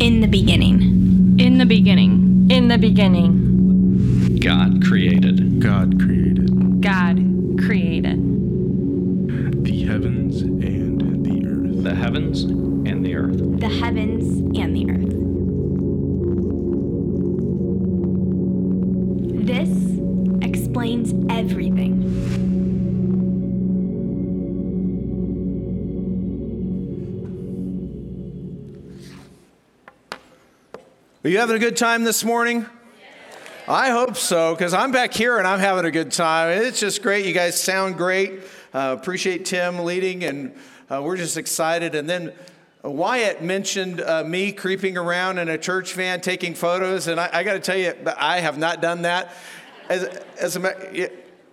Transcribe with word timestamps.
In 0.00 0.20
the 0.20 0.28
beginning. 0.28 1.36
In 1.40 1.58
the 1.58 1.66
beginning. 1.66 2.46
In 2.50 2.68
the 2.68 2.78
beginning. 2.78 4.36
God 4.38 4.84
created. 4.84 5.60
God 5.60 5.98
created. 5.98 6.80
God 6.80 7.16
created. 7.58 8.18
The 9.64 9.84
heavens 9.86 10.42
and 10.42 11.26
the 11.26 11.44
earth. 11.46 11.82
The 11.82 11.94
heavens 11.96 12.44
and 12.44 13.04
the 13.04 13.16
earth. 13.16 13.60
The 13.60 13.68
heavens 13.68 14.38
and 14.56 14.76
the 14.76 14.88
earth. 14.88 15.14
This 19.46 19.70
explains 20.42 21.12
everything. 21.28 21.67
Are 31.28 31.30
you 31.30 31.40
having 31.40 31.56
a 31.56 31.58
good 31.58 31.76
time 31.76 32.04
this 32.04 32.24
morning? 32.24 32.64
I 33.68 33.90
hope 33.90 34.16
so, 34.16 34.54
because 34.54 34.72
I'm 34.72 34.92
back 34.92 35.12
here 35.12 35.36
and 35.36 35.46
I'm 35.46 35.58
having 35.58 35.84
a 35.84 35.90
good 35.90 36.10
time. 36.10 36.48
It's 36.62 36.80
just 36.80 37.02
great. 37.02 37.26
You 37.26 37.34
guys 37.34 37.62
sound 37.62 37.98
great. 37.98 38.40
Uh, 38.72 38.96
appreciate 38.98 39.44
Tim 39.44 39.80
leading, 39.80 40.24
and 40.24 40.56
uh, 40.88 41.02
we're 41.02 41.18
just 41.18 41.36
excited. 41.36 41.94
And 41.94 42.08
then 42.08 42.32
Wyatt 42.82 43.42
mentioned 43.42 44.00
uh, 44.00 44.24
me 44.24 44.52
creeping 44.52 44.96
around 44.96 45.36
in 45.36 45.50
a 45.50 45.58
church 45.58 45.92
van 45.92 46.22
taking 46.22 46.54
photos, 46.54 47.08
and 47.08 47.20
I, 47.20 47.28
I 47.30 47.42
got 47.42 47.52
to 47.52 47.60
tell 47.60 47.76
you, 47.76 47.92
I 48.16 48.40
have 48.40 48.56
not 48.56 48.80
done 48.80 49.02
that. 49.02 49.34
As, 49.90 50.04
as 50.40 50.56
a, 50.56 51.10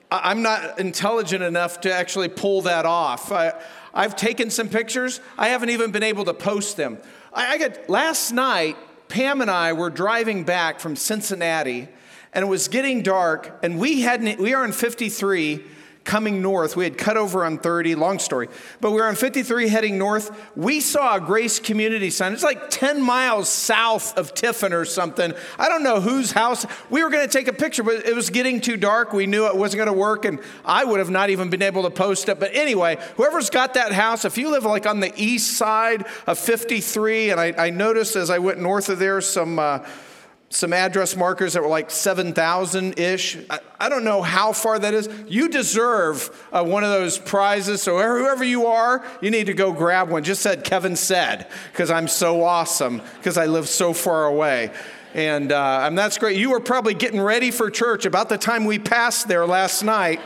I'm 0.10 0.42
not 0.42 0.80
intelligent 0.80 1.44
enough 1.44 1.82
to 1.82 1.94
actually 1.94 2.30
pull 2.30 2.62
that 2.62 2.86
off. 2.86 3.30
I, 3.30 3.52
I've 3.94 4.16
taken 4.16 4.50
some 4.50 4.70
pictures. 4.70 5.20
I 5.38 5.50
haven't 5.50 5.72
even 5.72 5.92
been 5.92 6.04
able 6.04 6.24
to 6.24 6.34
post 6.34 6.78
them. 6.78 6.98
I, 7.34 7.56
I 7.56 7.58
got 7.58 7.90
last 7.90 8.32
night. 8.32 8.78
Pam 9.08 9.42
and 9.42 9.52
I 9.52 9.74
were 9.74 9.90
driving 9.90 10.44
back 10.44 10.80
from 10.80 10.96
Cincinnati, 10.96 11.88
and 12.34 12.44
it 12.44 12.48
was 12.48 12.68
getting 12.68 13.02
dark, 13.02 13.60
and 13.64 13.80
we 13.80 14.02
hadn't. 14.02 14.40
We 14.40 14.54
are 14.54 14.66
in 14.66 14.72
53 14.72 15.64
coming 16.06 16.42
north. 16.42 16.76
We 16.76 16.84
had 16.84 16.98
cut 16.98 17.18
over 17.18 17.44
on 17.44 17.58
30, 17.58 17.96
long 17.96 18.20
story. 18.20 18.48
But 18.80 18.92
we 18.92 18.98
were 18.98 19.08
on 19.08 19.16
53 19.16 19.68
heading 19.68 19.98
north. 19.98 20.32
We 20.56 20.80
saw 20.80 21.16
a 21.16 21.20
Grace 21.20 21.60
Community 21.60 22.12
sign. 22.12 22.32
It's 22.32 22.44
like 22.44 22.70
10 22.70 23.02
miles 23.02 23.50
south 23.50 24.16
of 24.18 24.34
Tiffin 24.36 24.72
or 24.72 24.86
something. 24.86 25.34
I 25.58 25.68
don't 25.68 25.84
know 25.84 26.00
whose 26.00 26.32
house. 26.32 26.66
We 26.92 27.04
were 27.04 27.10
going 27.10 27.28
to 27.28 27.32
take 27.32 27.48
a 27.48 27.54
picture, 27.54 27.84
but 27.84 28.06
it 28.06 28.16
was 28.16 28.30
getting 28.30 28.62
too 28.62 28.78
dark. 28.78 29.14
We 29.14 29.26
knew 29.26 29.48
it 29.48 29.58
wasn't 29.58 29.80
going 29.80 29.94
to 29.94 30.00
work, 30.00 30.26
and 30.26 30.40
I 30.64 30.86
would 30.86 31.00
have 31.00 31.10
not 31.10 31.32
even 31.32 31.50
been 31.50 31.64
able 31.64 31.84
to 31.84 31.92
post 31.92 32.30
it. 32.30 32.40
But 32.40 32.54
anyway, 32.54 32.98
whoever's 33.18 33.50
got 33.50 33.74
that 33.74 33.92
house, 33.92 34.26
if 34.26 34.38
you 34.38 34.52
live 34.52 34.64
like 34.64 34.86
on 34.86 35.00
the 35.00 35.12
east 35.18 35.58
side 35.58 36.06
of 36.28 36.38
53, 36.38 37.32
and 37.32 37.42
I, 37.42 37.54
I 37.58 37.70
noticed 37.72 38.16
as 38.16 38.30
I 38.30 38.38
went 38.38 38.60
north 38.60 38.90
of 38.90 39.00
there 39.00 39.20
some. 39.22 39.60
Uh, 39.60 39.80
some 40.56 40.72
address 40.72 41.18
markers 41.18 41.54
that 41.54 41.62
were 41.62 41.68
like 41.68 41.92
7,000 41.92 42.98
ish. 42.98 43.38
I, 43.50 43.60
I, 43.78 43.90
don't 43.90 44.06
know 44.06 44.22
how 44.22 44.54
far 44.54 44.80
that 44.80 44.94
is. 44.94 45.10
You 45.28 45.50
deserve 45.50 46.48
uh, 46.54 46.64
one 46.64 46.86
of 46.86 46.92
those 46.92 47.18
prizes. 47.18 47.82
So, 47.82 47.98
whoever 47.98 48.44
you 48.44 48.68
are, 48.68 49.06
you 49.22 49.32
need 49.32 49.48
to 49.48 49.54
go 49.54 49.74
grab 49.74 50.10
one. 50.10 50.24
Just 50.24 50.42
said 50.42 50.64
Kevin 50.64 50.96
said, 50.96 51.48
because 51.72 51.92
I'm 51.92 52.08
so 52.08 52.42
awesome, 52.42 53.02
because 53.18 53.38
I 53.38 53.48
live 53.48 53.68
so 53.68 53.92
far 53.92 54.28
away. 54.28 54.72
And, 55.14 55.52
uh, 55.52 55.82
and 55.84 55.98
that's 55.98 56.18
great. 56.18 56.38
You 56.38 56.52
were 56.52 56.62
probably 56.62 56.94
getting 56.94 57.20
ready 57.20 57.52
for 57.52 57.70
church 57.70 58.06
about 58.06 58.30
the 58.30 58.38
time 58.38 58.64
we 58.64 58.80
passed 58.80 59.28
there 59.28 59.46
last 59.46 59.84
night. 59.84 60.22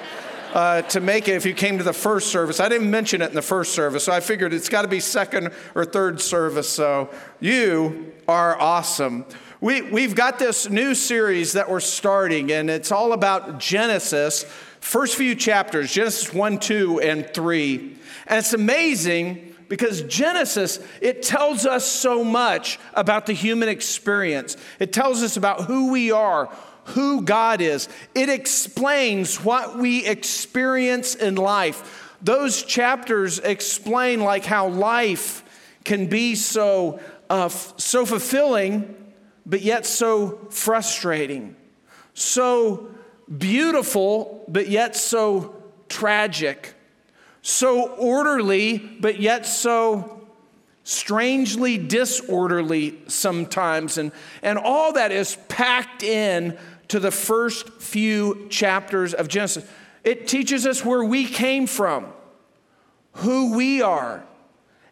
Uh, 0.52 0.82
to 0.82 1.00
make 1.00 1.28
it 1.28 1.36
if 1.36 1.46
you 1.46 1.54
came 1.54 1.78
to 1.78 1.84
the 1.84 1.94
first 1.94 2.32
service. 2.32 2.60
I 2.60 2.70
didn't 2.70 2.90
mention 2.90 3.22
it 3.22 3.30
in 3.30 3.36
the 3.36 3.42
first 3.44 3.74
service, 3.74 4.06
so 4.06 4.12
I 4.12 4.20
figured 4.20 4.52
it's 4.52 4.68
got 4.68 4.82
to 4.82 4.88
be 4.88 5.00
second 5.00 5.52
or 5.76 5.86
third 5.86 6.20
service. 6.20 6.68
So 6.68 7.12
you 7.40 8.14
are 8.28 8.60
awesome. 8.60 9.26
We, 9.62 9.82
we've 9.82 10.16
got 10.16 10.40
this 10.40 10.70
new 10.70 10.96
series 10.96 11.52
that 11.52 11.70
we're 11.70 11.82
starting, 11.82 12.50
and 12.50 12.70
it's 12.70 12.94
all 12.94 13.12
about 13.12 13.60
Genesis, 13.60 14.46
first 14.80 15.18
few 15.18 15.36
chapters 15.36 15.92
Genesis 15.92 16.34
1, 16.34 16.60
2, 16.60 17.02
and 17.02 17.34
3. 17.34 17.98
And 18.28 18.40
it's 18.40 18.54
amazing 18.54 19.54
because 19.68 20.04
Genesis, 20.04 20.80
it 21.02 21.24
tells 21.24 21.66
us 21.66 21.86
so 21.86 22.24
much 22.24 22.80
about 22.94 23.26
the 23.26 23.34
human 23.34 23.68
experience. 23.68 24.56
It 24.80 24.94
tells 24.94 25.24
us 25.24 25.36
about 25.36 25.66
who 25.66 25.92
we 25.92 26.10
are, 26.10 26.46
who 26.86 27.24
God 27.24 27.60
is. 27.60 27.90
It 28.16 28.30
explains 28.30 29.44
what 29.44 29.78
we 29.78 30.06
experience 30.06 31.16
in 31.16 31.36
life. 31.36 32.16
Those 32.22 32.64
chapters 32.64 33.40
explain 33.40 34.22
like 34.22 34.46
how 34.46 34.70
life 34.70 35.44
can 35.84 36.08
be 36.08 36.36
so, 36.36 37.02
uh, 37.30 37.50
so 37.50 38.06
fulfilling 38.06 38.96
but 39.50 39.64
yet 39.64 39.86
so 39.86 40.40
frustrating, 40.52 41.56
so 42.14 42.88
beautiful, 43.36 44.46
but 44.48 44.70
yet 44.70 44.96
so 44.96 45.56
tragic, 45.90 46.76
so 47.42 47.88
orderly, 47.96 48.78
but 48.78 49.20
yet 49.20 49.48
so 49.48 50.28
strangely 50.84 51.80
disorderly 51.80 53.00
sometimes. 53.08 53.98
And, 53.98 54.12
and 54.44 54.60
all 54.60 54.94
that 54.94 55.12
is 55.12 55.36
packed 55.48 56.04
in 56.04 56.56
to 56.90 57.00
the 57.00 57.12
first 57.12 57.70
few 57.82 58.48
chapters 58.50 59.16
of 59.16 59.28
Genesis. 59.28 59.68
It 60.04 60.28
teaches 60.28 60.68
us 60.68 60.86
where 60.86 61.04
we 61.04 61.26
came 61.26 61.66
from, 61.66 62.06
who 63.14 63.56
we 63.56 63.82
are. 63.82 64.24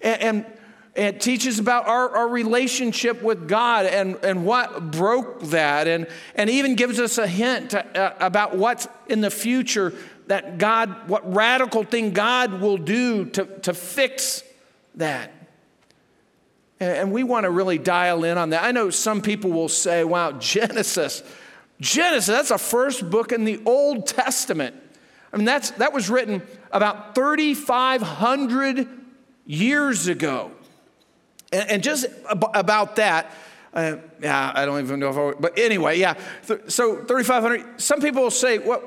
And, 0.01 0.21
and 0.21 0.56
it 0.97 1.21
teaches 1.21 1.59
about 1.59 1.87
our, 1.87 2.09
our 2.17 2.27
relationship 2.27 3.21
with 3.21 3.47
God 3.47 3.85
and, 3.85 4.15
and 4.23 4.45
what 4.45 4.91
broke 4.91 5.41
that, 5.43 5.87
and, 5.87 6.07
and 6.33 6.49
even 6.49 6.73
gives 6.73 6.99
us 6.99 7.19
a 7.19 7.27
hint 7.27 7.69
to, 7.69 7.85
uh, 7.95 8.15
about 8.19 8.57
what's 8.57 8.87
in 9.07 9.21
the 9.21 9.29
future 9.29 9.93
that 10.25 10.57
God, 10.57 11.07
what 11.07 11.31
radical 11.33 11.83
thing 11.83 12.13
God 12.13 12.61
will 12.61 12.77
do 12.77 13.25
to, 13.25 13.45
to 13.59 13.75
fix 13.75 14.43
that. 14.95 15.31
And, 16.79 16.97
and 16.97 17.11
we 17.11 17.23
want 17.23 17.43
to 17.43 17.51
really 17.51 17.77
dial 17.77 18.23
in 18.23 18.39
on 18.39 18.49
that. 18.49 18.63
I 18.63 18.71
know 18.71 18.89
some 18.89 19.21
people 19.21 19.51
will 19.51 19.69
say, 19.69 20.03
wow, 20.03 20.31
Genesis, 20.39 21.21
Genesis, 21.79 22.27
that's 22.27 22.49
the 22.49 22.57
first 22.57 23.07
book 23.07 23.31
in 23.31 23.45
the 23.45 23.61
Old 23.67 24.07
Testament. 24.07 24.75
I 25.31 25.37
mean, 25.37 25.45
that's, 25.45 25.69
that 25.71 25.93
was 25.93 26.09
written 26.09 26.41
about 26.71 27.13
3,500 27.13 28.89
years 29.45 30.07
ago. 30.07 30.51
And, 31.51 31.69
and 31.69 31.83
just 31.83 32.05
ab- 32.29 32.51
about 32.53 32.95
that, 32.97 33.31
uh, 33.73 33.97
yeah, 34.21 34.51
I 34.55 34.65
don't 34.65 34.79
even 34.83 34.99
know 34.99 35.09
if 35.09 35.17
I, 35.17 35.39
but 35.39 35.57
anyway, 35.57 35.99
yeah. 35.99 36.15
So 36.67 36.95
3,500, 36.97 37.79
some 37.79 38.01
people 38.01 38.23
will 38.23 38.31
say, 38.31 38.57
well, 38.57 38.81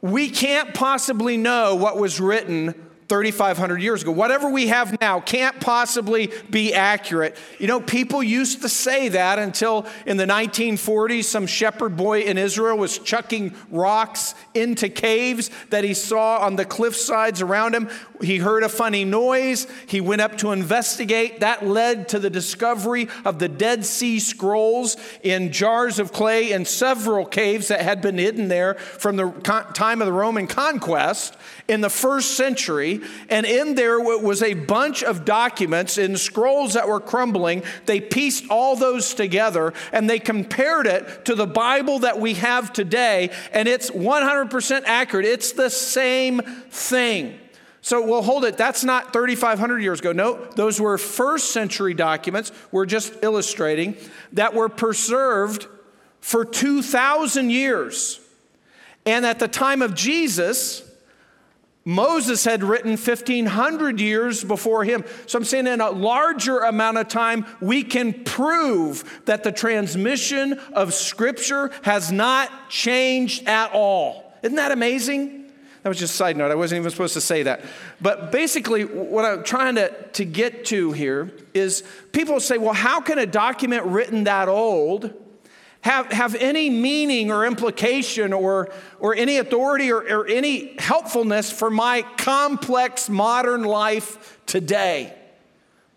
we 0.00 0.30
can't 0.30 0.72
possibly 0.72 1.36
know 1.36 1.74
what 1.74 1.98
was 1.98 2.20
written 2.20 2.89
3,500 3.10 3.82
years 3.82 4.02
ago. 4.02 4.12
Whatever 4.12 4.48
we 4.48 4.68
have 4.68 5.00
now 5.00 5.18
can't 5.18 5.58
possibly 5.58 6.30
be 6.48 6.72
accurate. 6.72 7.36
You 7.58 7.66
know, 7.66 7.80
people 7.80 8.22
used 8.22 8.62
to 8.62 8.68
say 8.68 9.08
that 9.08 9.40
until 9.40 9.84
in 10.06 10.16
the 10.16 10.26
1940s, 10.26 11.24
some 11.24 11.48
shepherd 11.48 11.96
boy 11.96 12.20
in 12.20 12.38
Israel 12.38 12.78
was 12.78 13.00
chucking 13.00 13.56
rocks 13.68 14.36
into 14.54 14.88
caves 14.88 15.50
that 15.70 15.82
he 15.82 15.92
saw 15.92 16.38
on 16.38 16.54
the 16.54 16.64
cliff 16.64 16.94
sides 16.94 17.42
around 17.42 17.74
him. 17.74 17.88
He 18.22 18.38
heard 18.38 18.62
a 18.62 18.68
funny 18.68 19.04
noise. 19.04 19.66
He 19.88 20.00
went 20.00 20.20
up 20.20 20.38
to 20.38 20.52
investigate. 20.52 21.40
That 21.40 21.66
led 21.66 22.08
to 22.10 22.20
the 22.20 22.30
discovery 22.30 23.08
of 23.24 23.40
the 23.40 23.48
Dead 23.48 23.84
Sea 23.84 24.20
Scrolls 24.20 24.96
in 25.24 25.50
jars 25.50 25.98
of 25.98 26.12
clay 26.12 26.52
in 26.52 26.64
several 26.64 27.26
caves 27.26 27.68
that 27.68 27.80
had 27.80 28.02
been 28.02 28.18
hidden 28.18 28.46
there 28.46 28.74
from 28.74 29.16
the 29.16 29.30
time 29.74 30.00
of 30.00 30.06
the 30.06 30.12
Roman 30.12 30.46
conquest 30.46 31.36
in 31.66 31.80
the 31.80 31.90
first 31.90 32.36
century. 32.36 32.99
And 33.28 33.46
in 33.46 33.74
there 33.74 34.00
was 34.00 34.42
a 34.42 34.54
bunch 34.54 35.02
of 35.02 35.24
documents 35.24 35.98
in 35.98 36.16
scrolls 36.16 36.74
that 36.74 36.88
were 36.88 37.00
crumbling. 37.00 37.62
They 37.86 38.00
pieced 38.00 38.44
all 38.50 38.76
those 38.76 39.14
together 39.14 39.72
and 39.92 40.08
they 40.08 40.18
compared 40.18 40.86
it 40.86 41.24
to 41.26 41.34
the 41.34 41.46
Bible 41.46 42.00
that 42.00 42.18
we 42.18 42.34
have 42.34 42.72
today, 42.72 43.30
and 43.52 43.68
it's 43.68 43.90
100% 43.90 44.82
accurate. 44.84 45.26
It's 45.26 45.52
the 45.52 45.70
same 45.70 46.40
thing. 46.70 47.38
So 47.82 48.04
we'll 48.06 48.22
hold 48.22 48.44
it. 48.44 48.56
That's 48.56 48.84
not 48.84 49.12
3,500 49.12 49.82
years 49.82 50.00
ago. 50.00 50.12
No, 50.12 50.44
those 50.56 50.80
were 50.80 50.98
first 50.98 51.52
century 51.52 51.94
documents. 51.94 52.52
We're 52.70 52.86
just 52.86 53.14
illustrating 53.22 53.96
that 54.32 54.52
were 54.54 54.68
preserved 54.68 55.66
for 56.20 56.44
2,000 56.44 57.50
years. 57.50 58.20
And 59.06 59.24
at 59.24 59.38
the 59.38 59.48
time 59.48 59.80
of 59.80 59.94
Jesus, 59.94 60.82
Moses 61.84 62.44
had 62.44 62.62
written 62.62 62.90
1,500 62.90 64.00
years 64.00 64.44
before 64.44 64.84
him. 64.84 65.04
So 65.26 65.38
I'm 65.38 65.44
saying 65.44 65.66
in 65.66 65.80
a 65.80 65.90
larger 65.90 66.60
amount 66.60 66.98
of 66.98 67.08
time, 67.08 67.46
we 67.60 67.82
can 67.82 68.12
prove 68.24 69.22
that 69.24 69.44
the 69.44 69.52
transmission 69.52 70.60
of 70.74 70.92
Scripture 70.92 71.70
has 71.82 72.12
not 72.12 72.50
changed 72.68 73.48
at 73.48 73.72
all. 73.72 74.34
Isn't 74.42 74.56
that 74.56 74.72
amazing? 74.72 75.50
That 75.82 75.88
was 75.88 75.98
just 75.98 76.12
a 76.12 76.16
side 76.16 76.36
note. 76.36 76.50
I 76.50 76.54
wasn't 76.54 76.80
even 76.80 76.90
supposed 76.90 77.14
to 77.14 77.22
say 77.22 77.44
that. 77.44 77.62
But 78.02 78.30
basically, 78.30 78.84
what 78.84 79.24
I'm 79.24 79.42
trying 79.42 79.76
to, 79.76 79.90
to 79.90 80.24
get 80.26 80.66
to 80.66 80.92
here 80.92 81.32
is 81.54 81.82
people 82.12 82.38
say, 82.40 82.58
well, 82.58 82.74
how 82.74 83.00
can 83.00 83.18
a 83.18 83.24
document 83.24 83.84
written 83.86 84.24
that 84.24 84.48
old 84.48 85.14
have, 85.82 86.12
have 86.12 86.34
any 86.34 86.68
meaning 86.68 87.30
or 87.30 87.46
implication 87.46 88.32
or, 88.32 88.70
or 88.98 89.14
any 89.14 89.38
authority 89.38 89.90
or, 89.90 90.00
or 90.00 90.26
any 90.26 90.76
helpfulness 90.78 91.50
for 91.50 91.70
my 91.70 92.02
complex 92.18 93.08
modern 93.08 93.64
life 93.64 94.38
today? 94.46 95.14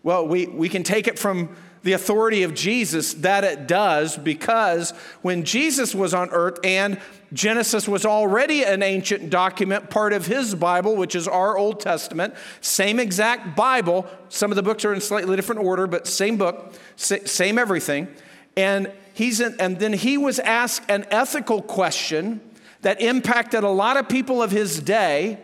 Well, 0.02 0.26
we, 0.26 0.46
we 0.46 0.68
can 0.68 0.82
take 0.82 1.06
it 1.06 1.18
from 1.18 1.54
the 1.82 1.92
authority 1.92 2.42
of 2.44 2.54
Jesus 2.54 3.12
that 3.14 3.44
it 3.44 3.68
does 3.68 4.16
because 4.16 4.92
when 5.20 5.44
Jesus 5.44 5.94
was 5.94 6.14
on 6.14 6.30
earth 6.30 6.58
and 6.64 6.98
Genesis 7.34 7.86
was 7.86 8.06
already 8.06 8.64
an 8.64 8.82
ancient 8.82 9.28
document, 9.28 9.90
part 9.90 10.14
of 10.14 10.26
his 10.26 10.54
Bible, 10.54 10.96
which 10.96 11.14
is 11.14 11.28
our 11.28 11.58
Old 11.58 11.80
Testament, 11.80 12.34
same 12.62 12.98
exact 12.98 13.54
Bible. 13.54 14.06
Some 14.30 14.50
of 14.50 14.56
the 14.56 14.62
books 14.62 14.84
are 14.86 14.94
in 14.94 15.00
slightly 15.02 15.36
different 15.36 15.62
order, 15.62 15.86
but 15.86 16.06
same 16.06 16.38
book, 16.38 16.72
same 16.96 17.58
everything. 17.58 18.08
And 18.56 18.92
he's 19.12 19.40
in, 19.40 19.56
and 19.58 19.78
then 19.78 19.92
he 19.92 20.18
was 20.18 20.38
asked 20.38 20.88
an 20.90 21.06
ethical 21.10 21.62
question 21.62 22.40
that 22.82 23.00
impacted 23.00 23.64
a 23.64 23.70
lot 23.70 23.96
of 23.96 24.08
people 24.08 24.42
of 24.42 24.50
his 24.50 24.80
day. 24.80 25.38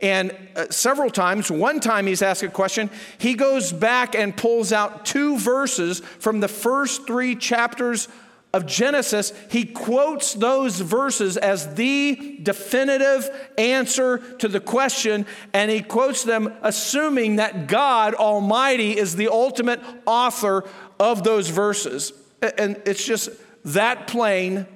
And 0.00 0.36
uh, 0.54 0.66
several 0.70 1.08
times, 1.08 1.50
one 1.50 1.80
time 1.80 2.06
he's 2.06 2.20
asked 2.20 2.42
a 2.42 2.48
question, 2.48 2.90
he 3.16 3.34
goes 3.34 3.72
back 3.72 4.14
and 4.14 4.36
pulls 4.36 4.72
out 4.72 5.06
two 5.06 5.38
verses 5.38 6.00
from 6.00 6.40
the 6.40 6.48
first 6.48 7.06
three 7.06 7.36
chapters 7.36 8.08
of 8.52 8.66
Genesis. 8.66 9.32
He 9.50 9.64
quotes 9.64 10.34
those 10.34 10.80
verses 10.80 11.36
as 11.36 11.74
the 11.74 12.38
definitive 12.42 13.28
answer 13.56 14.18
to 14.38 14.48
the 14.48 14.60
question, 14.60 15.26
and 15.52 15.70
he 15.70 15.80
quotes 15.80 16.22
them 16.22 16.52
assuming 16.62 17.36
that 17.36 17.66
God 17.66 18.14
Almighty 18.14 18.96
is 18.96 19.16
the 19.16 19.28
ultimate 19.28 19.80
author 20.06 20.64
of 21.00 21.24
those 21.24 21.48
verses. 21.48 22.12
And 22.58 22.80
it's 22.86 23.04
just 23.04 23.30
that 23.64 24.06
plain 24.06 24.66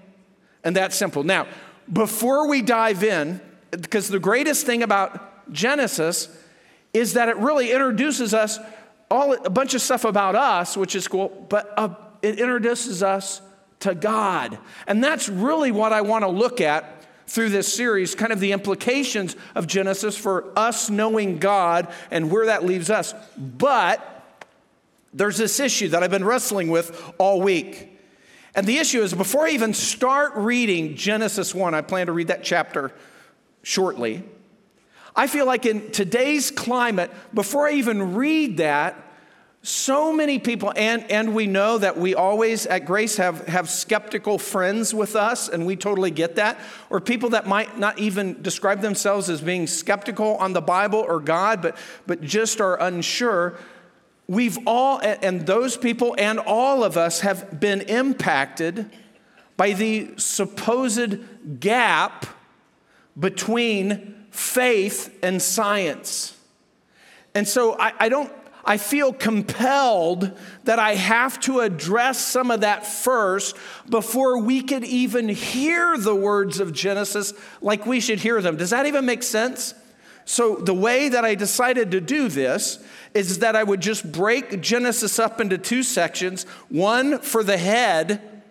and 0.65 0.77
that 0.77 0.93
simple. 0.93 1.23
Now, 1.23 1.47
before 1.93 2.49
we 2.49 2.63
dive 2.63 3.03
in, 3.03 3.41
because 3.71 4.09
the 4.09 4.19
greatest 4.19 4.67
thing 4.67 4.83
about 4.83 5.53
Genesis 5.53 6.29
is 6.93 7.15
that 7.15 7.29
it 7.29 7.37
really 7.37 7.73
introduces 7.73 8.35
us 8.35 8.59
all 9.11 9.33
a 9.33 9.51
bunch 9.51 9.75
of 9.75 9.81
stuff 9.81 10.05
about 10.05 10.35
us, 10.35 10.77
which 10.77 10.95
is 10.95 11.09
cool, 11.09 11.47
but 11.49 11.73
uh, 11.77 11.95
it 12.23 12.39
introduces 12.39 13.03
us 13.03 13.41
to 13.81 13.95
God. 13.95 14.59
And 14.87 15.03
that's 15.03 15.29
really 15.29 15.71
what 15.71 15.93
I 15.93 16.03
want 16.03 16.25
to 16.25 16.29
look 16.29 16.61
at 16.61 16.95
through 17.27 17.51
this 17.51 17.73
series, 17.73 18.15
kind 18.15 18.33
of 18.33 18.41
the 18.41 18.53
implications 18.53 19.37
of 19.55 19.67
Genesis 19.67 20.17
for 20.17 20.53
us 20.57 20.89
knowing 20.89 21.39
God 21.39 21.93
and 22.11 22.31
where 22.31 22.47
that 22.47 22.65
leaves 22.65 22.91
us. 22.91 23.15
But 23.37 24.18
there's 25.13 25.37
this 25.37 25.59
issue 25.61 25.89
that 25.89 26.03
I've 26.03 26.11
been 26.11 26.25
wrestling 26.25 26.69
with 26.69 27.13
all 27.19 27.41
week. 27.41 27.99
And 28.55 28.67
the 28.67 28.79
issue 28.79 29.03
is 29.03 29.15
before 29.15 29.47
I 29.47 29.51
even 29.51 29.73
start 29.75 30.33
reading 30.37 30.97
Genesis 30.97 31.55
1, 31.55 31.75
I 31.75 31.81
plan 31.81 32.07
to 32.07 32.13
read 32.13 32.29
that 32.29 32.43
chapter 32.43 32.93
shortly. 33.63 34.25
I 35.15 35.27
feel 35.27 35.47
like 35.47 35.67
in 35.67 35.91
today's 35.91 36.51
climate, 36.51 37.11
before 37.35 37.69
I 37.69 37.73
even 37.73 38.15
read 38.15 38.59
that, 38.59 39.05
so 39.63 40.13
many 40.13 40.39
people, 40.39 40.73
and, 40.77 41.11
and 41.11 41.35
we 41.35 41.47
know 41.47 41.79
that 41.79 41.99
we 41.99 42.15
always 42.15 42.65
at 42.67 42.87
Grace 42.87 43.17
have, 43.17 43.47
have 43.49 43.69
skeptical 43.69 44.39
friends 44.39 44.95
with 44.95 45.17
us, 45.17 45.49
and 45.49 45.67
we 45.67 45.75
totally 45.75 46.13
get 46.13 46.37
that, 46.37 46.59
or 46.89 47.01
people 47.01 47.31
that 47.31 47.47
might 47.47 47.79
not 47.79 47.99
even 47.99 48.41
describe 48.41 48.81
themselves 48.81 49.29
as 49.29 49.41
being 49.41 49.67
skeptical 49.67 50.37
on 50.37 50.53
the 50.53 50.61
Bible 50.61 51.05
or 51.07 51.19
God, 51.19 51.61
but, 51.61 51.77
but 52.07 52.23
just 52.23 52.61
are 52.61 52.81
unsure. 52.81 53.59
We've 54.29 54.59
all, 54.67 55.01
and 55.03 55.47
those 55.47 55.79
people 55.79 56.15
and 56.19 56.39
all 56.39 56.85
of 56.85 56.99
us 56.99 57.21
have 57.21 57.59
been 57.59 57.81
impacted 57.81 58.91
by 59.57 59.73
the 59.73 60.11
supposed 60.19 61.61
gap 61.61 62.27
between 63.19 64.27
faith 64.31 65.19
and 65.23 65.41
science. 65.41 66.37
And 67.35 67.49
so 67.49 67.79
I, 67.79 67.93
I, 67.99 68.09
don't, 68.11 68.31
I 68.67 68.77
feel 68.77 69.15
compelled 69.15 70.37
that 70.65 70.79
I 70.79 70.95
have 70.95 71.41
to 71.41 71.61
address 71.61 72.19
some 72.19 72.51
of 72.51 72.61
that 72.61 72.87
first 72.87 73.57
before 73.89 74.39
we 74.39 74.63
could 74.63 74.85
even 74.85 75.31
hear 75.31 75.97
the 75.97 76.15
words 76.15 76.61
of 76.61 76.75
Genesis 76.75 77.33
like 77.63 77.87
we 77.87 77.99
should 78.01 78.21
hear 78.21 78.43
them. 78.43 78.59
Does 78.59 78.71
that 78.71 78.85
even 78.85 79.07
make 79.07 79.23
sense? 79.23 79.73
So, 80.29 80.57
the 80.57 80.75
way 80.75 81.09
that 81.09 81.25
I 81.25 81.35
decided 81.35 81.91
to 81.93 82.03
do 82.03 82.29
this 82.29 82.85
is 83.15 83.39
that 83.39 83.57
I 83.57 83.65
would 83.65 83.81
just 83.81 84.13
break 84.13 84.61
Genesis 84.61 85.19
up 85.19 85.41
into 85.41 85.57
two 85.57 85.83
sections 85.83 86.43
one 86.69 87.21
for 87.21 87.43
the 87.43 87.57
head 87.57 88.43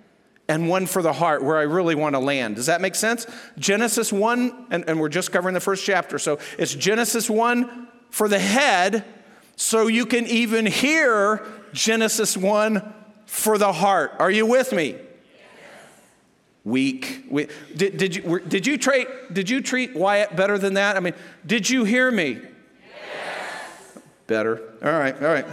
and 0.48 0.68
one 0.68 0.88
for 0.88 1.04
the 1.04 1.14
heart, 1.14 1.44
where 1.44 1.56
I 1.56 1.62
really 1.62 1.94
want 1.94 2.16
to 2.16 2.20
land. 2.20 2.56
Does 2.56 2.66
that 2.66 2.82
make 2.82 2.96
sense? 2.96 3.28
Genesis 3.60 4.12
1, 4.12 4.66
and, 4.72 4.90
and 4.90 5.00
we're 5.00 5.08
just 5.08 5.32
covering 5.32 5.54
the 5.54 5.60
first 5.60 5.86
chapter. 5.86 6.18
So 6.18 6.40
it's 6.58 6.74
Genesis 6.74 7.30
1 7.30 7.88
for 8.10 8.28
the 8.28 8.40
head, 8.40 9.06
so 9.56 9.86
you 9.86 10.08
can 10.08 10.26
even 10.26 10.66
hear 10.66 11.46
Genesis 11.74 12.36
1 12.36 12.92
for 13.28 13.60
the 13.60 13.72
heart. 13.72 14.14
Are 14.18 14.32
you 14.32 14.48
with 14.48 14.74
me? 14.74 14.96
Weak. 16.68 17.24
We, 17.30 17.48
did, 17.78 17.96
did, 17.96 18.16
you, 18.18 18.40
did, 18.42 18.68
you 18.68 18.78
treat, 18.78 19.08
did 19.34 19.50
you 19.50 19.62
treat 19.62 19.96
Wyatt 19.96 20.36
better 20.36 20.58
than 20.58 20.74
that? 20.74 20.98
I 20.98 21.00
mean, 21.00 21.14
did 21.46 21.70
you 21.70 21.86
hear 21.86 22.12
me? 22.12 22.42
Yes. 22.42 24.00
Better. 24.28 24.62
All 24.84 24.92
right, 24.92 25.16
all 25.16 25.30
right. 25.30 25.46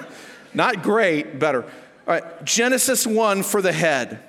Not 0.55 0.83
great, 0.83 1.39
better. 1.39 1.63
All 1.63 1.71
right, 2.09 2.45
Genesis 2.45 3.07
1 3.07 3.45
for 3.45 3.63
the 3.63 3.73
head. 3.73 4.25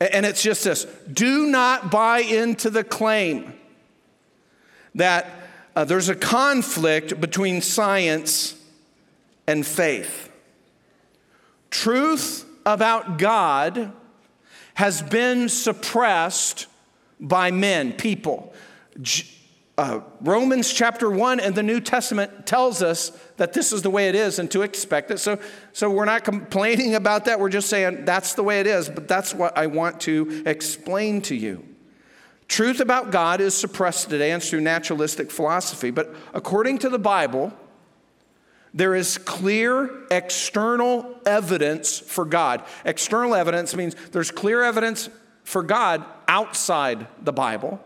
And 0.00 0.26
it's 0.26 0.42
just 0.42 0.64
this 0.64 0.84
do 1.10 1.46
not 1.46 1.90
buy 1.90 2.18
into 2.18 2.68
the 2.68 2.84
claim 2.84 3.54
that 4.94 5.30
uh, 5.74 5.86
there's 5.86 6.10
a 6.10 6.14
conflict 6.14 7.22
between 7.22 7.62
science 7.62 8.54
and 9.46 9.66
faith. 9.66 10.30
Truth 11.70 12.44
about 12.66 13.16
God 13.16 13.94
has 14.74 15.02
been 15.02 15.48
suppressed 15.48 16.66
by 17.20 17.50
men, 17.50 17.92
people. 17.92 18.52
Uh, 19.78 20.00
Romans 20.20 20.72
chapter 20.72 21.10
1 21.10 21.40
and 21.40 21.54
the 21.54 21.62
New 21.62 21.80
Testament 21.80 22.46
tells 22.46 22.82
us 22.82 23.10
that 23.38 23.54
this 23.54 23.72
is 23.72 23.82
the 23.82 23.90
way 23.90 24.08
it 24.08 24.14
is 24.14 24.38
and 24.38 24.50
to 24.50 24.62
expect 24.62 25.10
it. 25.10 25.18
So, 25.18 25.38
so 25.72 25.90
we're 25.90 26.04
not 26.04 26.24
complaining 26.24 26.94
about 26.94 27.24
that. 27.24 27.40
We're 27.40 27.48
just 27.48 27.70
saying 27.70 28.04
that's 28.04 28.34
the 28.34 28.42
way 28.42 28.60
it 28.60 28.66
is, 28.66 28.88
but 28.88 29.08
that's 29.08 29.34
what 29.34 29.56
I 29.56 29.66
want 29.66 30.00
to 30.02 30.42
explain 30.44 31.22
to 31.22 31.34
you. 31.34 31.64
Truth 32.48 32.80
about 32.80 33.10
God 33.10 33.40
is 33.40 33.54
suppressed 33.54 34.10
today 34.10 34.32
and 34.32 34.42
through 34.42 34.60
naturalistic 34.60 35.30
philosophy, 35.30 35.90
but 35.90 36.14
according 36.34 36.78
to 36.80 36.90
the 36.90 36.98
Bible, 36.98 37.52
there 38.74 38.94
is 38.94 39.18
clear 39.18 39.90
external 40.10 41.14
evidence 41.26 41.98
for 41.98 42.24
God. 42.24 42.64
External 42.84 43.34
evidence 43.34 43.74
means 43.74 43.94
there's 44.12 44.30
clear 44.30 44.62
evidence 44.62 45.10
for 45.44 45.62
God 45.62 46.04
outside 46.28 47.06
the 47.22 47.32
Bible, 47.32 47.80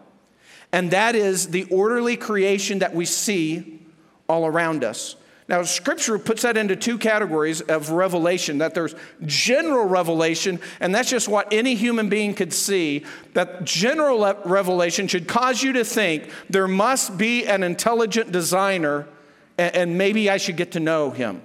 and 0.72 0.90
that 0.92 1.14
is 1.14 1.48
the 1.48 1.64
orderly 1.64 2.16
creation 2.16 2.80
that 2.80 2.94
we 2.94 3.04
see 3.04 3.80
all 4.28 4.46
around 4.46 4.84
us. 4.84 5.16
Now, 5.48 5.62
scripture 5.62 6.18
puts 6.18 6.42
that 6.42 6.56
into 6.56 6.74
two 6.74 6.98
categories 6.98 7.60
of 7.60 7.90
revelation 7.90 8.58
that 8.58 8.74
there's 8.74 8.96
general 9.24 9.86
revelation, 9.86 10.60
and 10.80 10.92
that's 10.92 11.08
just 11.08 11.28
what 11.28 11.52
any 11.52 11.76
human 11.76 12.08
being 12.08 12.34
could 12.34 12.52
see. 12.52 13.04
That 13.34 13.64
general 13.64 14.34
revelation 14.44 15.06
should 15.06 15.28
cause 15.28 15.62
you 15.62 15.72
to 15.74 15.84
think 15.84 16.30
there 16.50 16.66
must 16.66 17.16
be 17.16 17.46
an 17.46 17.62
intelligent 17.62 18.32
designer 18.32 19.06
and 19.58 19.96
maybe 19.96 20.28
I 20.30 20.36
should 20.36 20.56
get 20.56 20.72
to 20.72 20.80
know 20.80 21.10
him. 21.10 21.42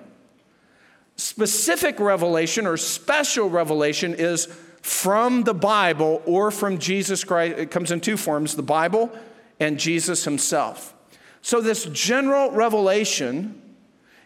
Specific 1.15 1.99
revelation 1.99 2.65
or 2.65 2.77
special 2.77 3.49
revelation 3.49 4.15
is 4.15 4.47
from 4.81 5.43
the 5.43 5.53
Bible 5.53 6.21
or 6.25 6.51
from 6.51 6.79
Jesus 6.79 7.23
Christ. 7.23 7.57
It 7.57 7.71
comes 7.71 7.91
in 7.91 8.01
two 8.01 8.17
forms 8.17 8.55
the 8.55 8.63
Bible 8.63 9.11
and 9.59 9.79
Jesus 9.79 10.25
himself. 10.25 10.93
So, 11.41 11.61
this 11.61 11.85
general 11.85 12.51
revelation 12.51 13.61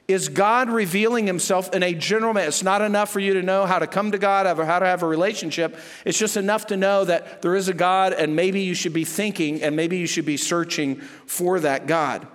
is 0.07 0.29
God 0.29 0.69
revealing 0.69 1.25
himself 1.25 1.73
in 1.73 1.81
a 1.81 1.93
general 1.93 2.33
manner. 2.33 2.47
It's 2.47 2.63
not 2.63 2.81
enough 2.81 3.09
for 3.09 3.19
you 3.19 3.33
to 3.33 3.41
know 3.41 3.65
how 3.65 3.79
to 3.79 3.87
come 3.87 4.11
to 4.11 4.17
God, 4.17 4.45
or 4.45 4.63
how 4.65 4.79
to 4.79 4.85
have 4.85 5.01
a 5.01 5.07
relationship. 5.07 5.77
It's 6.05 6.17
just 6.17 6.37
enough 6.37 6.67
to 6.67 6.77
know 6.77 7.05
that 7.05 7.41
there 7.41 7.55
is 7.55 7.67
a 7.67 7.73
God, 7.73 8.13
and 8.13 8.35
maybe 8.35 8.61
you 8.61 8.75
should 8.75 8.93
be 8.93 9.03
thinking 9.03 9.63
and 9.63 9.75
maybe 9.75 9.97
you 9.97 10.07
should 10.07 10.25
be 10.25 10.37
searching 10.37 10.97
for 11.25 11.59
that 11.61 11.87
God. 11.87 12.27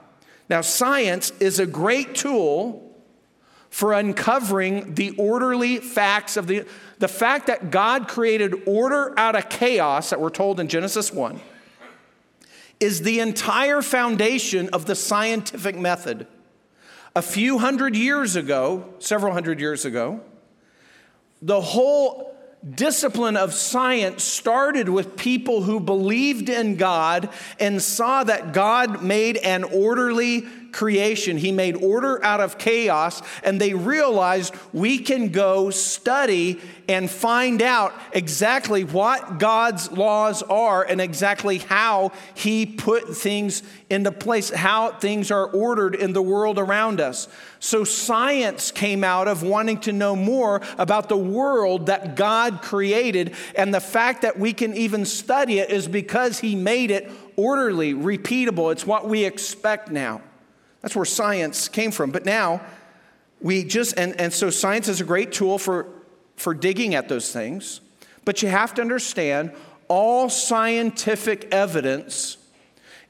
Now, 0.50 0.62
science 0.62 1.32
is 1.38 1.60
a 1.60 1.66
great 1.66 2.16
tool 2.16 2.92
for 3.70 3.92
uncovering 3.92 4.96
the 4.96 5.10
orderly 5.10 5.78
facts 5.78 6.36
of 6.36 6.48
the, 6.48 6.66
the 6.98 7.06
fact 7.06 7.46
that 7.46 7.70
God 7.70 8.08
created 8.08 8.64
order 8.66 9.16
out 9.16 9.36
of 9.36 9.48
chaos 9.48 10.10
that 10.10 10.20
we're 10.20 10.28
told 10.28 10.58
in 10.58 10.66
Genesis 10.66 11.12
1 11.12 11.40
is 12.80 13.02
the 13.02 13.20
entire 13.20 13.80
foundation 13.80 14.68
of 14.70 14.86
the 14.86 14.96
scientific 14.96 15.78
method. 15.78 16.26
A 17.14 17.22
few 17.22 17.58
hundred 17.58 17.94
years 17.94 18.34
ago, 18.34 18.92
several 18.98 19.32
hundred 19.32 19.60
years 19.60 19.84
ago, 19.84 20.20
the 21.40 21.60
whole 21.60 22.36
discipline 22.68 23.36
of 23.36 23.54
science 23.54 24.22
started 24.22 24.88
with 24.88 25.16
people 25.16 25.62
who 25.62 25.80
believed 25.80 26.48
in 26.48 26.76
God 26.76 27.30
and 27.58 27.80
saw 27.80 28.22
that 28.24 28.52
God 28.52 29.02
made 29.02 29.38
an 29.38 29.64
orderly 29.64 30.46
creation. 30.72 31.36
He 31.36 31.52
made 31.52 31.76
order 31.76 32.22
out 32.24 32.40
of 32.40 32.58
chaos, 32.58 33.22
and 33.42 33.60
they 33.60 33.74
realized 33.74 34.54
we 34.72 34.98
can 34.98 35.28
go 35.28 35.70
study 35.70 36.60
and 36.88 37.08
find 37.08 37.62
out 37.62 37.94
exactly 38.12 38.82
what 38.82 39.38
God's 39.38 39.92
laws 39.92 40.42
are 40.42 40.82
and 40.82 41.00
exactly 41.00 41.58
how 41.58 42.12
He 42.34 42.66
put 42.66 43.16
things 43.16 43.62
into 43.88 44.10
place, 44.10 44.50
how 44.50 44.90
things 44.92 45.30
are 45.30 45.46
ordered 45.46 45.94
in 45.94 46.12
the 46.12 46.22
world 46.22 46.58
around 46.58 47.00
us. 47.00 47.28
So, 47.60 47.84
science 47.84 48.70
came 48.70 49.04
out 49.04 49.28
of 49.28 49.42
wanting 49.42 49.80
to 49.80 49.92
know 49.92 50.16
more 50.16 50.62
about 50.78 51.08
the 51.08 51.16
world 51.16 51.86
that 51.86 52.16
God 52.16 52.62
created, 52.62 53.34
and 53.54 53.72
the 53.72 53.80
fact 53.80 54.22
that 54.22 54.38
we 54.38 54.52
can 54.52 54.74
even 54.74 55.04
study 55.04 55.58
it 55.58 55.70
is 55.70 55.86
because 55.86 56.40
He 56.40 56.56
made 56.56 56.90
it 56.90 57.10
orderly, 57.36 57.94
repeatable. 57.94 58.72
It's 58.72 58.86
what 58.86 59.08
we 59.08 59.24
expect 59.24 59.90
now. 59.90 60.22
That's 60.80 60.96
where 60.96 61.04
science 61.04 61.68
came 61.68 61.90
from. 61.90 62.10
But 62.10 62.24
now, 62.24 62.62
we 63.40 63.64
just, 63.64 63.98
and, 63.98 64.18
and 64.20 64.32
so 64.32 64.50
science 64.50 64.88
is 64.88 65.00
a 65.00 65.04
great 65.04 65.32
tool 65.32 65.58
for, 65.58 65.86
for 66.36 66.54
digging 66.54 66.94
at 66.94 67.08
those 67.08 67.32
things. 67.32 67.80
But 68.24 68.42
you 68.42 68.48
have 68.48 68.74
to 68.74 68.82
understand 68.82 69.52
all 69.88 70.28
scientific 70.28 71.52
evidence 71.52 72.36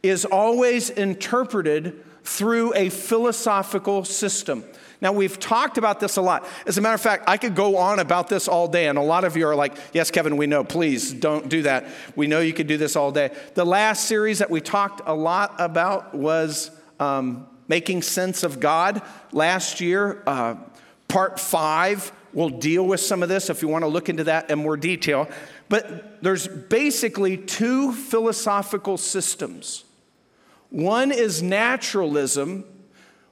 is 0.02 0.24
always 0.24 0.90
interpreted 0.90 2.04
through 2.24 2.74
a 2.74 2.88
philosophical 2.88 4.04
system. 4.04 4.64
Now, 5.02 5.12
we've 5.12 5.38
talked 5.38 5.78
about 5.78 5.98
this 5.98 6.16
a 6.16 6.22
lot. 6.22 6.46
As 6.66 6.76
a 6.76 6.80
matter 6.80 6.94
of 6.94 7.00
fact, 7.00 7.24
I 7.26 7.38
could 7.38 7.54
go 7.54 7.78
on 7.78 8.00
about 8.00 8.28
this 8.28 8.48
all 8.48 8.68
day, 8.68 8.86
and 8.86 8.98
a 8.98 9.02
lot 9.02 9.24
of 9.24 9.36
you 9.36 9.46
are 9.46 9.56
like, 9.56 9.76
Yes, 9.92 10.10
Kevin, 10.10 10.36
we 10.36 10.46
know. 10.46 10.62
Please 10.62 11.12
don't 11.12 11.48
do 11.48 11.62
that. 11.62 11.86
We 12.16 12.26
know 12.26 12.40
you 12.40 12.52
could 12.52 12.66
do 12.66 12.76
this 12.76 12.96
all 12.96 13.10
day. 13.10 13.30
The 13.54 13.64
last 13.64 14.04
series 14.04 14.38
that 14.38 14.50
we 14.50 14.60
talked 14.60 15.00
a 15.06 15.14
lot 15.14 15.54
about 15.58 16.14
was 16.14 16.70
um, 16.98 17.46
Making 17.70 18.02
Sense 18.02 18.42
of 18.42 18.58
God 18.58 19.00
last 19.30 19.80
year. 19.80 20.24
Uh, 20.26 20.56
part 21.06 21.38
five 21.38 22.10
will 22.32 22.48
deal 22.48 22.84
with 22.84 22.98
some 22.98 23.22
of 23.22 23.28
this 23.28 23.48
if 23.48 23.62
you 23.62 23.68
want 23.68 23.84
to 23.84 23.88
look 23.88 24.08
into 24.08 24.24
that 24.24 24.50
in 24.50 24.58
more 24.58 24.76
detail. 24.76 25.28
But 25.68 26.20
there's 26.20 26.48
basically 26.48 27.36
two 27.36 27.92
philosophical 27.92 28.96
systems. 28.96 29.84
One 30.70 31.12
is 31.12 31.44
naturalism, 31.44 32.64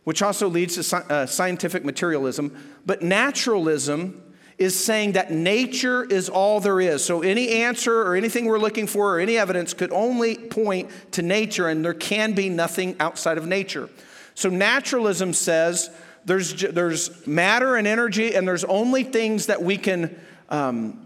which 0.05 0.23
also 0.23 0.47
leads 0.47 0.89
to 0.89 0.97
uh, 0.97 1.27
scientific 1.27 1.85
materialism, 1.85 2.57
but 2.87 3.03
naturalism 3.03 4.23
is 4.57 4.79
saying 4.79 5.13
that 5.13 5.33
nature 5.33 6.05
is 6.05 6.29
all 6.29 6.61
there 6.61 6.81
is. 6.81 7.05
So 7.05 7.23
any 7.23 7.63
answer 7.63 8.03
or 8.03 8.15
anything 8.15 8.45
we're 8.45 8.61
looking 8.61 8.87
for 8.87 9.17
or 9.17 9.19
any 9.19 9.37
evidence 9.37 9.75
could 9.75 9.93
only 9.93 10.37
point 10.37 10.91
to 11.13 11.23
nature, 11.23 11.67
and 11.67 11.85
there 11.85 11.93
can 11.93 12.35
be 12.35 12.49
nothing 12.49 12.95
outside 13.01 13.37
of 13.37 13.49
nature. 13.49 13.89
So 14.39 14.49
naturalism 14.49 15.33
says 15.33 15.91
there's, 16.25 16.55
there's 16.55 17.27
matter 17.27 17.75
and 17.75 17.89
energy, 17.89 18.37
and 18.37 18.47
there's 18.47 18.63
only 18.63 19.03
things 19.03 19.47
that 19.47 19.61
we 19.65 19.77
can. 19.77 20.17
Um, 20.49 21.05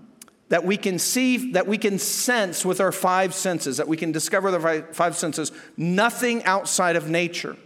that 0.50 0.66
we 0.66 0.76
can 0.76 0.98
see, 0.98 1.52
that 1.52 1.66
we 1.66 1.78
can 1.78 1.98
sense 1.98 2.62
with 2.62 2.78
our 2.78 2.92
five 2.92 3.32
senses, 3.32 3.78
that 3.78 3.88
we 3.88 3.96
can 3.96 4.12
discover 4.12 4.50
the 4.50 4.84
five 4.92 5.16
senses, 5.16 5.50
nothing 5.78 6.44
outside 6.44 6.94
of 6.94 7.08
nature. 7.08 7.56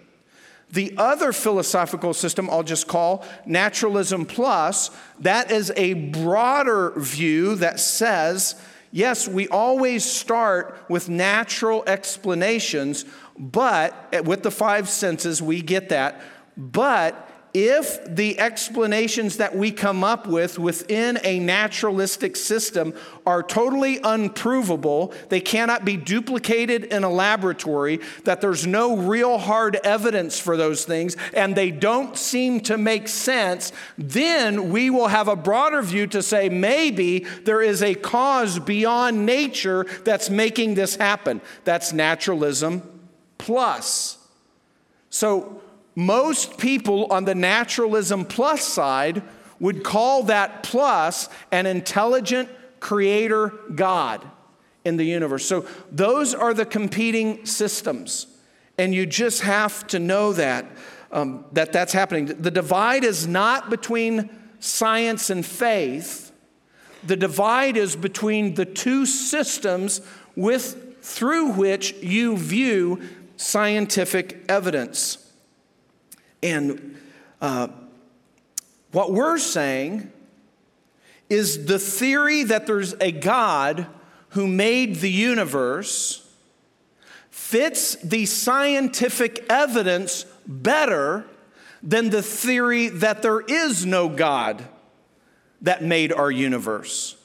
The 0.71 0.95
other 0.97 1.33
philosophical 1.33 2.15
system 2.15 2.49
I'll 2.49 2.63
just 2.63 2.87
call 2.87 3.25
naturalism 3.45 4.25
plus, 4.25 4.93
that 5.19 5.51
is 5.51 5.73
a 5.75 5.95
broader 5.95 6.93
view 6.97 7.57
that 7.57 7.81
says, 7.81 8.55
yes, 8.93 9.27
we 9.27 9.49
always 9.49 10.05
start 10.05 10.79
with 10.89 11.09
natural 11.09 11.83
explanations, 11.89 13.05
but 13.39 14.09
eh, 14.13 14.21
with 14.21 14.43
the 14.43 14.51
five 14.51 14.89
senses, 14.89 15.43
we 15.43 15.63
get 15.63 15.91
that. 15.91 16.21
But 16.57 17.27
if 17.59 18.05
the 18.05 18.39
explanations 18.39 19.39
that 19.39 19.57
we 19.57 19.73
come 19.73 20.05
up 20.05 20.27
with 20.27 20.59
within 20.59 21.19
a 21.25 21.39
naturalistic 21.39 22.37
system 22.37 22.93
are 23.25 23.43
totally 23.43 23.99
unprovable, 24.05 25.15
they 25.31 25.41
cannot 25.41 25.83
be 25.83 25.97
duplicated 25.97 26.85
in 26.85 27.03
a 27.03 27.09
laboratory, 27.09 27.99
that 28.25 28.43
there's 28.43 28.67
no 28.67 28.95
real 28.95 29.39
hard 29.39 29.77
evidence 29.77 30.39
for 30.39 30.59
those 30.59 30.85
things, 30.85 31.17
and 31.33 31.57
they 31.57 31.71
don't 31.71 32.19
seem 32.19 32.61
to 32.61 32.77
make 32.77 33.09
sense, 33.09 33.73
then 33.97 34.69
we 34.69 34.91
will 34.91 35.09
have 35.09 35.29
a 35.29 35.35
broader 35.35 35.81
view 35.81 36.07
to 36.07 36.23
say 36.23 36.51
maybe 36.51 37.21
there 37.45 37.63
is 37.63 37.83
a 37.83 37.95
cause 37.95 38.59
beyond 38.59 39.25
nature 39.25 39.87
that's 40.05 40.29
making 40.29 40.75
this 40.75 40.97
happen. 40.97 41.41
That's 41.65 41.95
naturalism 41.95 42.96
plus. 43.47 44.19
So, 45.09 45.63
most 45.95 46.59
people 46.59 47.07
on 47.07 47.25
the 47.25 47.35
naturalism 47.35 48.27
plus 48.27 48.63
side 48.63 49.23
would 49.59 49.83
call 49.83 50.25
that 50.25 50.63
plus 50.63 51.29
an 51.51 51.65
intelligent 51.65 52.51
creator 52.81 53.53
God 53.75 54.25
in 54.85 54.97
the 54.97 55.05
universe. 55.05 55.47
So 55.47 55.67
those 55.91 56.35
are 56.35 56.55
the 56.55 56.67
competing 56.67 57.47
systems. 57.47 58.27
And 58.79 58.95
you 58.95 59.07
just 59.07 59.41
have 59.41 59.87
to 59.89 59.99
know 59.99 60.35
that, 60.35 60.67
um, 61.11 61.47
that 61.53 61.73
that's 61.73 61.93
happening. 61.93 62.27
The 62.27 62.51
divide 62.51 63.03
is 63.03 63.27
not 63.27 63.71
between 63.71 64.31
science 64.61 65.31
and 65.31 65.45
faith. 65.45 66.31
The 67.05 67.17
divide 67.17 67.77
is 67.77 67.97
between 67.97 68.55
the 68.55 68.67
two 68.67 69.07
systems 69.07 70.03
with, 70.37 71.03
through 71.03 71.53
which 71.53 71.95
you 71.95 72.37
view 72.37 73.01
scientific 73.37 74.45
evidence. 74.49 75.31
And 76.43 76.97
uh, 77.41 77.69
what 78.93 79.13
we're 79.13 79.39
saying 79.39 80.13
is 81.29 81.67
the 81.67 81.79
theory 81.79 82.45
that 82.45 82.67
there's 82.67 82.95
a 82.95 83.13
God 83.13 83.87
who 84.31 84.47
made 84.47 84.97
the 84.97 85.11
universe 85.11 86.23
fits 87.31 87.97
the 87.97 88.27
scientific 88.27 89.45
evidence 89.51 90.25
better 90.47 91.25
than 91.83 92.11
the 92.11 92.23
theory 92.23 92.89
that 92.89 93.23
there 93.23 93.41
is 93.41 93.87
no 93.87 94.09
God 94.09 94.65
that 95.63 95.83
made 95.83 96.13
our 96.13 96.31
universe. 96.31 97.16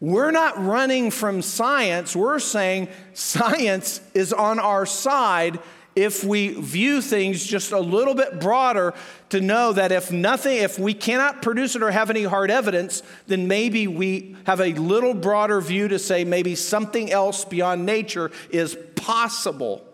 We're 0.00 0.30
not 0.30 0.64
running 0.64 1.10
from 1.10 1.42
science, 1.42 2.16
we're 2.16 2.38
saying 2.38 2.88
science 3.12 4.00
is 4.14 4.32
on 4.32 4.58
our 4.58 4.86
side 4.86 5.60
if 5.96 6.24
we 6.24 6.54
view 6.54 7.02
things 7.02 7.44
just 7.44 7.72
a 7.72 7.80
little 7.80 8.14
bit 8.14 8.40
broader 8.40 8.94
to 9.30 9.40
know 9.40 9.72
that 9.72 9.92
if 9.92 10.10
nothing, 10.10 10.56
if 10.56 10.78
we 10.78 10.94
cannot 10.94 11.42
produce 11.42 11.76
it 11.76 11.82
or 11.82 11.90
have 11.90 12.10
any 12.10 12.24
hard 12.24 12.50
evidence, 12.50 13.02
then 13.26 13.48
maybe 13.48 13.86
we 13.86 14.36
have 14.44 14.60
a 14.60 14.72
little 14.74 15.14
broader 15.14 15.60
view 15.60 15.88
to 15.88 15.98
say 15.98 16.24
maybe 16.24 16.54
something 16.54 17.10
else 17.10 17.44
beyond 17.44 17.84
nature 17.84 18.30
is 18.50 18.78
possible. 18.94 19.84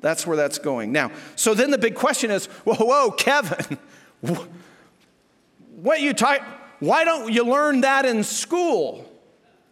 That's 0.00 0.26
where 0.26 0.36
that's 0.36 0.58
going. 0.58 0.92
Now, 0.92 1.10
so 1.34 1.52
then 1.54 1.70
the 1.70 1.78
big 1.78 1.94
question 1.94 2.30
is 2.30 2.46
whoa, 2.64 2.76
whoa, 2.76 3.10
Kevin, 3.10 3.78
what 5.76 6.00
you 6.00 6.14
talk, 6.14 6.40
why 6.78 7.04
don't 7.04 7.32
you 7.32 7.44
learn 7.44 7.82
that 7.82 8.06
in 8.06 8.22
school? 8.22 9.10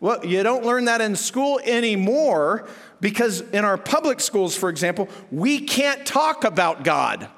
Well, 0.03 0.27
you 0.27 0.43
don't 0.43 0.65
learn 0.65 0.87
that 0.87 1.01
in 1.01 1.15
school 1.15 1.61
anymore 1.65 2.67
because 3.01 3.41
in 3.41 3.65
our 3.65 3.79
public 3.79 4.19
schools, 4.19 4.57
for 4.57 4.69
example, 4.69 5.09
we 5.31 5.61
can't 5.61 6.05
talk 6.05 6.43
about 6.43 6.83
God. 6.83 7.29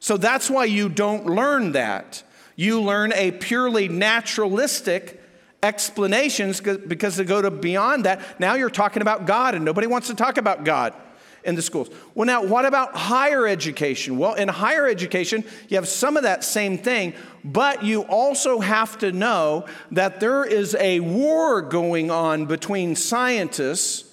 So 0.00 0.16
that's 0.16 0.50
why 0.50 0.64
you 0.64 0.88
don't 0.88 1.26
learn 1.26 1.72
that. 1.72 2.24
You 2.56 2.82
learn 2.82 3.12
a 3.12 3.30
purely 3.30 3.86
naturalistic 3.86 5.22
explanations 5.62 6.60
because 6.60 7.14
they 7.14 7.22
go 7.22 7.40
to 7.40 7.50
beyond 7.52 8.06
that. 8.06 8.40
Now 8.40 8.54
you're 8.54 8.70
talking 8.70 9.00
about 9.00 9.24
God, 9.24 9.54
and 9.54 9.64
nobody 9.64 9.86
wants 9.86 10.08
to 10.08 10.16
talk 10.16 10.36
about 10.36 10.64
God 10.64 10.94
in 11.48 11.54
the 11.54 11.62
schools. 11.62 11.88
Well, 12.14 12.26
now, 12.26 12.44
what 12.44 12.66
about 12.66 12.94
higher 12.94 13.46
education? 13.46 14.18
Well, 14.18 14.34
in 14.34 14.48
higher 14.48 14.86
education, 14.86 15.42
you 15.68 15.76
have 15.78 15.88
some 15.88 16.18
of 16.18 16.24
that 16.24 16.44
same 16.44 16.76
thing, 16.76 17.14
but 17.42 17.82
you 17.82 18.02
also 18.02 18.60
have 18.60 18.98
to 18.98 19.12
know 19.12 19.64
that 19.90 20.20
there 20.20 20.44
is 20.44 20.76
a 20.78 21.00
war 21.00 21.62
going 21.62 22.10
on 22.10 22.44
between 22.44 22.94
scientists 22.94 24.04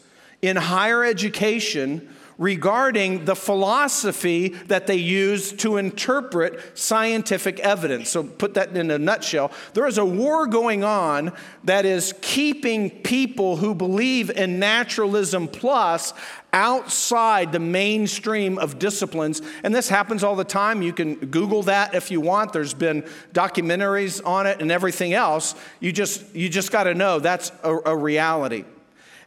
in 0.41 0.55
higher 0.55 1.03
education 1.03 2.14
regarding 2.37 3.25
the 3.25 3.35
philosophy 3.35 4.49
that 4.67 4.87
they 4.87 4.95
use 4.95 5.53
to 5.53 5.77
interpret 5.77 6.77
scientific 6.77 7.59
evidence. 7.59 8.09
So, 8.09 8.23
put 8.23 8.55
that 8.55 8.75
in 8.75 8.91
a 8.91 8.99
nutshell. 8.99 9.51
There 9.73 9.87
is 9.87 9.97
a 9.97 10.05
war 10.05 10.47
going 10.47 10.83
on 10.83 11.31
that 11.63 11.85
is 11.85 12.13
keeping 12.21 12.89
people 12.89 13.57
who 13.57 13.73
believe 13.73 14.29
in 14.29 14.59
naturalism 14.59 15.47
plus 15.47 16.13
outside 16.55 17.51
the 17.51 17.59
mainstream 17.59 18.57
of 18.57 18.79
disciplines. 18.79 19.41
And 19.63 19.75
this 19.75 19.89
happens 19.89 20.23
all 20.23 20.37
the 20.37 20.45
time. 20.45 20.81
You 20.81 20.93
can 20.93 21.15
Google 21.15 21.63
that 21.63 21.93
if 21.93 22.09
you 22.09 22.21
want. 22.21 22.53
There's 22.53 22.73
been 22.73 23.03
documentaries 23.33 24.25
on 24.25 24.47
it 24.47 24.61
and 24.61 24.71
everything 24.71 25.13
else. 25.13 25.53
You 25.81 25.91
just, 25.91 26.33
you 26.33 26.47
just 26.47 26.71
got 26.71 26.85
to 26.85 26.95
know 26.95 27.19
that's 27.19 27.51
a, 27.61 27.75
a 27.87 27.95
reality. 27.95 28.63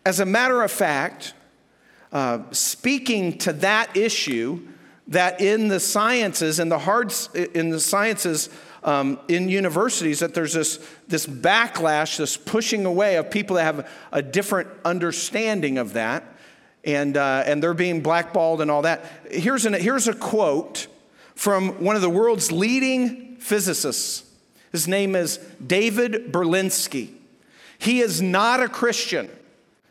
As 0.07 0.21
a 0.21 0.25
matter 0.25 0.63
of 0.63 0.73
fact, 0.73 1.35
uh, 2.13 2.41
speaking 2.51 3.39
to 3.39 3.53
that 3.55 3.97
issue, 3.97 4.61
that 5.09 5.41
in 5.41 5.69
the 5.69 5.81
sciences, 5.81 6.59
in 6.59 6.69
the 6.69 6.79
hard, 6.79 7.13
in 7.55 7.71
the 7.71 7.81
sciences, 7.81 8.51
um, 8.85 9.19
in 9.29 9.49
universities, 9.49 10.21
that 10.21 10.35
there's 10.35 10.53
this, 10.53 10.79
this 11.09 11.27
backlash, 11.27 12.19
this 12.19 12.37
pushing 12.37 12.85
away 12.85 13.17
of 13.17 13.31
people 13.31 13.57
that 13.57 13.65
have 13.65 13.91
a 14.13 14.23
different 14.23 14.69
understanding 14.85 15.79
of 15.79 15.95
that, 15.95 16.25
and, 16.85 17.17
uh, 17.17 17.43
and 17.47 17.63
they're 17.63 17.75
being 17.75 18.03
blackballed 18.03 18.61
and 18.61 18.71
all 18.71 18.83
that. 18.83 19.05
Here's, 19.31 19.67
an, 19.67 19.75
here's 19.75 20.09
a 20.09 20.15
quote 20.15 20.87
from 21.35 21.83
one 21.83 21.97
of 21.97 22.03
the 22.03 22.11
world's 22.11 22.53
leading 22.53 23.37
physicists. 23.37 24.25
His 24.73 24.87
name 24.87 25.17
is 25.17 25.39
David 25.65 26.33
Berlinski. 26.33 27.15
He 27.79 28.01
is 28.01 28.21
not 28.21 28.61
a 28.63 28.69
Christian. 28.69 29.31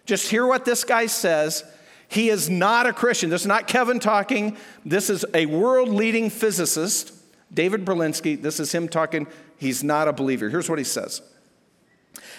Just 0.05 0.29
hear 0.29 0.45
what 0.45 0.65
this 0.65 0.83
guy 0.83 1.07
says 1.07 1.63
he 2.09 2.29
is 2.29 2.49
not 2.49 2.85
a 2.85 2.93
Christian. 2.93 3.29
This 3.29 3.41
is 3.41 3.47
not 3.47 3.67
Kevin 3.67 3.99
talking. 3.99 4.57
This 4.85 5.09
is 5.09 5.25
a 5.33 5.45
world 5.45 5.89
leading 5.89 6.29
physicist, 6.29 7.13
David 7.53 7.85
Berlinski. 7.85 8.41
This 8.41 8.59
is 8.59 8.71
him 8.71 8.87
talking. 8.87 9.27
He's 9.57 9.83
not 9.83 10.07
a 10.07 10.13
believer. 10.13 10.49
Here's 10.49 10.69
what 10.69 10.77
he 10.77 10.85
says 10.85 11.21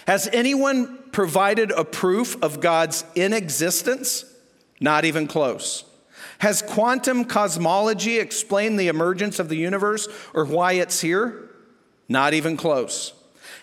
Has 0.07 0.27
anyone 0.33 0.97
provided 1.11 1.71
a 1.71 1.85
proof 1.85 2.41
of 2.41 2.61
God's 2.61 3.05
inexistence? 3.15 4.25
Not 4.79 5.05
even 5.05 5.27
close. 5.27 5.83
Has 6.39 6.61
quantum 6.61 7.25
cosmology 7.25 8.17
explained 8.17 8.79
the 8.79 8.87
emergence 8.87 9.39
of 9.39 9.49
the 9.49 9.57
universe 9.57 10.07
or 10.33 10.45
why 10.45 10.73
it's 10.73 11.01
here? 11.01 11.49
Not 12.07 12.33
even 12.33 12.55
close. 12.55 13.13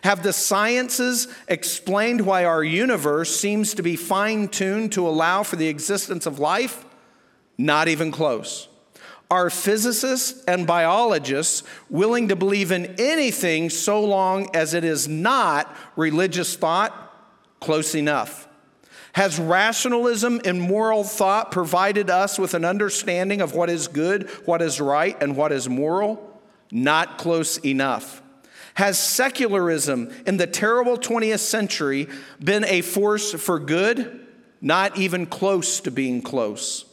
Have 0.03 0.23
the 0.23 0.33
sciences 0.33 1.29
explained 1.49 2.21
why 2.21 2.45
our 2.45 2.63
universe 2.63 3.35
seems 3.35 3.75
to 3.75 3.83
be 3.83 3.97
fine 3.97 4.49
tuned 4.49 4.93
to 4.93 5.07
allow 5.07 5.43
for 5.43 5.57
the 5.57 5.69
existence 5.69 6.27
of 6.27 6.39
life? 6.39 6.85
Not 7.59 7.89
even 7.89 8.13
close. 8.13 8.69
Are 9.31 9.51
physicists 9.51 10.45
and 10.45 10.67
biologists 10.67 11.65
willing 11.91 12.29
to 12.29 12.37
believe 12.37 12.71
in 12.71 12.95
anything 12.99 13.71
so 13.71 14.05
long 14.05 14.55
as 14.55 14.73
it 14.73 14.85
is 14.85 15.09
not 15.09 15.75
religious 15.97 16.55
thought? 16.55 17.03
Close 17.59 17.95
enough. 17.95 18.47
Has 19.15 19.41
rationalism 19.41 20.43
and 20.45 20.61
moral 20.61 21.03
thought 21.03 21.51
provided 21.51 22.11
us 22.11 22.39
with 22.39 22.55
an 22.55 22.65
understanding 22.65 23.41
of 23.41 23.55
what 23.55 23.71
is 23.71 23.89
good, 23.89 24.29
what 24.45 24.63
is 24.63 24.81
right, 24.81 25.21
and 25.23 25.37
what 25.37 25.53
is 25.53 25.69
moral? 25.69 26.41
Not 26.71 27.19
close 27.19 27.57
enough. 27.59 28.23
Has 28.77 28.99
secularism 28.99 30.13
in 30.27 30.37
the 30.37 30.47
terrible 30.47 30.99
20th 30.99 31.39
century 31.39 32.09
been 32.45 32.63
a 32.67 32.83
force 32.83 33.33
for 33.33 33.59
good? 33.59 34.27
Not 34.61 34.99
even 34.99 35.25
close 35.25 35.81
to 35.81 35.91
being 35.91 36.21
close. 36.21 36.85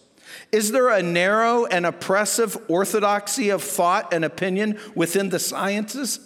Is 0.53 0.71
there 0.71 0.87
a 0.87 1.03
narrow 1.03 1.65
and 1.65 1.85
oppressive 1.85 2.57
orthodoxy 2.69 3.49
of 3.49 3.61
thought 3.61 4.13
and 4.13 4.23
opinion 4.23 4.79
within 4.95 5.27
the 5.27 5.39
sciences? 5.39 6.21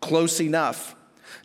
Close 0.00 0.40
enough. 0.40 0.94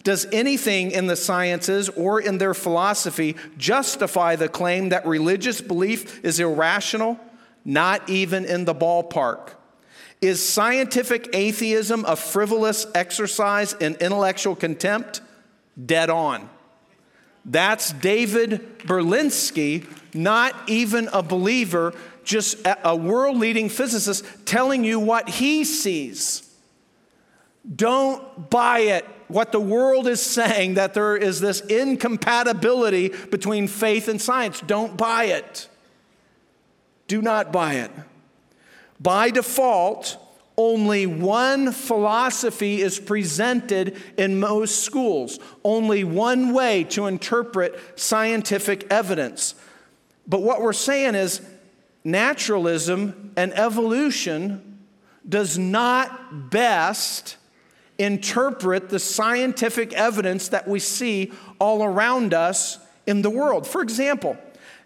Does 0.03 0.27
anything 0.31 0.91
in 0.91 1.07
the 1.07 1.15
sciences 1.15 1.89
or 1.89 2.21
in 2.21 2.37
their 2.37 2.53
philosophy 2.53 3.35
justify 3.57 4.35
the 4.35 4.47
claim 4.47 4.89
that 4.89 5.07
religious 5.07 5.59
belief 5.59 6.23
is 6.23 6.39
irrational? 6.39 7.19
Not 7.65 8.07
even 8.11 8.45
in 8.45 8.65
the 8.65 8.75
ballpark. 8.75 9.55
Is 10.21 10.47
scientific 10.47 11.29
atheism 11.33 12.03
a 12.05 12.15
frivolous 12.15 12.85
exercise 12.93 13.73
in 13.73 13.95
intellectual 13.95 14.55
contempt? 14.55 15.21
Dead 15.83 16.09
on. 16.09 16.49
That's 17.45 17.93
David 17.93 18.79
Berlinski, 18.79 19.87
not 20.13 20.53
even 20.67 21.07
a 21.13 21.23
believer, 21.23 21.93
just 22.25 22.57
a 22.83 22.95
world 22.95 23.37
leading 23.37 23.69
physicist 23.69 24.25
telling 24.45 24.83
you 24.83 24.99
what 24.99 25.29
he 25.29 25.63
sees. 25.63 26.45
Don't 27.75 28.49
buy 28.49 28.79
it. 28.79 29.05
What 29.29 29.51
the 29.51 29.59
world 29.59 30.07
is 30.07 30.21
saying 30.21 30.73
that 30.73 30.93
there 30.93 31.15
is 31.15 31.39
this 31.39 31.61
incompatibility 31.61 33.09
between 33.09 33.67
faith 33.67 34.07
and 34.07 34.21
science. 34.21 34.59
Don't 34.61 34.97
buy 34.97 35.25
it. 35.25 35.67
Do 37.07 37.21
not 37.21 37.51
buy 37.51 37.75
it. 37.75 37.91
By 38.99 39.31
default, 39.31 40.17
only 40.57 41.05
one 41.05 41.71
philosophy 41.71 42.81
is 42.81 42.99
presented 42.99 43.95
in 44.17 44.41
most 44.41 44.83
schools, 44.83 45.39
only 45.63 46.03
one 46.03 46.53
way 46.53 46.83
to 46.85 47.07
interpret 47.07 47.79
scientific 47.97 48.85
evidence. 48.91 49.55
But 50.27 50.41
what 50.41 50.61
we're 50.61 50.73
saying 50.73 51.15
is 51.15 51.41
naturalism 52.03 53.31
and 53.37 53.57
evolution 53.57 54.79
does 55.27 55.57
not 55.57 56.49
best 56.49 57.37
interpret 57.97 58.89
the 58.89 58.99
scientific 58.99 59.93
evidence 59.93 60.49
that 60.49 60.67
we 60.67 60.79
see 60.79 61.31
all 61.57 61.83
around 61.83 62.33
us 62.33 62.79
in 63.07 63.21
the 63.21 63.29
world. 63.29 63.65
For 63.65 63.81
example, 63.81 64.37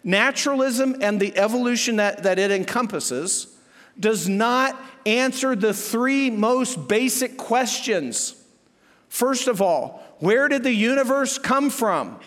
naturalism 0.04 0.96
and 1.00 1.18
the 1.18 1.36
evolution 1.36 1.96
that, 1.96 2.22
that 2.22 2.38
it 2.38 2.52
encompasses 2.52 3.53
does 3.98 4.28
not 4.28 4.80
answer 5.06 5.54
the 5.54 5.74
three 5.74 6.30
most 6.30 6.88
basic 6.88 7.36
questions. 7.36 8.34
First 9.08 9.48
of 9.48 9.62
all, 9.62 10.02
where 10.18 10.48
did 10.48 10.62
the 10.62 10.72
universe 10.72 11.38
come 11.38 11.70
from? 11.70 12.18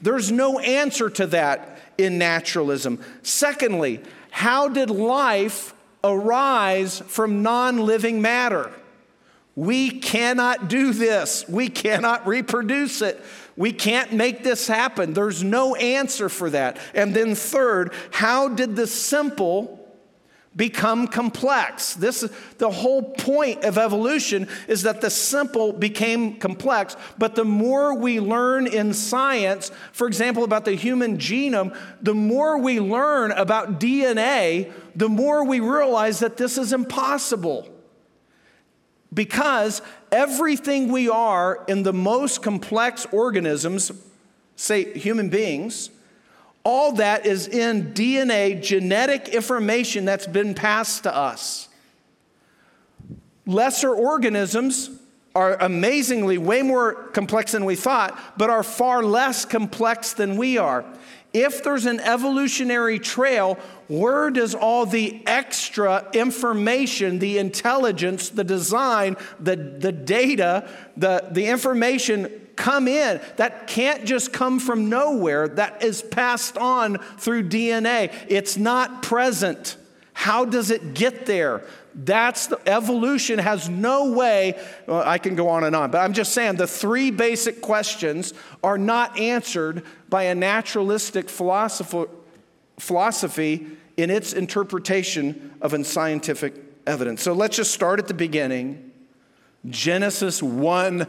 There's 0.00 0.30
no 0.30 0.58
answer 0.58 1.08
to 1.10 1.26
that 1.28 1.78
in 1.96 2.18
naturalism. 2.18 3.02
Secondly, 3.22 4.00
how 4.30 4.68
did 4.68 4.90
life 4.90 5.74
arise 6.02 7.00
from 7.06 7.42
non 7.42 7.78
living 7.78 8.20
matter? 8.20 8.72
We 9.54 9.90
cannot 9.90 10.68
do 10.68 10.92
this. 10.92 11.44
We 11.48 11.68
cannot 11.68 12.26
reproduce 12.26 13.02
it. 13.02 13.22
We 13.56 13.72
can't 13.72 14.12
make 14.12 14.42
this 14.42 14.66
happen. 14.66 15.12
There's 15.12 15.44
no 15.44 15.74
answer 15.74 16.28
for 16.30 16.48
that. 16.50 16.78
And 16.94 17.14
then, 17.14 17.34
third, 17.34 17.92
how 18.10 18.48
did 18.48 18.76
the 18.76 18.86
simple 18.86 19.81
become 20.54 21.06
complex. 21.06 21.94
This 21.94 22.28
the 22.58 22.70
whole 22.70 23.02
point 23.02 23.64
of 23.64 23.78
evolution 23.78 24.48
is 24.68 24.82
that 24.82 25.00
the 25.00 25.10
simple 25.10 25.72
became 25.72 26.38
complex, 26.38 26.96
but 27.18 27.34
the 27.34 27.44
more 27.44 27.94
we 27.94 28.20
learn 28.20 28.66
in 28.66 28.92
science, 28.92 29.70
for 29.92 30.06
example 30.06 30.44
about 30.44 30.64
the 30.64 30.74
human 30.74 31.18
genome, 31.18 31.76
the 32.02 32.14
more 32.14 32.58
we 32.58 32.80
learn 32.80 33.32
about 33.32 33.80
DNA, 33.80 34.70
the 34.94 35.08
more 35.08 35.44
we 35.44 35.60
realize 35.60 36.18
that 36.18 36.36
this 36.36 36.58
is 36.58 36.72
impossible. 36.72 37.68
Because 39.14 39.82
everything 40.10 40.90
we 40.90 41.08
are 41.08 41.64
in 41.68 41.82
the 41.82 41.92
most 41.92 42.42
complex 42.42 43.06
organisms, 43.12 43.92
say 44.56 44.98
human 44.98 45.28
beings, 45.28 45.90
all 46.64 46.92
that 46.92 47.26
is 47.26 47.48
in 47.48 47.92
DNA, 47.92 48.62
genetic 48.62 49.28
information 49.28 50.04
that's 50.04 50.26
been 50.26 50.54
passed 50.54 51.02
to 51.04 51.14
us. 51.14 51.68
Lesser 53.46 53.92
organisms 53.92 54.90
are 55.34 55.56
amazingly 55.60 56.38
way 56.38 56.62
more 56.62 56.94
complex 56.94 57.52
than 57.52 57.64
we 57.64 57.74
thought, 57.74 58.18
but 58.36 58.50
are 58.50 58.62
far 58.62 59.02
less 59.02 59.44
complex 59.44 60.12
than 60.12 60.36
we 60.36 60.58
are. 60.58 60.84
If 61.32 61.64
there's 61.64 61.86
an 61.86 61.98
evolutionary 62.00 62.98
trail, 62.98 63.58
where 63.88 64.30
does 64.30 64.54
all 64.54 64.84
the 64.84 65.22
extra 65.26 66.06
information, 66.12 67.18
the 67.18 67.38
intelligence, 67.38 68.28
the 68.28 68.44
design, 68.44 69.16
the, 69.40 69.56
the 69.56 69.92
data, 69.92 70.68
the, 70.96 71.26
the 71.30 71.46
information 71.46 72.41
come 72.56 72.88
in. 72.88 73.20
That 73.36 73.66
can't 73.66 74.04
just 74.04 74.32
come 74.32 74.58
from 74.58 74.88
nowhere. 74.88 75.48
That 75.48 75.82
is 75.82 76.02
passed 76.02 76.56
on 76.56 76.98
through 77.18 77.48
DNA. 77.48 78.12
It's 78.28 78.56
not 78.56 79.02
present. 79.02 79.76
How 80.12 80.44
does 80.44 80.70
it 80.70 80.94
get 80.94 81.26
there? 81.26 81.64
That's 81.94 82.46
the 82.46 82.58
evolution 82.66 83.38
has 83.38 83.68
no 83.68 84.12
way. 84.12 84.58
Well, 84.86 85.02
I 85.04 85.18
can 85.18 85.34
go 85.34 85.48
on 85.48 85.64
and 85.64 85.76
on, 85.76 85.90
but 85.90 85.98
I'm 85.98 86.14
just 86.14 86.32
saying 86.32 86.56
the 86.56 86.66
three 86.66 87.10
basic 87.10 87.60
questions 87.60 88.32
are 88.62 88.78
not 88.78 89.18
answered 89.18 89.84
by 90.08 90.24
a 90.24 90.34
naturalistic 90.34 91.28
philosophy 91.28 92.06
in 93.96 94.10
its 94.10 94.32
interpretation 94.32 95.54
of 95.60 95.74
unscientific 95.74 96.54
evidence. 96.86 97.20
So 97.22 97.34
let's 97.34 97.56
just 97.56 97.72
start 97.72 97.98
at 97.98 98.08
the 98.08 98.14
beginning. 98.14 98.90
Genesis 99.68 100.42
1 100.42 101.06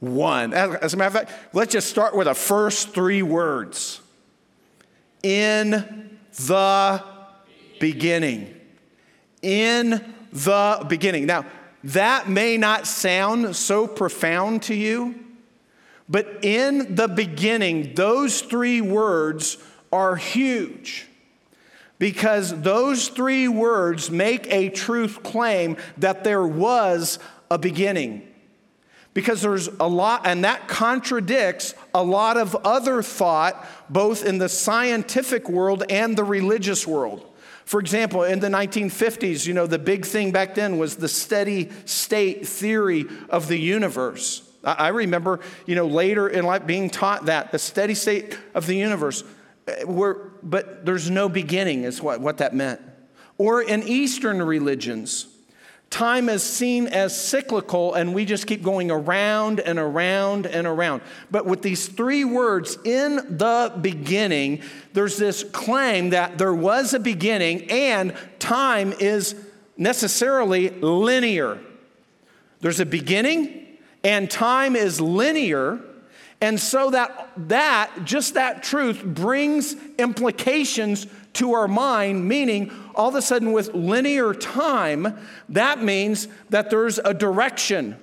1. 0.00 0.54
As 0.54 0.94
a 0.94 0.96
matter 0.96 1.18
of 1.18 1.26
fact, 1.26 1.54
let's 1.54 1.72
just 1.72 1.88
start 1.88 2.16
with 2.16 2.26
the 2.26 2.34
first 2.34 2.90
three 2.90 3.22
words. 3.22 4.00
In 5.22 6.18
the 6.46 7.04
beginning. 7.78 8.54
In 9.42 10.14
the 10.32 10.84
beginning. 10.88 11.26
Now, 11.26 11.44
that 11.84 12.28
may 12.28 12.56
not 12.56 12.86
sound 12.86 13.54
so 13.56 13.86
profound 13.86 14.62
to 14.64 14.74
you, 14.74 15.14
but 16.08 16.38
in 16.42 16.94
the 16.94 17.08
beginning, 17.08 17.94
those 17.94 18.40
three 18.40 18.80
words 18.80 19.58
are 19.92 20.16
huge 20.16 21.06
because 21.98 22.62
those 22.62 23.08
three 23.08 23.48
words 23.48 24.10
make 24.10 24.50
a 24.52 24.70
truth 24.70 25.22
claim 25.22 25.76
that 25.98 26.24
there 26.24 26.46
was 26.46 27.18
a 27.50 27.58
beginning. 27.58 28.26
Because 29.12 29.42
there's 29.42 29.66
a 29.66 29.88
lot, 29.88 30.26
and 30.26 30.44
that 30.44 30.68
contradicts 30.68 31.74
a 31.92 32.02
lot 32.02 32.36
of 32.36 32.54
other 32.64 33.02
thought, 33.02 33.66
both 33.88 34.24
in 34.24 34.38
the 34.38 34.48
scientific 34.48 35.48
world 35.48 35.82
and 35.90 36.16
the 36.16 36.24
religious 36.24 36.86
world. 36.86 37.26
For 37.64 37.80
example, 37.80 38.24
in 38.24 38.40
the 38.40 38.48
1950s, 38.48 39.46
you 39.46 39.54
know, 39.54 39.66
the 39.66 39.78
big 39.78 40.04
thing 40.04 40.32
back 40.32 40.54
then 40.54 40.78
was 40.78 40.96
the 40.96 41.08
steady 41.08 41.70
state 41.84 42.46
theory 42.46 43.06
of 43.28 43.48
the 43.48 43.58
universe. 43.58 44.42
I 44.62 44.88
remember, 44.88 45.40
you 45.66 45.74
know, 45.74 45.86
later 45.86 46.28
in 46.28 46.44
life 46.44 46.66
being 46.66 46.90
taught 46.90 47.26
that, 47.26 47.50
the 47.50 47.58
steady 47.58 47.94
state 47.94 48.36
of 48.54 48.66
the 48.66 48.74
universe. 48.74 49.24
Eh, 49.66 49.84
where, 49.84 50.14
but 50.42 50.84
there's 50.84 51.10
no 51.10 51.28
beginning, 51.28 51.84
is 51.84 52.02
what, 52.02 52.20
what 52.20 52.38
that 52.38 52.54
meant. 52.54 52.80
Or 53.38 53.62
in 53.62 53.82
Eastern 53.84 54.42
religions, 54.42 55.28
time 55.90 56.28
is 56.28 56.42
seen 56.44 56.86
as 56.86 57.20
cyclical 57.20 57.94
and 57.94 58.14
we 58.14 58.24
just 58.24 58.46
keep 58.46 58.62
going 58.62 58.90
around 58.90 59.58
and 59.58 59.78
around 59.78 60.46
and 60.46 60.66
around. 60.66 61.02
But 61.30 61.46
with 61.46 61.62
these 61.62 61.88
three 61.88 62.24
words, 62.24 62.78
in 62.84 63.16
the 63.16 63.76
beginning, 63.80 64.62
there's 64.92 65.16
this 65.16 65.42
claim 65.42 66.10
that 66.10 66.38
there 66.38 66.54
was 66.54 66.94
a 66.94 67.00
beginning 67.00 67.70
and 67.70 68.14
time 68.38 68.94
is 69.00 69.34
necessarily 69.76 70.70
linear. 70.70 71.58
There's 72.60 72.80
a 72.80 72.86
beginning 72.86 73.66
and 74.04 74.30
time 74.30 74.76
is 74.76 75.00
linear. 75.00 75.80
And 76.40 76.58
so 76.58 76.90
that 76.90 77.30
that 77.48 77.90
just 78.04 78.34
that 78.34 78.62
truth 78.62 79.04
brings 79.04 79.74
implications 79.98 81.06
to 81.34 81.52
our 81.52 81.68
mind, 81.68 82.28
meaning 82.28 82.72
all 82.94 83.08
of 83.08 83.14
a 83.14 83.22
sudden 83.22 83.52
with 83.52 83.74
linear 83.74 84.34
time, 84.34 85.18
that 85.48 85.82
means 85.82 86.28
that 86.50 86.70
there's 86.70 86.98
a 86.98 87.14
direction, 87.14 87.96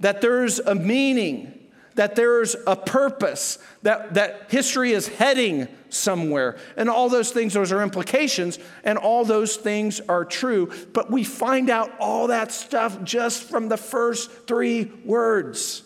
that 0.00 0.20
there's 0.20 0.58
a 0.58 0.74
meaning, 0.74 1.60
that 1.94 2.16
there's 2.16 2.56
a 2.66 2.76
purpose, 2.76 3.58
that, 3.82 4.14
that 4.14 4.46
history 4.50 4.92
is 4.92 5.08
heading 5.08 5.68
somewhere. 5.88 6.56
And 6.76 6.88
all 6.88 7.08
those 7.08 7.30
things, 7.30 7.54
those 7.54 7.72
are 7.72 7.82
implications, 7.82 8.58
and 8.84 8.96
all 8.96 9.24
those 9.24 9.56
things 9.56 10.00
are 10.08 10.24
true. 10.24 10.70
But 10.92 11.10
we 11.10 11.24
find 11.24 11.68
out 11.68 11.90
all 11.98 12.28
that 12.28 12.52
stuff 12.52 13.02
just 13.02 13.42
from 13.42 13.68
the 13.68 13.76
first 13.76 14.30
three 14.46 14.84
words. 15.04 15.82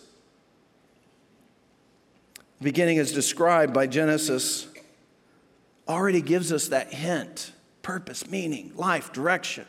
The 2.59 2.65
beginning 2.65 2.97
is 2.97 3.11
described 3.11 3.73
by 3.73 3.87
Genesis, 3.87 4.67
already 5.87 6.21
gives 6.21 6.51
us 6.51 6.69
that 6.69 6.93
hint 6.93 7.51
purpose, 7.81 8.29
meaning, 8.29 8.71
life, 8.75 9.13
direction. 9.13 9.65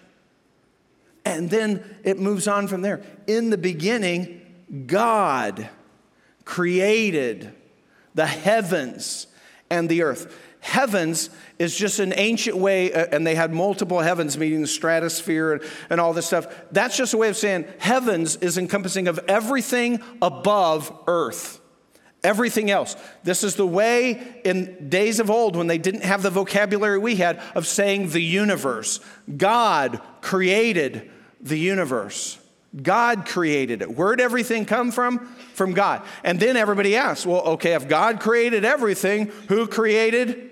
And 1.24 1.50
then 1.50 1.85
it 2.05 2.18
moves 2.18 2.46
on 2.48 2.68
from 2.68 2.83
there. 2.83 3.02
In 3.26 3.50
the 3.50 3.59
beginning, 3.59 4.40
God 4.87 5.68
created 6.44 7.52
the 8.14 8.26
heavens 8.26 9.26
and 9.68 9.88
the 9.88 10.02
earth. 10.02 10.35
Heavens 10.61 11.31
is 11.59 11.76
just 11.76 11.98
an 11.98 12.12
ancient 12.16 12.57
way, 12.57 12.92
uh, 12.92 13.07
and 13.12 13.26
they 13.26 13.35
had 13.35 13.52
multiple 13.52 14.00
heavens, 14.00 14.38
meaning 14.38 14.62
the 14.62 14.66
stratosphere 14.66 15.55
and, 15.55 15.62
and 15.90 16.00
all 16.00 16.12
this 16.12 16.26
stuff. 16.26 16.46
That's 16.72 16.96
just 16.96 17.14
a 17.14 17.18
way 17.18 17.29
of 17.29 17.37
saying 17.37 17.66
heavens 17.79 18.37
is 18.37 18.57
encompassing 18.57 19.07
of 19.07 19.20
everything 19.29 20.00
above 20.22 20.92
earth. 21.07 21.61
Everything 22.27 22.73
else. 22.73 22.97
This 23.23 23.45
is 23.45 23.55
the 23.55 23.67
way 23.67 24.41
in 24.45 24.89
days 24.89 25.21
of 25.21 25.31
old 25.31 25.55
when 25.55 25.69
they 25.69 25.79
didn't 25.79 26.03
have 26.03 26.23
the 26.23 26.31
vocabulary 26.31 26.99
we 26.99 27.15
had 27.15 27.41
of 27.55 27.69
saying 27.69 28.09
the 28.09 28.21
universe. 28.21 28.99
God 29.37 30.01
created 30.23 31.09
the 31.41 31.57
universe. 31.57 32.39
God 32.83 33.27
created 33.27 33.81
it. 33.81 33.97
Where'd 33.97 34.21
everything 34.21 34.65
come 34.65 34.91
from? 34.91 35.27
From 35.55 35.73
God. 35.73 36.03
And 36.25 36.41
then 36.41 36.57
everybody 36.57 36.97
asks, 36.97 37.25
well, 37.25 37.43
okay, 37.43 37.75
if 37.75 37.87
God 37.89 38.19
created 38.19 38.65
everything, 38.65 39.27
who 39.49 39.69
created 39.69 40.51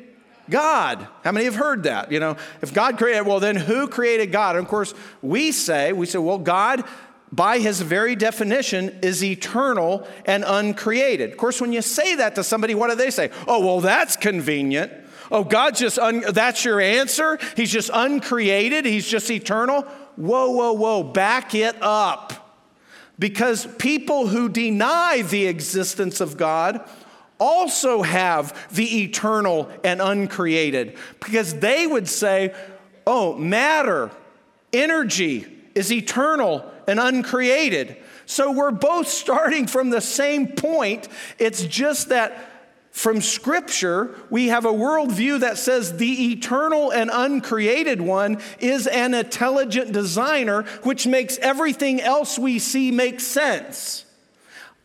God. 0.48 1.08
How 1.24 1.32
many 1.32 1.46
have 1.46 1.56
heard 1.56 1.82
that? 1.84 2.12
You 2.12 2.20
know, 2.20 2.36
if 2.62 2.72
God 2.72 2.98
created, 2.98 3.26
well, 3.26 3.40
then 3.40 3.56
who 3.56 3.88
created 3.88 4.30
God? 4.30 4.54
And 4.56 4.64
of 4.64 4.70
course, 4.70 4.94
we 5.22 5.50
say, 5.50 5.92
we 5.92 6.06
say, 6.06 6.18
well, 6.18 6.38
God, 6.38 6.84
by 7.34 7.58
his 7.58 7.80
very 7.80 8.14
definition, 8.14 8.96
is 9.02 9.24
eternal 9.24 10.06
and 10.24 10.44
uncreated. 10.46 11.32
Of 11.32 11.36
course, 11.36 11.60
when 11.60 11.72
you 11.72 11.82
say 11.82 12.14
that 12.16 12.36
to 12.36 12.44
somebody, 12.44 12.74
what 12.74 12.90
do 12.90 12.96
they 12.96 13.10
say? 13.10 13.30
Oh, 13.48 13.64
well, 13.64 13.80
that's 13.80 14.16
convenient. 14.16 14.92
Oh, 15.32 15.42
God 15.42 15.74
just, 15.74 15.98
un- 15.98 16.24
that's 16.32 16.64
your 16.64 16.80
answer? 16.80 17.38
He's 17.56 17.72
just 17.72 17.90
uncreated, 17.92 18.84
he's 18.84 19.08
just 19.08 19.30
eternal? 19.30 19.82
Whoa, 20.16 20.50
whoa, 20.50 20.72
whoa, 20.74 21.02
back 21.02 21.54
it 21.54 21.76
up. 21.82 22.56
Because 23.18 23.66
people 23.78 24.28
who 24.28 24.48
deny 24.48 25.22
the 25.22 25.46
existence 25.46 26.20
of 26.20 26.36
God 26.36 26.88
also 27.40 28.02
have 28.02 28.68
the 28.74 29.02
eternal 29.02 29.68
and 29.82 30.00
uncreated 30.00 30.96
because 31.20 31.58
they 31.58 31.86
would 31.86 32.08
say, 32.08 32.54
oh, 33.06 33.34
matter, 33.36 34.10
energy 34.72 35.53
is 35.74 35.92
eternal 35.92 36.70
and 36.86 37.00
uncreated. 37.00 37.96
So 38.26 38.52
we're 38.52 38.70
both 38.70 39.08
starting 39.08 39.66
from 39.66 39.90
the 39.90 40.00
same 40.00 40.48
point. 40.48 41.08
It's 41.38 41.64
just 41.64 42.08
that 42.08 42.50
from 42.90 43.20
Scripture, 43.20 44.14
we 44.30 44.48
have 44.48 44.64
a 44.64 44.72
worldview 44.72 45.40
that 45.40 45.58
says 45.58 45.96
the 45.96 46.30
eternal 46.30 46.92
and 46.92 47.10
uncreated 47.12 48.00
one 48.00 48.40
is 48.60 48.86
an 48.86 49.14
intelligent 49.14 49.92
designer, 49.92 50.62
which 50.84 51.04
makes 51.04 51.36
everything 51.38 52.00
else 52.00 52.38
we 52.38 52.60
see 52.60 52.92
make 52.92 53.18
sense. 53.18 54.04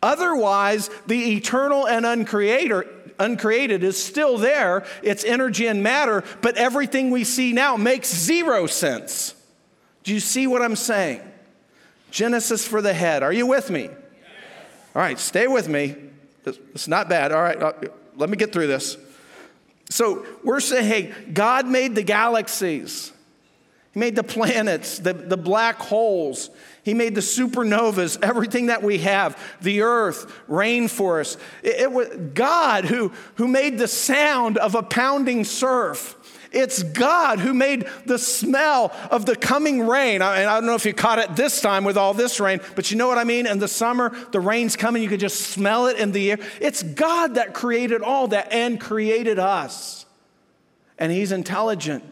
Otherwise, 0.02 0.90
the 1.06 1.36
eternal 1.36 1.88
and 1.88 2.04
uncreated, 2.04 2.88
uncreated 3.20 3.84
is 3.84 4.04
still 4.04 4.40
there, 4.40 4.86
it's 5.04 5.24
energy 5.24 5.68
and 5.68 5.84
matter, 5.84 6.24
but 6.42 6.58
everything 6.58 7.12
we 7.12 7.24
see 7.24 7.54
now 7.54 7.78
makes 7.78 8.12
zero 8.12 8.66
sense. 8.66 9.36
Do 10.10 10.16
you 10.16 10.20
see 10.20 10.48
what 10.48 10.64
I'm 10.64 10.76
saying? 10.76 11.22
Genesis 12.10 12.68
for 12.68 12.82
the 12.82 12.96
head. 12.96 13.22
Are 13.22 13.32
you 13.32 13.46
with 13.46 13.70
me? 13.70 13.84
Yes. 13.84 13.94
All 14.96 15.04
right, 15.04 15.20
stay 15.20 15.46
with 15.46 15.70
me. 15.70 15.96
It's 16.48 16.88
not 16.88 17.10
bad. 17.10 17.32
All 17.32 17.44
right, 17.44 17.62
uh, 17.62 17.74
let 18.16 18.28
me 18.28 18.36
get 18.36 18.52
through 18.52 18.66
this. 18.66 18.98
So 19.92 20.26
we're 20.44 20.62
saying, 20.62 20.88
hey, 20.88 21.14
God 21.32 21.68
made 21.68 21.94
the 21.94 22.02
galaxies. 22.02 23.12
He 23.94 24.00
made 24.00 24.16
the 24.16 24.24
planets, 24.24 24.98
the, 24.98 25.14
the 25.14 25.38
black 25.38 25.78
holes. 25.78 26.50
He 26.82 26.96
made 26.96 27.14
the 27.14 27.22
supernovas, 27.22 28.18
everything 28.24 28.66
that 28.66 28.82
we 28.82 28.98
have, 28.98 29.40
the 29.62 29.82
earth, 29.82 30.26
rainforest. 30.50 31.38
It, 31.62 31.82
it 31.82 31.92
was 31.92 32.08
God 32.34 32.86
who, 32.86 33.12
who 33.36 33.48
made 33.48 33.78
the 33.78 33.88
sound 33.88 34.58
of 34.58 34.74
a 34.74 34.82
pounding 34.82 35.44
surf. 35.44 36.16
It's 36.52 36.82
God 36.82 37.40
who 37.40 37.54
made 37.54 37.88
the 38.06 38.18
smell 38.18 38.92
of 39.12 39.26
the 39.26 39.36
coming 39.36 39.86
rain. 39.86 40.22
I, 40.22 40.42
I 40.42 40.56
don't 40.56 40.66
know 40.66 40.76
if 40.76 40.86
you 40.86 40.94
caught 40.94 41.20
it 41.20 41.36
this 41.36 41.62
time 41.62 41.84
with 41.84 41.98
all 41.98 42.14
this 42.14 42.40
rain, 42.40 42.60
but 42.76 42.90
you 42.90 42.98
know 42.98 43.08
what 43.08 43.18
I 43.18 43.24
mean? 43.24 43.46
In 43.46 43.60
the 43.60 43.68
summer, 43.68 44.16
the 44.32 44.40
rain's 44.40 44.76
coming, 44.76 45.04
you 45.04 45.10
could 45.10 45.20
just 45.20 45.42
smell 45.42 45.88
it 45.88 45.98
in 45.98 46.12
the 46.12 46.32
air. 46.32 46.40
It's 46.60 46.82
God 46.82 47.36
that 47.36 47.54
created 47.54 48.02
all 48.02 48.30
that 48.30 48.52
and 48.52 48.80
created 48.80 49.38
us. 49.38 50.06
And 50.98 51.12
He's 51.12 51.32
intelligent 51.32 52.04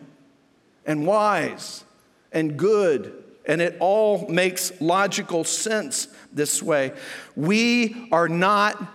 and 0.85 1.05
wise 1.05 1.83
and 2.31 2.57
good 2.57 3.23
and 3.47 3.61
it 3.61 3.77
all 3.79 4.27
makes 4.27 4.79
logical 4.81 5.45
sense 5.45 6.09
this 6.33 6.61
way. 6.61 6.91
We 7.35 8.09
are 8.11 8.27
not, 8.27 8.93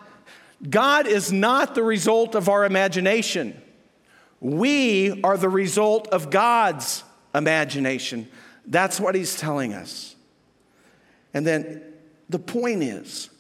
God 0.69 1.07
is 1.07 1.33
not 1.33 1.75
the 1.75 1.83
result 1.83 2.35
of 2.35 2.51
our 2.51 2.67
imagination. 2.67 3.61
We 4.43 5.23
are 5.23 5.39
the 5.39 5.49
result 5.49 6.09
of 6.09 6.29
God's 6.29 7.05
imagination. 7.33 8.29
That's 8.67 8.99
what 8.99 9.15
he's 9.15 9.37
telling 9.37 9.73
us. 9.73 10.17
And 11.33 11.47
then 11.47 11.81
the 12.29 12.41
point 12.41 12.83
is 12.83 13.31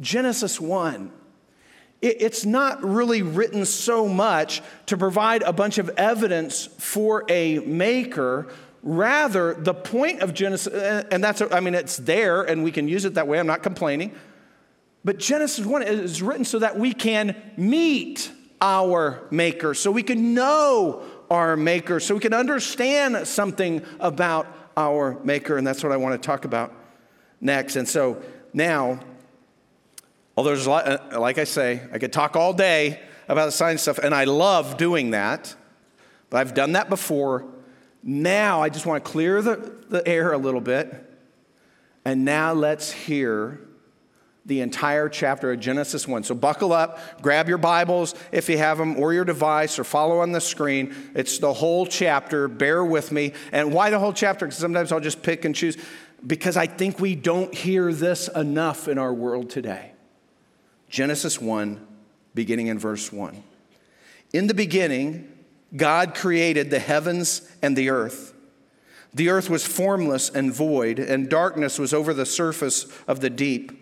Genesis 0.00 0.60
1, 0.60 1.12
it's 2.00 2.44
not 2.44 2.82
really 2.82 3.22
written 3.22 3.64
so 3.64 4.08
much 4.08 4.62
to 4.86 4.96
provide 4.96 5.42
a 5.44 5.52
bunch 5.52 5.78
of 5.78 5.88
evidence 5.90 6.66
for 6.76 7.24
a 7.28 7.60
maker. 7.60 8.48
Rather, 8.82 9.54
the 9.54 9.74
point 9.74 10.22
of 10.22 10.34
Genesis, 10.34 11.06
and 11.08 11.22
that's, 11.22 11.40
I 11.40 11.60
mean, 11.60 11.76
it's 11.76 11.98
there 11.98 12.42
and 12.42 12.64
we 12.64 12.72
can 12.72 12.88
use 12.88 13.04
it 13.04 13.14
that 13.14 13.28
way. 13.28 13.38
I'm 13.38 13.46
not 13.46 13.62
complaining. 13.62 14.12
But 15.04 15.20
Genesis 15.20 15.64
1 15.64 15.84
is 15.84 16.20
written 16.20 16.44
so 16.44 16.58
that 16.58 16.76
we 16.76 16.92
can 16.92 17.36
meet 17.56 18.32
our 18.62 19.26
Maker, 19.30 19.74
so 19.74 19.90
we 19.90 20.04
can 20.04 20.32
know 20.32 21.02
our 21.28 21.56
Maker, 21.56 21.98
so 21.98 22.14
we 22.14 22.20
can 22.20 22.32
understand 22.32 23.26
something 23.26 23.84
about 23.98 24.46
our 24.76 25.18
Maker. 25.24 25.58
And 25.58 25.66
that's 25.66 25.82
what 25.82 25.92
I 25.92 25.96
want 25.96 26.20
to 26.20 26.24
talk 26.24 26.44
about 26.44 26.72
next. 27.40 27.74
And 27.76 27.88
so 27.88 28.22
now, 28.54 29.00
although 30.36 30.50
there's 30.50 30.66
a 30.66 30.70
lot, 30.70 30.86
uh, 30.86 31.20
like 31.20 31.38
I 31.38 31.44
say, 31.44 31.82
I 31.92 31.98
could 31.98 32.12
talk 32.12 32.36
all 32.36 32.52
day 32.52 33.00
about 33.28 33.46
the 33.46 33.52
science 33.52 33.82
stuff, 33.82 33.98
and 33.98 34.14
I 34.14 34.24
love 34.24 34.76
doing 34.76 35.10
that, 35.10 35.54
but 36.30 36.38
I've 36.38 36.54
done 36.54 36.72
that 36.72 36.88
before. 36.88 37.44
Now 38.02 38.62
I 38.62 38.68
just 38.68 38.86
want 38.86 39.04
to 39.04 39.10
clear 39.10 39.42
the, 39.42 39.74
the 39.88 40.06
air 40.06 40.32
a 40.32 40.38
little 40.38 40.60
bit. 40.60 41.08
And 42.04 42.24
now 42.24 42.52
let's 42.52 42.92
hear 42.92 43.60
the 44.44 44.60
entire 44.60 45.08
chapter 45.08 45.52
of 45.52 45.60
Genesis 45.60 46.08
1. 46.08 46.24
So 46.24 46.34
buckle 46.34 46.72
up, 46.72 47.22
grab 47.22 47.48
your 47.48 47.58
Bibles 47.58 48.14
if 48.32 48.48
you 48.48 48.58
have 48.58 48.78
them, 48.78 48.98
or 48.98 49.12
your 49.12 49.24
device, 49.24 49.78
or 49.78 49.84
follow 49.84 50.20
on 50.20 50.32
the 50.32 50.40
screen. 50.40 50.94
It's 51.14 51.38
the 51.38 51.52
whole 51.52 51.86
chapter. 51.86 52.48
Bear 52.48 52.84
with 52.84 53.12
me. 53.12 53.34
And 53.52 53.72
why 53.72 53.90
the 53.90 53.98
whole 53.98 54.12
chapter? 54.12 54.46
Because 54.46 54.58
sometimes 54.58 54.90
I'll 54.90 55.00
just 55.00 55.22
pick 55.22 55.44
and 55.44 55.54
choose. 55.54 55.76
Because 56.26 56.56
I 56.56 56.66
think 56.66 56.98
we 56.98 57.14
don't 57.14 57.54
hear 57.54 57.92
this 57.92 58.28
enough 58.28 58.88
in 58.88 58.98
our 58.98 59.12
world 59.12 59.50
today. 59.50 59.92
Genesis 60.88 61.40
1, 61.40 61.84
beginning 62.34 62.66
in 62.66 62.78
verse 62.78 63.12
1. 63.12 63.42
In 64.32 64.46
the 64.46 64.54
beginning, 64.54 65.32
God 65.74 66.14
created 66.14 66.70
the 66.70 66.78
heavens 66.78 67.50
and 67.62 67.76
the 67.76 67.90
earth. 67.90 68.34
The 69.14 69.28
earth 69.28 69.50
was 69.50 69.66
formless 69.66 70.30
and 70.30 70.52
void, 70.52 70.98
and 70.98 71.28
darkness 71.28 71.78
was 71.78 71.92
over 71.92 72.14
the 72.14 72.26
surface 72.26 72.86
of 73.06 73.20
the 73.20 73.30
deep 73.30 73.81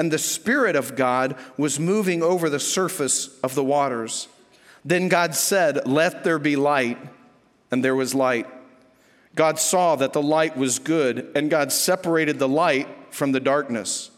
and 0.00 0.10
the 0.10 0.18
Spirit 0.18 0.76
of 0.76 0.96
God 0.96 1.36
was 1.58 1.78
moving 1.78 2.22
over 2.22 2.48
the 2.48 2.58
surface 2.58 3.38
of 3.40 3.54
the 3.54 3.62
waters. 3.62 4.28
Then 4.82 5.10
God 5.10 5.34
said, 5.34 5.86
Let 5.86 6.24
there 6.24 6.38
be 6.38 6.56
light, 6.56 6.96
and 7.70 7.84
there 7.84 7.94
was 7.94 8.14
light. 8.14 8.46
God 9.34 9.58
saw 9.58 9.96
that 9.96 10.14
the 10.14 10.22
light 10.22 10.56
was 10.56 10.78
good, 10.78 11.30
and 11.34 11.50
God 11.50 11.70
separated 11.70 12.38
the 12.38 12.48
light 12.48 12.88
from 13.10 13.32
the 13.32 13.40
darkness. 13.40 14.10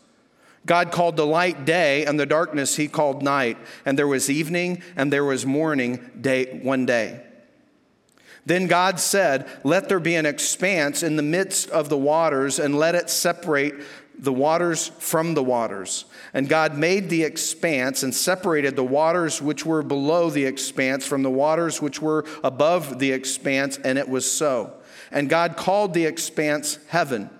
God 0.66 0.92
called 0.92 1.16
the 1.16 1.26
light 1.26 1.64
day, 1.64 2.06
and 2.06 2.18
the 2.18 2.26
darkness 2.26 2.76
he 2.76 2.86
called 2.86 3.24
night. 3.24 3.58
And 3.84 3.98
there 3.98 4.06
was 4.06 4.30
evening, 4.30 4.84
and 4.94 5.12
there 5.12 5.24
was 5.24 5.44
morning, 5.44 6.12
day 6.20 6.60
one 6.62 6.86
day. 6.86 7.24
Then 8.44 8.68
God 8.68 8.98
said, 8.98 9.48
Let 9.64 9.88
there 9.88 9.98
be 10.00 10.14
an 10.14 10.26
expanse 10.26 11.02
in 11.02 11.16
the 11.16 11.22
midst 11.22 11.70
of 11.70 11.88
the 11.88 11.98
waters, 11.98 12.60
and 12.60 12.78
let 12.78 12.94
it 12.94 13.10
separate 13.10 13.74
the 14.18 14.32
waters 14.32 14.88
from 14.98 15.34
the 15.34 15.42
waters. 15.42 16.04
And 16.32 16.48
God 16.48 16.76
made 16.76 17.08
the 17.08 17.24
expanse 17.24 18.02
and 18.02 18.14
separated 18.14 18.76
the 18.76 18.84
waters 18.84 19.42
which 19.42 19.66
were 19.66 19.82
below 19.82 20.30
the 20.30 20.44
expanse 20.44 21.06
from 21.06 21.22
the 21.22 21.30
waters 21.30 21.82
which 21.82 22.00
were 22.00 22.24
above 22.44 22.98
the 22.98 23.12
expanse, 23.12 23.78
and 23.78 23.98
it 23.98 24.08
was 24.08 24.30
so. 24.30 24.74
And 25.10 25.28
God 25.28 25.56
called 25.56 25.94
the 25.94 26.06
expanse 26.06 26.78
heaven. 26.88 27.30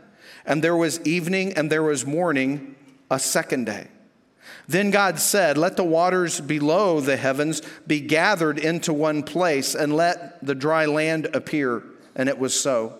And 0.44 0.62
there 0.62 0.76
was 0.76 1.00
evening 1.02 1.52
and 1.54 1.70
there 1.70 1.82
was 1.82 2.04
morning 2.04 2.74
a 3.10 3.18
second 3.18 3.66
day. 3.66 3.88
Then 4.68 4.90
God 4.90 5.18
said, 5.18 5.58
Let 5.58 5.76
the 5.76 5.84
waters 5.84 6.40
below 6.40 7.00
the 7.00 7.16
heavens 7.16 7.62
be 7.86 8.00
gathered 8.00 8.58
into 8.58 8.92
one 8.92 9.22
place, 9.22 9.74
and 9.74 9.94
let 9.94 10.44
the 10.44 10.54
dry 10.54 10.86
land 10.86 11.26
appear. 11.34 11.82
And 12.14 12.28
it 12.28 12.38
was 12.38 12.58
so. 12.58 12.98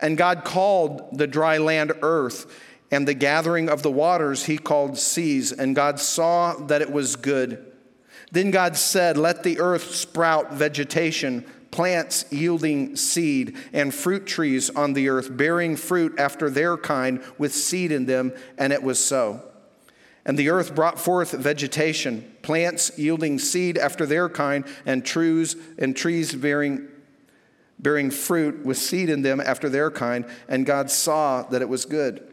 And 0.00 0.16
God 0.16 0.44
called 0.44 1.18
the 1.18 1.26
dry 1.26 1.58
land 1.58 1.92
earth 2.02 2.46
and 2.90 3.06
the 3.06 3.14
gathering 3.14 3.68
of 3.68 3.82
the 3.82 3.90
waters 3.90 4.44
he 4.44 4.58
called 4.58 4.98
seas, 4.98 5.52
and 5.52 5.76
God 5.76 6.00
saw 6.00 6.54
that 6.66 6.82
it 6.82 6.90
was 6.90 7.16
good. 7.16 7.72
Then 8.32 8.50
God 8.50 8.76
said, 8.76 9.16
Let 9.16 9.42
the 9.42 9.60
earth 9.60 9.94
sprout 9.94 10.52
vegetation, 10.52 11.44
plants 11.70 12.24
yielding 12.30 12.96
seed, 12.96 13.56
and 13.72 13.94
fruit 13.94 14.26
trees 14.26 14.70
on 14.70 14.92
the 14.92 15.08
earth, 15.08 15.36
bearing 15.36 15.76
fruit 15.76 16.18
after 16.18 16.50
their 16.50 16.76
kind, 16.76 17.22
with 17.38 17.54
seed 17.54 17.92
in 17.92 18.06
them, 18.06 18.32
and 18.58 18.72
it 18.72 18.82
was 18.82 19.02
so. 19.02 19.42
And 20.24 20.38
the 20.38 20.50
earth 20.50 20.74
brought 20.74 20.98
forth 20.98 21.32
vegetation, 21.32 22.34
plants 22.42 22.96
yielding 22.98 23.38
seed 23.38 23.78
after 23.78 24.04
their 24.04 24.28
kind, 24.28 24.64
and 24.84 25.04
trees 25.04 25.56
and 25.78 25.96
trees 25.96 26.34
bearing 26.34 26.88
bearing 27.80 28.10
fruit 28.10 28.62
with 28.62 28.76
seed 28.76 29.08
in 29.08 29.22
them 29.22 29.40
after 29.40 29.70
their 29.70 29.90
kind, 29.90 30.26
and 30.48 30.66
God 30.66 30.90
saw 30.90 31.42
that 31.44 31.62
it 31.62 31.68
was 31.68 31.86
good. 31.86 32.29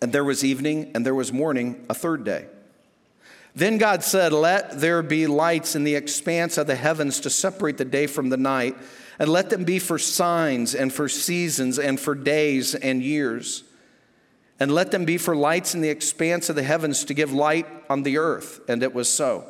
And 0.00 0.12
there 0.12 0.24
was 0.24 0.44
evening 0.44 0.92
and 0.94 1.04
there 1.04 1.14
was 1.14 1.32
morning, 1.32 1.84
a 1.88 1.94
third 1.94 2.24
day. 2.24 2.46
Then 3.54 3.78
God 3.78 4.04
said, 4.04 4.32
Let 4.32 4.80
there 4.80 5.02
be 5.02 5.26
lights 5.26 5.74
in 5.74 5.84
the 5.84 5.96
expanse 5.96 6.58
of 6.58 6.66
the 6.66 6.76
heavens 6.76 7.20
to 7.20 7.30
separate 7.30 7.76
the 7.76 7.84
day 7.84 8.06
from 8.06 8.28
the 8.28 8.36
night, 8.36 8.76
and 9.18 9.28
let 9.28 9.50
them 9.50 9.64
be 9.64 9.80
for 9.80 9.98
signs 9.98 10.74
and 10.74 10.92
for 10.92 11.08
seasons 11.08 11.78
and 11.78 11.98
for 11.98 12.14
days 12.14 12.76
and 12.76 13.02
years. 13.02 13.64
And 14.60 14.72
let 14.72 14.90
them 14.90 15.04
be 15.04 15.18
for 15.18 15.34
lights 15.34 15.74
in 15.74 15.80
the 15.80 15.88
expanse 15.88 16.48
of 16.48 16.56
the 16.56 16.62
heavens 16.62 17.04
to 17.04 17.14
give 17.14 17.32
light 17.32 17.66
on 17.90 18.02
the 18.02 18.18
earth. 18.18 18.60
And 18.68 18.82
it 18.82 18.94
was 18.94 19.08
so. 19.08 19.48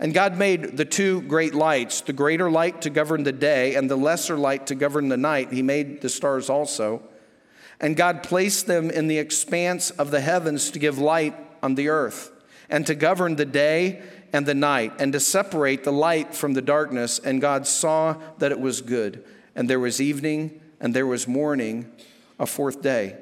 And 0.00 0.12
God 0.12 0.36
made 0.36 0.76
the 0.76 0.84
two 0.84 1.22
great 1.22 1.54
lights, 1.54 2.00
the 2.00 2.12
greater 2.12 2.50
light 2.50 2.82
to 2.82 2.90
govern 2.90 3.22
the 3.22 3.32
day, 3.32 3.74
and 3.76 3.88
the 3.88 3.96
lesser 3.96 4.36
light 4.36 4.66
to 4.68 4.74
govern 4.74 5.08
the 5.08 5.16
night. 5.16 5.52
He 5.52 5.62
made 5.62 6.00
the 6.00 6.08
stars 6.08 6.50
also. 6.50 7.02
And 7.84 7.98
God 7.98 8.22
placed 8.22 8.66
them 8.66 8.88
in 8.88 9.08
the 9.08 9.18
expanse 9.18 9.90
of 9.90 10.10
the 10.10 10.22
heavens 10.22 10.70
to 10.70 10.78
give 10.78 10.96
light 10.98 11.36
on 11.62 11.74
the 11.74 11.90
earth, 11.90 12.32
and 12.70 12.86
to 12.86 12.94
govern 12.94 13.36
the 13.36 13.44
day 13.44 14.00
and 14.32 14.46
the 14.46 14.54
night, 14.54 14.94
and 14.98 15.12
to 15.12 15.20
separate 15.20 15.84
the 15.84 15.92
light 15.92 16.34
from 16.34 16.54
the 16.54 16.62
darkness. 16.62 17.18
And 17.18 17.42
God 17.42 17.66
saw 17.66 18.16
that 18.38 18.52
it 18.52 18.58
was 18.58 18.80
good. 18.80 19.22
And 19.54 19.68
there 19.68 19.78
was 19.78 20.00
evening, 20.00 20.62
and 20.80 20.94
there 20.94 21.06
was 21.06 21.28
morning, 21.28 21.92
a 22.38 22.46
fourth 22.46 22.80
day. 22.80 23.18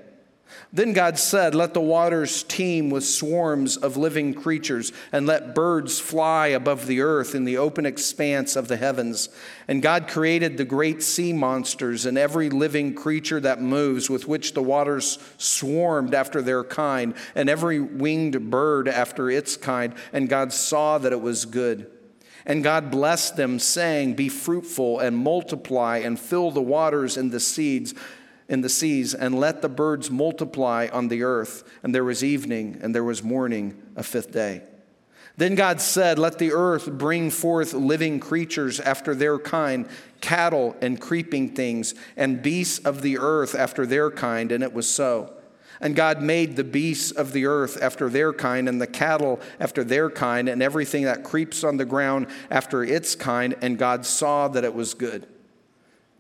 Then 0.72 0.94
God 0.94 1.18
said, 1.18 1.54
Let 1.54 1.74
the 1.74 1.80
waters 1.80 2.42
teem 2.44 2.88
with 2.88 3.04
swarms 3.04 3.76
of 3.76 3.98
living 3.98 4.32
creatures, 4.32 4.92
and 5.12 5.26
let 5.26 5.54
birds 5.54 5.98
fly 5.98 6.48
above 6.48 6.86
the 6.86 7.02
earth 7.02 7.34
in 7.34 7.44
the 7.44 7.58
open 7.58 7.84
expanse 7.84 8.56
of 8.56 8.68
the 8.68 8.78
heavens. 8.78 9.28
And 9.68 9.82
God 9.82 10.08
created 10.08 10.56
the 10.56 10.64
great 10.64 11.02
sea 11.02 11.32
monsters 11.32 12.06
and 12.06 12.16
every 12.16 12.48
living 12.48 12.94
creature 12.94 13.40
that 13.40 13.60
moves, 13.60 14.08
with 14.08 14.26
which 14.26 14.54
the 14.54 14.62
waters 14.62 15.18
swarmed 15.36 16.14
after 16.14 16.40
their 16.40 16.64
kind, 16.64 17.14
and 17.34 17.50
every 17.50 17.80
winged 17.80 18.50
bird 18.50 18.88
after 18.88 19.30
its 19.30 19.58
kind. 19.58 19.94
And 20.12 20.28
God 20.28 20.54
saw 20.54 20.96
that 20.98 21.12
it 21.12 21.20
was 21.20 21.44
good. 21.44 21.90
And 22.44 22.64
God 22.64 22.90
blessed 22.90 23.36
them, 23.36 23.58
saying, 23.58 24.14
Be 24.14 24.28
fruitful 24.28 24.98
and 25.00 25.16
multiply, 25.16 25.98
and 25.98 26.18
fill 26.18 26.50
the 26.50 26.62
waters 26.62 27.16
and 27.16 27.30
the 27.30 27.40
seeds 27.40 27.94
in 28.52 28.60
the 28.60 28.68
seas, 28.68 29.14
and 29.14 29.40
let 29.40 29.62
the 29.62 29.68
birds 29.68 30.10
multiply 30.10 30.86
on 30.92 31.08
the 31.08 31.22
earth. 31.22 31.64
And 31.82 31.94
there 31.94 32.04
was 32.04 32.22
evening, 32.22 32.78
and 32.82 32.94
there 32.94 33.02
was 33.02 33.22
morning, 33.22 33.82
a 33.96 34.02
fifth 34.02 34.30
day. 34.30 34.62
Then 35.38 35.54
God 35.54 35.80
said, 35.80 36.18
Let 36.18 36.38
the 36.38 36.52
earth 36.52 36.90
bring 36.92 37.30
forth 37.30 37.72
living 37.72 38.20
creatures 38.20 38.78
after 38.78 39.14
their 39.14 39.38
kind, 39.38 39.88
cattle 40.20 40.76
and 40.82 41.00
creeping 41.00 41.54
things, 41.54 41.94
and 42.16 42.42
beasts 42.42 42.78
of 42.80 43.00
the 43.00 43.18
earth 43.18 43.54
after 43.54 43.86
their 43.86 44.10
kind. 44.10 44.52
And 44.52 44.62
it 44.62 44.74
was 44.74 44.92
so. 44.92 45.34
And 45.80 45.96
God 45.96 46.22
made 46.22 46.54
the 46.54 46.62
beasts 46.62 47.10
of 47.10 47.32
the 47.32 47.46
earth 47.46 47.82
after 47.82 48.10
their 48.10 48.34
kind, 48.34 48.68
and 48.68 48.80
the 48.80 48.86
cattle 48.86 49.40
after 49.58 49.82
their 49.82 50.10
kind, 50.10 50.48
and 50.48 50.62
everything 50.62 51.04
that 51.04 51.24
creeps 51.24 51.64
on 51.64 51.78
the 51.78 51.86
ground 51.86 52.26
after 52.50 52.84
its 52.84 53.14
kind. 53.14 53.56
And 53.62 53.78
God 53.78 54.04
saw 54.04 54.46
that 54.48 54.62
it 54.62 54.74
was 54.74 54.92
good. 54.92 55.26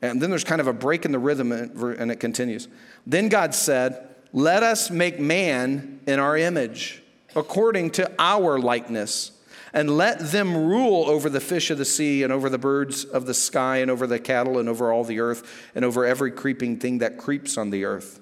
And 0.02 0.20
then 0.20 0.30
there's 0.30 0.44
kind 0.44 0.60
of 0.60 0.66
a 0.66 0.72
break 0.72 1.04
in 1.04 1.12
the 1.12 1.18
rhythm, 1.20 1.52
and 1.52 2.10
it 2.10 2.18
continues. 2.18 2.66
Then 3.06 3.28
God 3.28 3.54
said, 3.54 4.08
Let 4.32 4.64
us 4.64 4.90
make 4.90 5.20
man 5.20 6.00
in 6.08 6.18
our 6.18 6.36
image, 6.36 7.02
according 7.36 7.92
to 7.92 8.10
our 8.18 8.58
likeness, 8.58 9.30
and 9.72 9.96
let 9.96 10.18
them 10.18 10.56
rule 10.56 11.08
over 11.08 11.30
the 11.30 11.40
fish 11.40 11.70
of 11.70 11.78
the 11.78 11.84
sea, 11.84 12.24
and 12.24 12.32
over 12.32 12.50
the 12.50 12.58
birds 12.58 13.04
of 13.04 13.26
the 13.26 13.32
sky, 13.32 13.76
and 13.76 13.92
over 13.92 14.08
the 14.08 14.18
cattle, 14.18 14.58
and 14.58 14.68
over 14.68 14.92
all 14.92 15.04
the 15.04 15.20
earth, 15.20 15.70
and 15.74 15.84
over 15.84 16.04
every 16.04 16.32
creeping 16.32 16.78
thing 16.78 16.98
that 16.98 17.16
creeps 17.16 17.56
on 17.56 17.70
the 17.70 17.84
earth. 17.84 18.20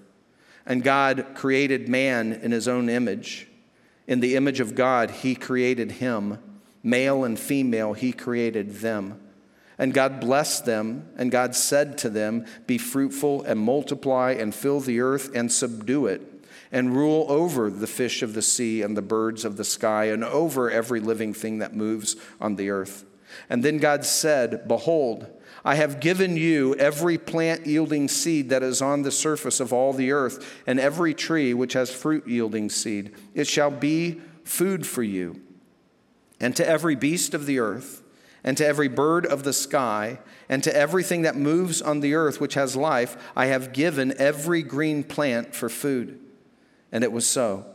And 0.66 0.84
God 0.84 1.28
created 1.34 1.88
man 1.88 2.34
in 2.34 2.52
his 2.52 2.68
own 2.68 2.90
image. 2.90 3.48
In 4.06 4.20
the 4.20 4.36
image 4.36 4.60
of 4.60 4.74
God, 4.74 5.10
he 5.10 5.34
created 5.34 5.92
him. 5.92 6.38
Male 6.82 7.24
and 7.24 7.38
female, 7.38 7.94
he 7.94 8.12
created 8.12 8.76
them. 8.76 9.18
And 9.80 9.94
God 9.94 10.20
blessed 10.20 10.66
them, 10.66 11.08
and 11.16 11.30
God 11.30 11.56
said 11.56 11.96
to 11.98 12.10
them, 12.10 12.44
Be 12.66 12.76
fruitful 12.76 13.42
and 13.44 13.58
multiply 13.58 14.32
and 14.32 14.54
fill 14.54 14.80
the 14.80 15.00
earth 15.00 15.34
and 15.34 15.50
subdue 15.50 16.06
it, 16.06 16.20
and 16.70 16.94
rule 16.94 17.24
over 17.30 17.70
the 17.70 17.86
fish 17.86 18.20
of 18.22 18.34
the 18.34 18.42
sea 18.42 18.82
and 18.82 18.94
the 18.94 19.00
birds 19.00 19.42
of 19.42 19.56
the 19.56 19.64
sky 19.64 20.04
and 20.04 20.22
over 20.22 20.70
every 20.70 21.00
living 21.00 21.32
thing 21.32 21.60
that 21.60 21.74
moves 21.74 22.14
on 22.42 22.56
the 22.56 22.68
earth. 22.68 23.06
And 23.48 23.64
then 23.64 23.78
God 23.78 24.04
said, 24.04 24.68
Behold, 24.68 25.26
I 25.64 25.76
have 25.76 25.98
given 25.98 26.36
you 26.36 26.74
every 26.74 27.16
plant 27.16 27.66
yielding 27.66 28.06
seed 28.08 28.50
that 28.50 28.62
is 28.62 28.82
on 28.82 29.00
the 29.00 29.10
surface 29.10 29.60
of 29.60 29.72
all 29.72 29.94
the 29.94 30.12
earth, 30.12 30.62
and 30.66 30.78
every 30.78 31.14
tree 31.14 31.54
which 31.54 31.72
has 31.72 31.90
fruit 31.90 32.28
yielding 32.28 32.68
seed. 32.68 33.14
It 33.32 33.46
shall 33.46 33.70
be 33.70 34.20
food 34.44 34.86
for 34.86 35.02
you. 35.02 35.40
And 36.38 36.54
to 36.56 36.68
every 36.68 36.96
beast 36.96 37.32
of 37.32 37.46
the 37.46 37.60
earth, 37.60 37.99
and 38.42 38.56
to 38.56 38.66
every 38.66 38.88
bird 38.88 39.26
of 39.26 39.42
the 39.42 39.52
sky, 39.52 40.18
and 40.48 40.64
to 40.64 40.74
everything 40.74 41.22
that 41.22 41.36
moves 41.36 41.82
on 41.82 42.00
the 42.00 42.14
earth 42.14 42.40
which 42.40 42.54
has 42.54 42.74
life, 42.74 43.16
I 43.36 43.46
have 43.46 43.72
given 43.72 44.14
every 44.18 44.62
green 44.62 45.04
plant 45.04 45.54
for 45.54 45.68
food. 45.68 46.18
And 46.90 47.04
it 47.04 47.12
was 47.12 47.26
so. 47.26 47.66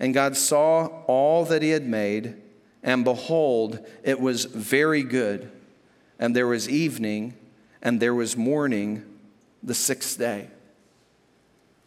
And 0.00 0.14
God 0.14 0.36
saw 0.36 0.86
all 1.06 1.44
that 1.44 1.62
he 1.62 1.70
had 1.70 1.86
made, 1.86 2.36
and 2.82 3.04
behold, 3.04 3.86
it 4.02 4.20
was 4.20 4.44
very 4.44 5.02
good. 5.02 5.50
And 6.18 6.34
there 6.34 6.46
was 6.46 6.68
evening, 6.68 7.34
and 7.82 8.00
there 8.00 8.14
was 8.14 8.36
morning 8.36 9.04
the 9.62 9.74
sixth 9.74 10.18
day. 10.18 10.48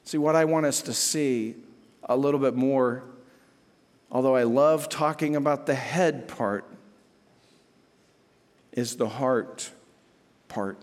See, 0.03 0.17
what 0.17 0.35
I 0.35 0.45
want 0.45 0.65
us 0.65 0.81
to 0.83 0.93
see 0.93 1.55
a 2.03 2.17
little 2.17 2.39
bit 2.39 2.55
more, 2.55 3.03
although 4.11 4.35
I 4.35 4.43
love 4.43 4.89
talking 4.89 5.35
about 5.35 5.65
the 5.65 5.75
head 5.75 6.27
part, 6.27 6.65
is 8.71 8.95
the 8.97 9.09
heart 9.09 9.71
part. 10.47 10.77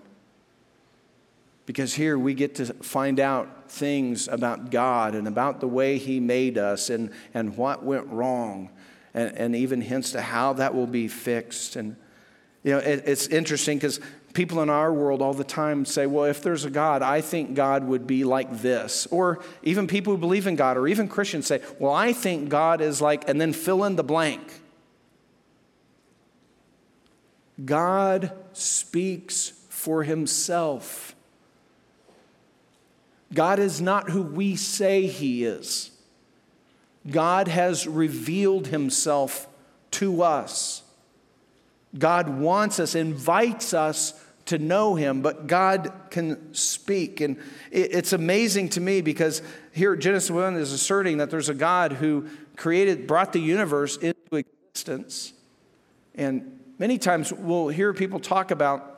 Because 1.67 1.95
here 1.95 2.19
we 2.19 2.35
get 2.35 2.55
to 2.57 2.67
find 2.75 3.19
out 3.19 3.71
things 3.71 4.29
about 4.29 4.71
God 4.71 5.15
and 5.15 5.27
about 5.27 5.61
the 5.61 5.67
way 5.67 5.99
He 5.99 6.21
made 6.21 6.59
us 6.59 6.91
and, 6.91 7.11
and 7.35 7.57
what 7.57 7.83
went 7.83 8.07
wrong, 8.07 8.71
and, 9.13 9.37
and 9.37 9.57
even 9.57 9.81
hints 9.81 10.13
to 10.13 10.23
how 10.23 10.53
that 10.55 10.75
will 10.75 10.87
be 10.87 11.09
fixed. 11.09 11.75
And, 11.75 11.97
you 12.63 12.73
know, 12.73 12.79
it, 12.79 13.03
it's 13.05 13.27
interesting 13.27 13.79
because 13.79 13.99
people 14.33 14.63
in 14.63 14.71
our 14.71 14.93
world 14.93 15.23
all 15.23 15.35
the 15.35 15.43
time 15.43 15.85
say, 15.85 16.07
well, 16.07 16.27
if 16.27 16.43
there's 16.43 16.65
a 16.65 16.71
God, 16.71 17.03
I 17.03 17.21
think 17.21 17.55
God 17.55 17.85
would 17.85 18.07
be 18.07 18.23
like 18.23 18.61
this. 18.61 19.09
Or 19.11 19.43
even 19.63 19.87
people 19.87 20.13
who 20.13 20.19
believe 20.19 20.47
in 20.47 20.55
God, 20.55 20.77
or 20.77 20.87
even 20.87 21.09
Christians 21.09 21.47
say, 21.47 21.63
well, 21.79 21.93
I 21.93 22.13
think 22.13 22.49
God 22.49 22.81
is 22.81 23.01
like, 23.01 23.29
and 23.29 23.41
then 23.41 23.53
fill 23.53 23.83
in 23.85 23.97
the 23.97 24.05
blank. 24.05 24.43
God 27.65 28.33
speaks 28.53 29.53
for 29.69 30.03
himself. 30.03 31.15
God 33.33 33.59
is 33.59 33.81
not 33.81 34.11
who 34.11 34.23
we 34.23 34.57
say 34.57 35.07
he 35.07 35.45
is. 35.45 35.91
God 37.11 37.49
has 37.49 37.87
revealed 37.87 38.69
himself 38.69 39.49
to 39.93 40.23
us. 40.23 40.83
God 41.97 42.29
wants 42.29 42.79
us, 42.79 42.95
invites 42.95 43.73
us 43.73 44.23
to 44.47 44.59
know 44.59 44.95
him, 44.95 45.23
but 45.23 45.47
God 45.47 45.93
can 46.11 46.55
speak. 46.55 47.21
And 47.21 47.37
it's 47.71 48.13
amazing 48.13 48.71
to 48.71 48.81
me 48.81 49.01
because 49.01 49.43
here 49.73 49.97
Genesis 49.97 50.31
1 50.31 50.57
is 50.57 50.73
asserting 50.73 51.19
that 51.19 51.31
there's 51.31 51.49
a 51.49 51.55
God 51.55 51.93
who 51.93 52.29
created, 52.57 53.07
brought 53.07 53.33
the 53.33 53.41
universe 53.41 53.97
into 53.97 54.37
existence. 54.37 55.33
And 56.15 56.61
many 56.79 56.99
times 56.99 57.33
we'll 57.33 57.69
hear 57.69 57.93
people 57.93 58.21
talk 58.21 58.51
about 58.51 58.97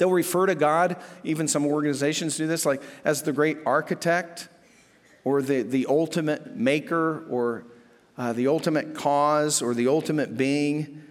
They'll 0.00 0.10
refer 0.10 0.46
to 0.46 0.54
God, 0.54 0.96
even 1.24 1.46
some 1.46 1.66
organizations 1.66 2.38
do 2.38 2.46
this, 2.46 2.64
like 2.64 2.82
as 3.04 3.22
the 3.22 3.34
great 3.34 3.58
architect 3.66 4.48
or 5.24 5.42
the, 5.42 5.60
the 5.60 5.84
ultimate 5.90 6.56
maker 6.56 7.26
or 7.28 7.66
uh, 8.16 8.32
the 8.32 8.48
ultimate 8.48 8.94
cause 8.94 9.60
or 9.60 9.74
the 9.74 9.88
ultimate 9.88 10.38
being. 10.38 11.02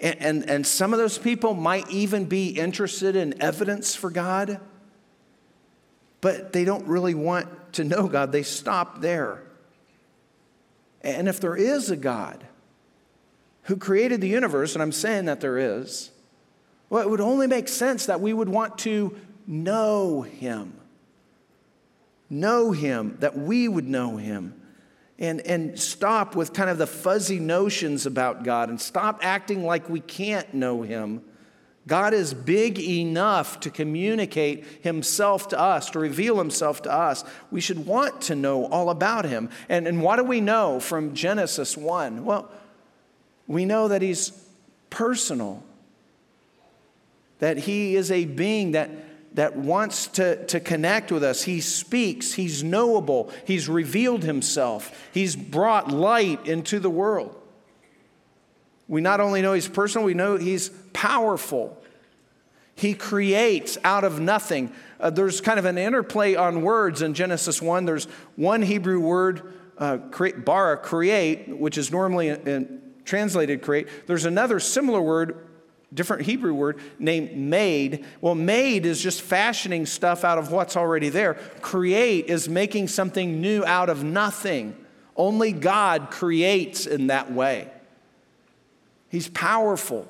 And, 0.00 0.16
and, 0.22 0.50
and 0.50 0.66
some 0.66 0.94
of 0.94 0.98
those 0.98 1.18
people 1.18 1.52
might 1.52 1.90
even 1.90 2.24
be 2.24 2.48
interested 2.48 3.16
in 3.16 3.42
evidence 3.42 3.94
for 3.94 4.08
God, 4.08 4.58
but 6.22 6.54
they 6.54 6.64
don't 6.64 6.86
really 6.86 7.14
want 7.14 7.74
to 7.74 7.84
know 7.84 8.08
God. 8.08 8.32
They 8.32 8.44
stop 8.44 9.02
there. 9.02 9.42
And 11.02 11.28
if 11.28 11.38
there 11.38 11.54
is 11.54 11.90
a 11.90 11.98
God 11.98 12.47
who 13.68 13.76
created 13.76 14.22
the 14.22 14.28
universe, 14.28 14.74
and 14.74 14.82
I'm 14.82 14.92
saying 14.92 15.26
that 15.26 15.42
there 15.42 15.58
is, 15.58 16.10
well, 16.88 17.02
it 17.02 17.10
would 17.10 17.20
only 17.20 17.46
make 17.46 17.68
sense 17.68 18.06
that 18.06 18.18
we 18.18 18.32
would 18.32 18.48
want 18.48 18.78
to 18.78 19.14
know 19.46 20.22
him. 20.22 20.72
Know 22.30 22.72
him, 22.72 23.18
that 23.20 23.36
we 23.36 23.68
would 23.68 23.86
know 23.86 24.16
him. 24.16 24.54
And, 25.18 25.42
and 25.42 25.78
stop 25.78 26.34
with 26.34 26.54
kind 26.54 26.70
of 26.70 26.78
the 26.78 26.86
fuzzy 26.86 27.38
notions 27.38 28.06
about 28.06 28.42
God 28.42 28.70
and 28.70 28.80
stop 28.80 29.20
acting 29.22 29.64
like 29.64 29.90
we 29.90 30.00
can't 30.00 30.54
know 30.54 30.80
him. 30.80 31.22
God 31.86 32.14
is 32.14 32.32
big 32.32 32.78
enough 32.78 33.60
to 33.60 33.70
communicate 33.70 34.64
himself 34.80 35.48
to 35.48 35.60
us, 35.60 35.90
to 35.90 35.98
reveal 35.98 36.38
himself 36.38 36.80
to 36.82 36.92
us. 36.92 37.22
We 37.50 37.60
should 37.60 37.84
want 37.84 38.22
to 38.22 38.34
know 38.34 38.64
all 38.66 38.88
about 38.88 39.26
him. 39.26 39.50
And, 39.68 39.86
and 39.86 40.00
what 40.02 40.16
do 40.16 40.24
we 40.24 40.40
know 40.40 40.80
from 40.80 41.14
Genesis 41.14 41.76
1? 41.76 42.24
Well, 42.24 42.50
we 43.48 43.64
know 43.64 43.88
that 43.88 44.02
he's 44.02 44.30
personal 44.90 45.64
that 47.38 47.58
He 47.58 47.96
is 47.96 48.10
a 48.10 48.24
being 48.24 48.72
that, 48.72 48.90
that 49.34 49.56
wants 49.56 50.08
to, 50.08 50.44
to 50.46 50.60
connect 50.60 51.12
with 51.12 51.22
us. 51.22 51.42
He 51.42 51.60
speaks, 51.60 52.34
He's 52.34 52.62
knowable, 52.62 53.32
He's 53.46 53.68
revealed 53.68 54.24
Himself, 54.24 55.08
He's 55.12 55.36
brought 55.36 55.90
light 55.90 56.46
into 56.46 56.78
the 56.78 56.90
world. 56.90 57.34
We 58.86 59.00
not 59.00 59.20
only 59.20 59.42
know 59.42 59.52
He's 59.52 59.68
personal, 59.68 60.04
we 60.04 60.14
know 60.14 60.36
He's 60.36 60.70
powerful. 60.92 61.76
He 62.74 62.94
creates 62.94 63.76
out 63.82 64.04
of 64.04 64.20
nothing. 64.20 64.72
Uh, 65.00 65.10
there's 65.10 65.40
kind 65.40 65.58
of 65.58 65.64
an 65.64 65.78
interplay 65.78 66.36
on 66.36 66.62
words 66.62 67.02
in 67.02 67.12
Genesis 67.12 67.60
1. 67.60 67.86
There's 67.86 68.04
one 68.36 68.62
Hebrew 68.62 69.00
word, 69.00 69.52
uh, 69.78 69.98
create, 70.12 70.44
bara, 70.44 70.76
create, 70.76 71.48
which 71.48 71.76
is 71.76 71.90
normally 71.90 72.28
in, 72.28 72.80
translated 73.08 73.62
create. 73.62 73.88
There's 74.06 74.26
another 74.26 74.60
similar 74.60 75.00
word, 75.00 75.46
different 75.92 76.22
Hebrew 76.22 76.54
word 76.54 76.78
named 76.98 77.36
made. 77.36 78.04
Well, 78.20 78.34
made 78.34 78.86
is 78.86 79.02
just 79.02 79.22
fashioning 79.22 79.86
stuff 79.86 80.22
out 80.22 80.38
of 80.38 80.52
what's 80.52 80.76
already 80.76 81.08
there. 81.08 81.34
Create 81.60 82.26
is 82.26 82.48
making 82.48 82.88
something 82.88 83.40
new 83.40 83.64
out 83.64 83.88
of 83.88 84.04
nothing. 84.04 84.76
Only 85.16 85.52
God 85.52 86.10
creates 86.10 86.86
in 86.86 87.08
that 87.08 87.32
way. 87.32 87.70
He's 89.08 89.28
powerful. 89.28 90.06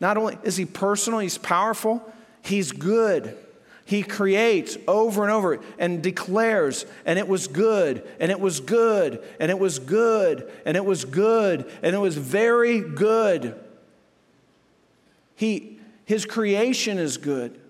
Not 0.00 0.16
only 0.16 0.38
is 0.42 0.56
he 0.56 0.64
personal, 0.64 1.20
he's 1.20 1.36
powerful, 1.38 2.02
he's 2.42 2.72
good. 2.72 3.36
He 3.90 4.04
creates 4.04 4.78
over 4.86 5.24
and 5.24 5.32
over 5.32 5.58
and 5.76 6.00
declares, 6.00 6.86
and 7.04 7.18
it 7.18 7.26
was 7.26 7.48
good, 7.48 8.06
and 8.20 8.30
it 8.30 8.38
was 8.38 8.60
good, 8.60 9.20
and 9.40 9.50
it 9.50 9.58
was 9.58 9.80
good, 9.80 10.48
and 10.64 10.76
it 10.76 10.84
was 10.84 11.04
good, 11.04 11.68
and 11.82 11.92
it 11.92 11.98
was 11.98 12.16
very 12.16 12.78
good. 12.78 13.58
He, 15.34 15.80
his 16.04 16.24
creation 16.24 16.98
is 16.98 17.16
good. 17.16 17.60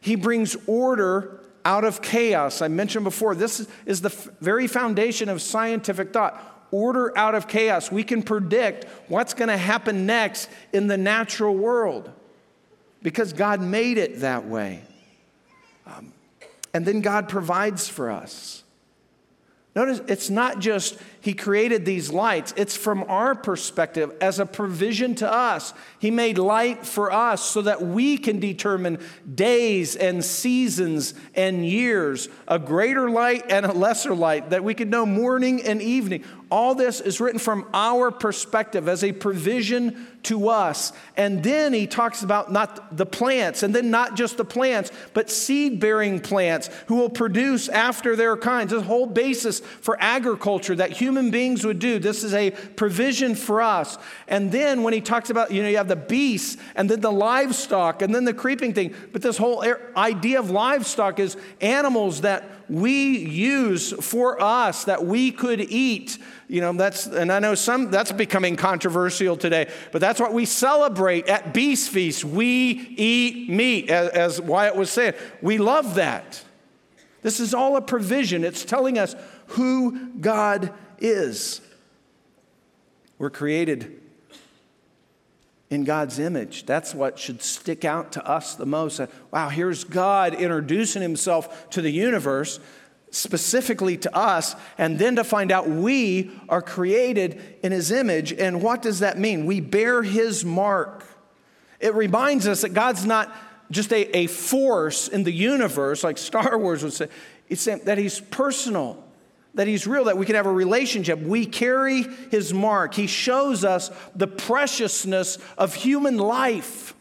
He 0.00 0.14
brings 0.14 0.56
order 0.66 1.42
out 1.66 1.84
of 1.84 2.00
chaos. 2.00 2.62
I 2.62 2.68
mentioned 2.68 3.04
before, 3.04 3.34
this 3.34 3.68
is 3.84 4.00
the 4.00 4.08
very 4.40 4.66
foundation 4.66 5.28
of 5.28 5.42
scientific 5.42 6.14
thought. 6.14 6.70
Order 6.70 7.12
out 7.14 7.34
of 7.34 7.46
chaos. 7.46 7.92
We 7.92 8.04
can 8.04 8.22
predict 8.22 8.86
what's 9.08 9.34
going 9.34 9.50
to 9.50 9.58
happen 9.58 10.06
next 10.06 10.48
in 10.72 10.86
the 10.86 10.96
natural 10.96 11.54
world 11.54 12.10
because 13.02 13.34
God 13.34 13.60
made 13.60 13.98
it 13.98 14.20
that 14.20 14.46
way. 14.46 14.80
Um, 15.86 16.12
and 16.74 16.86
then 16.86 17.00
God 17.00 17.28
provides 17.28 17.88
for 17.88 18.10
us. 18.10 18.64
Notice 19.74 20.00
it's 20.06 20.30
not 20.30 20.58
just 20.58 20.98
he 21.22 21.34
created 21.34 21.84
these 21.84 22.10
lights, 22.10 22.52
it's 22.56 22.76
from 22.76 23.04
our 23.04 23.36
perspective 23.36 24.12
as 24.20 24.40
a 24.40 24.44
provision 24.44 25.14
to 25.14 25.32
us. 25.32 25.72
He 26.00 26.10
made 26.10 26.36
light 26.36 26.84
for 26.84 27.12
us 27.12 27.42
so 27.42 27.62
that 27.62 27.80
we 27.80 28.18
can 28.18 28.40
determine 28.40 28.98
days 29.32 29.94
and 29.94 30.24
seasons 30.24 31.14
and 31.36 31.64
years, 31.64 32.28
a 32.48 32.58
greater 32.58 33.08
light 33.08 33.44
and 33.48 33.64
a 33.64 33.72
lesser 33.72 34.16
light, 34.16 34.50
that 34.50 34.64
we 34.64 34.74
could 34.74 34.90
know 34.90 35.06
morning 35.06 35.62
and 35.62 35.80
evening. 35.80 36.24
All 36.50 36.74
this 36.74 37.00
is 37.00 37.20
written 37.20 37.38
from 37.38 37.66
our 37.72 38.10
perspective 38.10 38.88
as 38.88 39.04
a 39.04 39.12
provision 39.12 40.08
to 40.24 40.48
us. 40.48 40.92
And 41.16 41.42
then 41.42 41.72
he 41.72 41.86
talks 41.86 42.22
about 42.22 42.52
not 42.52 42.96
the 42.96 43.06
plants, 43.06 43.62
and 43.62 43.74
then 43.74 43.90
not 43.90 44.16
just 44.16 44.36
the 44.36 44.44
plants, 44.44 44.90
but 45.14 45.30
seed 45.30 45.80
bearing 45.80 46.20
plants 46.20 46.68
who 46.88 46.96
will 46.96 47.10
produce 47.10 47.68
after 47.68 48.16
their 48.16 48.36
kinds. 48.36 48.72
The 48.72 48.82
whole 48.82 49.06
basis 49.06 49.60
for 49.60 49.96
agriculture 50.00 50.74
that 50.74 50.90
human 50.90 51.11
beings 51.30 51.64
would 51.64 51.78
do. 51.78 51.98
This 51.98 52.24
is 52.24 52.34
a 52.34 52.50
provision 52.50 53.34
for 53.34 53.62
us. 53.62 53.98
And 54.28 54.50
then 54.50 54.82
when 54.82 54.92
he 54.92 55.00
talks 55.00 55.30
about, 55.30 55.50
you 55.50 55.62
know, 55.62 55.68
you 55.68 55.76
have 55.76 55.88
the 55.88 55.96
beasts 55.96 56.56
and 56.74 56.88
then 56.88 57.00
the 57.00 57.12
livestock 57.12 58.02
and 58.02 58.14
then 58.14 58.24
the 58.24 58.34
creeping 58.34 58.72
thing. 58.74 58.94
But 59.12 59.22
this 59.22 59.36
whole 59.36 59.64
idea 59.96 60.38
of 60.38 60.50
livestock 60.50 61.18
is 61.18 61.36
animals 61.60 62.22
that 62.22 62.44
we 62.68 63.18
use 63.18 63.92
for 63.92 64.40
us 64.40 64.84
that 64.84 65.04
we 65.04 65.30
could 65.30 65.60
eat. 65.60 66.18
You 66.48 66.60
know, 66.60 66.72
that's, 66.72 67.06
and 67.06 67.30
I 67.30 67.38
know 67.38 67.54
some, 67.54 67.90
that's 67.90 68.12
becoming 68.12 68.56
controversial 68.56 69.36
today, 69.36 69.70
but 69.90 70.00
that's 70.00 70.20
what 70.20 70.32
we 70.32 70.46
celebrate 70.46 71.28
at 71.28 71.52
Beast 71.52 71.90
Feast. 71.90 72.24
We 72.24 72.48
eat 72.96 73.50
meat, 73.50 73.90
as, 73.90 74.08
as 74.10 74.40
Wyatt 74.40 74.76
was 74.76 74.90
saying. 74.90 75.14
We 75.40 75.58
love 75.58 75.96
that. 75.96 76.42
This 77.22 77.40
is 77.40 77.54
all 77.54 77.76
a 77.76 77.80
provision. 77.80 78.44
It's 78.44 78.64
telling 78.64 78.98
us 78.98 79.14
who 79.48 80.08
God 80.20 80.72
is. 81.02 81.60
We're 83.18 83.30
created 83.30 84.00
in 85.70 85.84
God's 85.84 86.18
image. 86.18 86.66
That's 86.66 86.94
what 86.94 87.18
should 87.18 87.42
stick 87.42 87.84
out 87.84 88.12
to 88.12 88.26
us 88.26 88.54
the 88.54 88.66
most. 88.66 89.00
Uh, 89.00 89.06
wow, 89.30 89.48
here's 89.48 89.84
God 89.84 90.34
introducing 90.34 91.00
himself 91.00 91.70
to 91.70 91.80
the 91.80 91.90
universe, 91.90 92.60
specifically 93.10 93.96
to 93.98 94.14
us, 94.14 94.54
and 94.76 94.98
then 94.98 95.16
to 95.16 95.24
find 95.24 95.50
out 95.50 95.68
we 95.68 96.30
are 96.48 96.60
created 96.60 97.40
in 97.62 97.72
his 97.72 97.90
image. 97.90 98.32
And 98.32 98.62
what 98.62 98.82
does 98.82 98.98
that 99.00 99.18
mean? 99.18 99.46
We 99.46 99.60
bear 99.60 100.02
his 100.02 100.44
mark. 100.44 101.06
It 101.80 101.94
reminds 101.94 102.46
us 102.46 102.60
that 102.62 102.74
God's 102.74 103.06
not 103.06 103.34
just 103.70 103.92
a, 103.92 104.14
a 104.16 104.26
force 104.26 105.08
in 105.08 105.24
the 105.24 105.32
universe, 105.32 106.04
like 106.04 106.18
Star 106.18 106.58
Wars 106.58 106.82
would 106.82 106.92
say, 106.92 107.08
it's 107.48 107.64
that 107.64 107.96
he's 107.98 108.20
personal 108.20 109.02
that 109.54 109.66
he's 109.66 109.86
real, 109.86 110.04
that 110.04 110.16
we 110.16 110.26
can 110.26 110.34
have 110.34 110.46
a 110.46 110.52
relationship. 110.52 111.20
We 111.20 111.46
carry 111.46 112.02
his 112.30 112.54
mark. 112.54 112.94
He 112.94 113.06
shows 113.06 113.64
us 113.64 113.90
the 114.14 114.26
preciousness 114.26 115.38
of 115.58 115.74
human 115.74 116.16
life. 116.16 116.94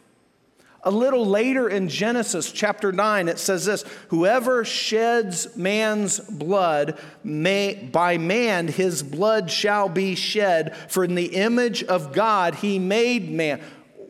A 0.84 0.91
little 0.91 1.26
later 1.26 1.70
in 1.70 1.89
Genesis 1.89 2.52
chapter 2.52 2.91
9, 2.91 3.28
it 3.28 3.38
says 3.38 3.66
this 3.66 3.84
Whoever 4.10 4.66
sheds 4.66 5.56
man's 5.56 6.20
blood, 6.20 6.99
may, 7.24 7.76
by 7.76 8.18
man 8.18 8.68
his 8.68 9.04
blood 9.04 9.52
shall 9.52 9.89
be 9.89 10.16
shed, 10.16 10.76
for 10.89 11.04
in 11.04 11.16
the 11.16 11.36
image 11.36 11.84
of 11.84 12.14
God 12.14 12.56
he 12.56 12.80
made 12.80 13.30
man. 13.30 13.62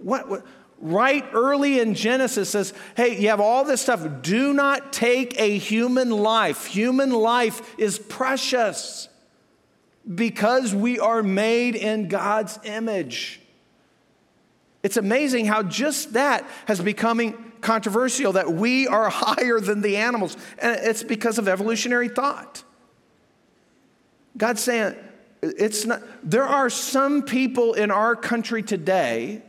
What? 0.02 0.30
what 0.30 0.46
right 0.82 1.26
early 1.34 1.80
in 1.80 1.94
Genesis 1.94 2.50
says, 2.50 2.74
hey, 2.98 3.20
you 3.20 3.30
have 3.30 3.40
all 3.40 3.64
this 3.64 3.82
stuff. 3.82 4.06
Do 4.22 4.54
not 4.54 4.92
take 4.92 5.40
a 5.40 5.58
human 5.58 6.10
life. 6.10 6.66
Human 6.66 7.12
life 7.12 7.80
is 7.80 8.00
precious 8.00 9.08
because 10.14 10.74
we 10.74 11.00
are 11.00 11.22
made 11.22 11.76
in 11.76 12.08
God's 12.08 12.60
image. 12.64 13.40
It's 14.84 14.98
amazing 14.98 15.46
how 15.46 15.64
just 15.64 16.14
that 16.14 16.48
has 16.66 16.82
becoming 16.82 17.52
controversial 17.62 18.34
that 18.34 18.52
we 18.52 18.88
are 18.88 19.10
higher 19.14 19.60
than 19.60 19.82
the 19.82 19.98
animals. 19.98 20.36
And 20.60 20.78
it's 20.82 21.04
because 21.04 21.38
of 21.38 21.48
evolutionary 21.48 22.10
thought. 22.10 22.64
God's 24.36 24.64
saying, 24.64 24.96
it's 25.44 25.86
not, 25.86 26.02
there 26.24 26.46
are 26.46 26.70
some 26.70 27.24
people 27.24 27.74
in 27.74 27.92
our 27.92 28.16
country 28.16 28.64
today 28.64 29.44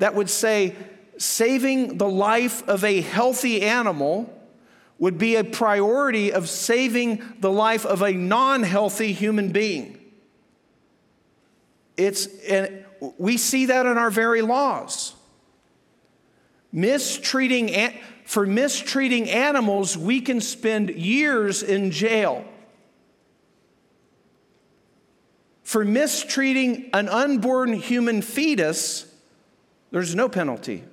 that 0.00 0.14
would 0.14 0.28
say 0.28 0.74
saving 1.18 1.98
the 1.98 2.08
life 2.08 2.66
of 2.68 2.82
a 2.84 3.00
healthy 3.02 3.62
animal 3.62 4.34
would 4.98 5.18
be 5.18 5.36
a 5.36 5.44
priority 5.44 6.32
of 6.32 6.48
saving 6.48 7.22
the 7.38 7.50
life 7.50 7.86
of 7.86 8.02
a 8.02 8.12
non 8.12 8.62
healthy 8.62 9.12
human 9.12 9.52
being. 9.52 9.98
It's, 11.96 12.26
and 12.48 12.84
we 13.18 13.36
see 13.36 13.66
that 13.66 13.86
in 13.86 13.98
our 13.98 14.10
very 14.10 14.42
laws. 14.42 15.14
Mistreating, 16.72 17.92
for 18.24 18.46
mistreating 18.46 19.28
animals, 19.28 19.98
we 19.98 20.20
can 20.20 20.40
spend 20.40 20.90
years 20.90 21.62
in 21.62 21.90
jail. 21.90 22.44
For 25.62 25.84
mistreating 25.84 26.88
an 26.94 27.08
unborn 27.08 27.74
human 27.74 28.22
fetus, 28.22 29.09
there's 29.90 30.14
no 30.14 30.28
penalty. 30.28 30.84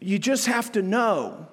You 0.00 0.18
just 0.18 0.46
have 0.46 0.72
to 0.72 0.82
know 0.82 1.48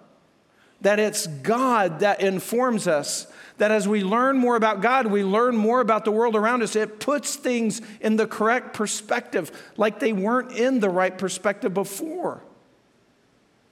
that 0.82 1.00
it's 1.00 1.28
God 1.28 2.00
that 2.00 2.22
informs 2.22 2.88
us. 2.88 3.28
That 3.58 3.72
as 3.72 3.88
we 3.88 4.04
learn 4.04 4.38
more 4.38 4.56
about 4.56 4.82
God, 4.82 5.08
we 5.08 5.24
learn 5.24 5.56
more 5.56 5.80
about 5.80 6.06
the 6.06 6.12
world 6.12 6.36
around 6.36 6.64
us. 6.64 6.76
It 6.76 7.00
puts 7.00 7.36
things 7.36 7.82
in 8.00 8.16
the 8.16 8.26
correct 8.26 8.74
perspective, 8.74 9.52
like 9.78 10.00
they 10.00 10.14
weren't 10.14 10.52
in 10.54 10.80
the 10.80 10.90
right 10.90 11.16
perspective 11.16 11.74
before. 11.74 12.42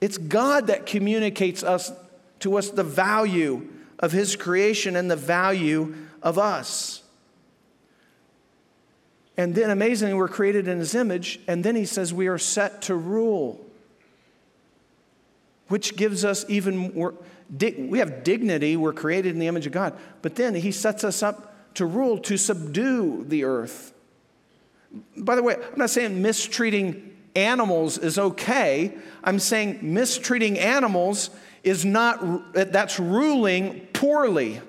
It's 0.00 0.16
God 0.16 0.68
that 0.68 0.86
communicates 0.86 1.62
us 1.62 1.92
to 2.40 2.56
us 2.56 2.70
the 2.70 2.84
value 2.84 3.68
of 3.98 4.12
His 4.12 4.36
creation 4.36 4.96
and 4.96 5.10
the 5.10 5.16
value 5.16 5.94
of 6.22 6.38
us. 6.38 7.02
And 9.40 9.54
then 9.54 9.70
amazingly, 9.70 10.12
we're 10.12 10.28
created 10.28 10.68
in 10.68 10.78
his 10.78 10.94
image. 10.94 11.40
And 11.48 11.64
then 11.64 11.74
he 11.74 11.86
says 11.86 12.12
we 12.12 12.26
are 12.26 12.36
set 12.36 12.82
to 12.82 12.94
rule, 12.94 13.64
which 15.68 15.96
gives 15.96 16.26
us 16.26 16.44
even 16.50 16.92
more. 16.94 17.14
We 17.58 18.00
have 18.00 18.22
dignity. 18.22 18.76
We're 18.76 18.92
created 18.92 19.32
in 19.32 19.38
the 19.38 19.46
image 19.46 19.64
of 19.66 19.72
God. 19.72 19.98
But 20.20 20.34
then 20.34 20.54
he 20.54 20.70
sets 20.70 21.04
us 21.04 21.22
up 21.22 21.54
to 21.76 21.86
rule, 21.86 22.18
to 22.18 22.36
subdue 22.36 23.24
the 23.26 23.44
earth. 23.44 23.94
By 25.16 25.36
the 25.36 25.42
way, 25.42 25.54
I'm 25.54 25.78
not 25.78 25.88
saying 25.88 26.20
mistreating 26.20 27.16
animals 27.34 27.96
is 27.96 28.18
okay. 28.18 28.92
I'm 29.24 29.38
saying 29.38 29.78
mistreating 29.80 30.58
animals 30.58 31.30
is 31.64 31.86
not, 31.86 32.52
that's 32.52 33.00
ruling 33.00 33.88
poorly. 33.94 34.60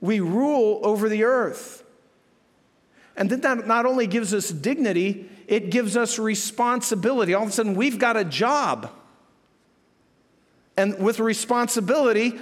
We 0.00 0.20
rule 0.20 0.78
over 0.84 1.08
the 1.08 1.24
earth. 1.24 1.81
And 3.16 3.28
then 3.28 3.40
that 3.42 3.66
not 3.66 3.86
only 3.86 4.06
gives 4.06 4.32
us 4.32 4.50
dignity, 4.50 5.28
it 5.46 5.70
gives 5.70 5.96
us 5.96 6.18
responsibility. 6.18 7.34
All 7.34 7.42
of 7.42 7.50
a 7.50 7.52
sudden, 7.52 7.74
we've 7.74 7.98
got 7.98 8.16
a 8.16 8.24
job. 8.24 8.90
And 10.76 10.98
with 10.98 11.20
responsibility 11.20 12.38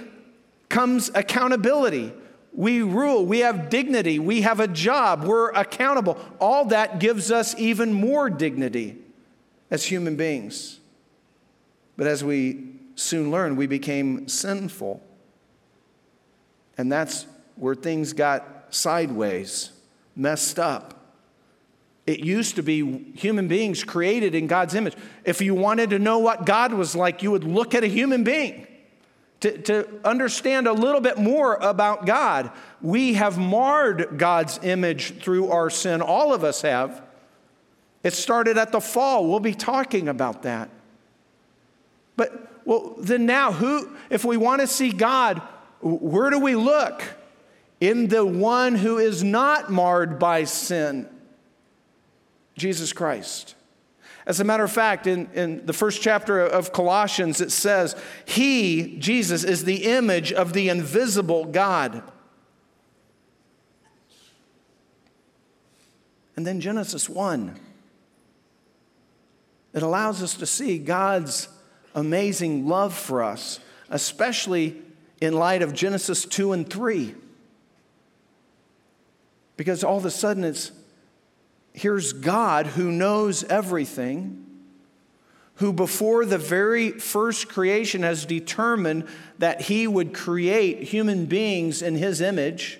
comes 0.69 1.11
accountability. 1.13 2.13
We 2.53 2.81
rule, 2.81 3.25
we 3.25 3.39
have 3.39 3.69
dignity, 3.69 4.19
we 4.19 4.41
have 4.41 4.59
a 4.59 4.67
job, 4.67 5.23
we're 5.23 5.51
accountable. 5.51 6.17
All 6.39 6.65
that 6.65 6.99
gives 6.99 7.31
us 7.31 7.55
even 7.57 7.93
more 7.93 8.29
dignity 8.29 8.97
as 9.69 9.85
human 9.85 10.17
beings. 10.17 10.79
But 11.95 12.07
as 12.07 12.23
we 12.23 12.73
soon 12.95 13.31
learned, 13.31 13.57
we 13.57 13.67
became 13.67 14.27
sinful. 14.27 15.01
And 16.77 16.91
that's 16.91 17.25
where 17.55 17.75
things 17.75 18.13
got 18.13 18.67
sideways 18.69 19.70
messed 20.15 20.59
up. 20.59 20.97
It 22.07 22.19
used 22.19 22.55
to 22.55 22.63
be 22.63 23.13
human 23.15 23.47
beings 23.47 23.83
created 23.83 24.33
in 24.33 24.47
God's 24.47 24.75
image. 24.75 24.95
If 25.23 25.41
you 25.41 25.53
wanted 25.53 25.91
to 25.91 25.99
know 25.99 26.19
what 26.19 26.45
God 26.45 26.73
was 26.73 26.95
like, 26.95 27.21
you 27.21 27.31
would 27.31 27.43
look 27.43 27.75
at 27.75 27.83
a 27.83 27.87
human 27.87 28.23
being. 28.23 28.67
To, 29.41 29.57
to 29.57 29.87
understand 30.03 30.67
a 30.67 30.73
little 30.73 31.01
bit 31.01 31.17
more 31.17 31.55
about 31.55 32.05
God, 32.05 32.51
we 32.81 33.13
have 33.13 33.37
marred 33.37 34.17
God's 34.17 34.59
image 34.61 35.19
through 35.19 35.49
our 35.51 35.69
sin. 35.69 36.01
All 36.01 36.33
of 36.33 36.43
us 36.43 36.61
have. 36.61 37.01
It 38.03 38.13
started 38.13 38.57
at 38.57 38.71
the 38.71 38.81
fall. 38.81 39.27
We'll 39.29 39.39
be 39.39 39.55
talking 39.55 40.07
about 40.07 40.43
that. 40.43 40.69
But, 42.15 42.65
well, 42.65 42.95
then 42.99 43.25
now, 43.25 43.51
who, 43.51 43.95
if 44.09 44.25
we 44.25 44.37
want 44.37 44.61
to 44.61 44.67
see 44.67 44.91
God, 44.91 45.41
where 45.81 46.29
do 46.29 46.39
we 46.39 46.55
look? 46.55 47.03
In 47.81 48.07
the 48.07 48.23
one 48.23 48.75
who 48.75 48.99
is 48.99 49.23
not 49.23 49.71
marred 49.71 50.19
by 50.19 50.43
sin, 50.43 51.09
Jesus 52.55 52.93
Christ. 52.93 53.55
As 54.27 54.39
a 54.39 54.43
matter 54.43 54.63
of 54.63 54.71
fact, 54.71 55.07
in, 55.07 55.27
in 55.33 55.65
the 55.65 55.73
first 55.73 55.99
chapter 55.99 56.39
of 56.39 56.71
Colossians, 56.71 57.41
it 57.41 57.51
says, 57.51 57.95
He, 58.23 58.97
Jesus, 58.99 59.43
is 59.43 59.65
the 59.65 59.85
image 59.85 60.31
of 60.31 60.53
the 60.53 60.69
invisible 60.69 61.45
God. 61.45 62.03
And 66.35 66.45
then 66.45 66.61
Genesis 66.61 67.09
1. 67.09 67.59
It 69.73 69.81
allows 69.81 70.21
us 70.21 70.35
to 70.35 70.45
see 70.45 70.77
God's 70.77 71.47
amazing 71.95 72.67
love 72.67 72.93
for 72.93 73.23
us, 73.23 73.59
especially 73.89 74.81
in 75.19 75.33
light 75.33 75.63
of 75.63 75.73
Genesis 75.73 76.25
2 76.25 76.53
and 76.53 76.69
3. 76.69 77.15
Because 79.61 79.83
all 79.83 79.97
of 79.97 80.05
a 80.05 80.09
sudden 80.09 80.43
it's 80.43 80.71
here's 81.71 82.13
God 82.13 82.65
who 82.65 82.91
knows 82.91 83.43
everything, 83.43 84.43
who 85.57 85.71
before 85.71 86.25
the 86.25 86.39
very 86.39 86.89
first 86.89 87.47
creation 87.47 88.01
has 88.01 88.25
determined 88.25 89.07
that 89.37 89.61
he 89.61 89.85
would 89.85 90.15
create 90.15 90.81
human 90.81 91.27
beings 91.27 91.83
in 91.83 91.93
his 91.93 92.21
image. 92.21 92.79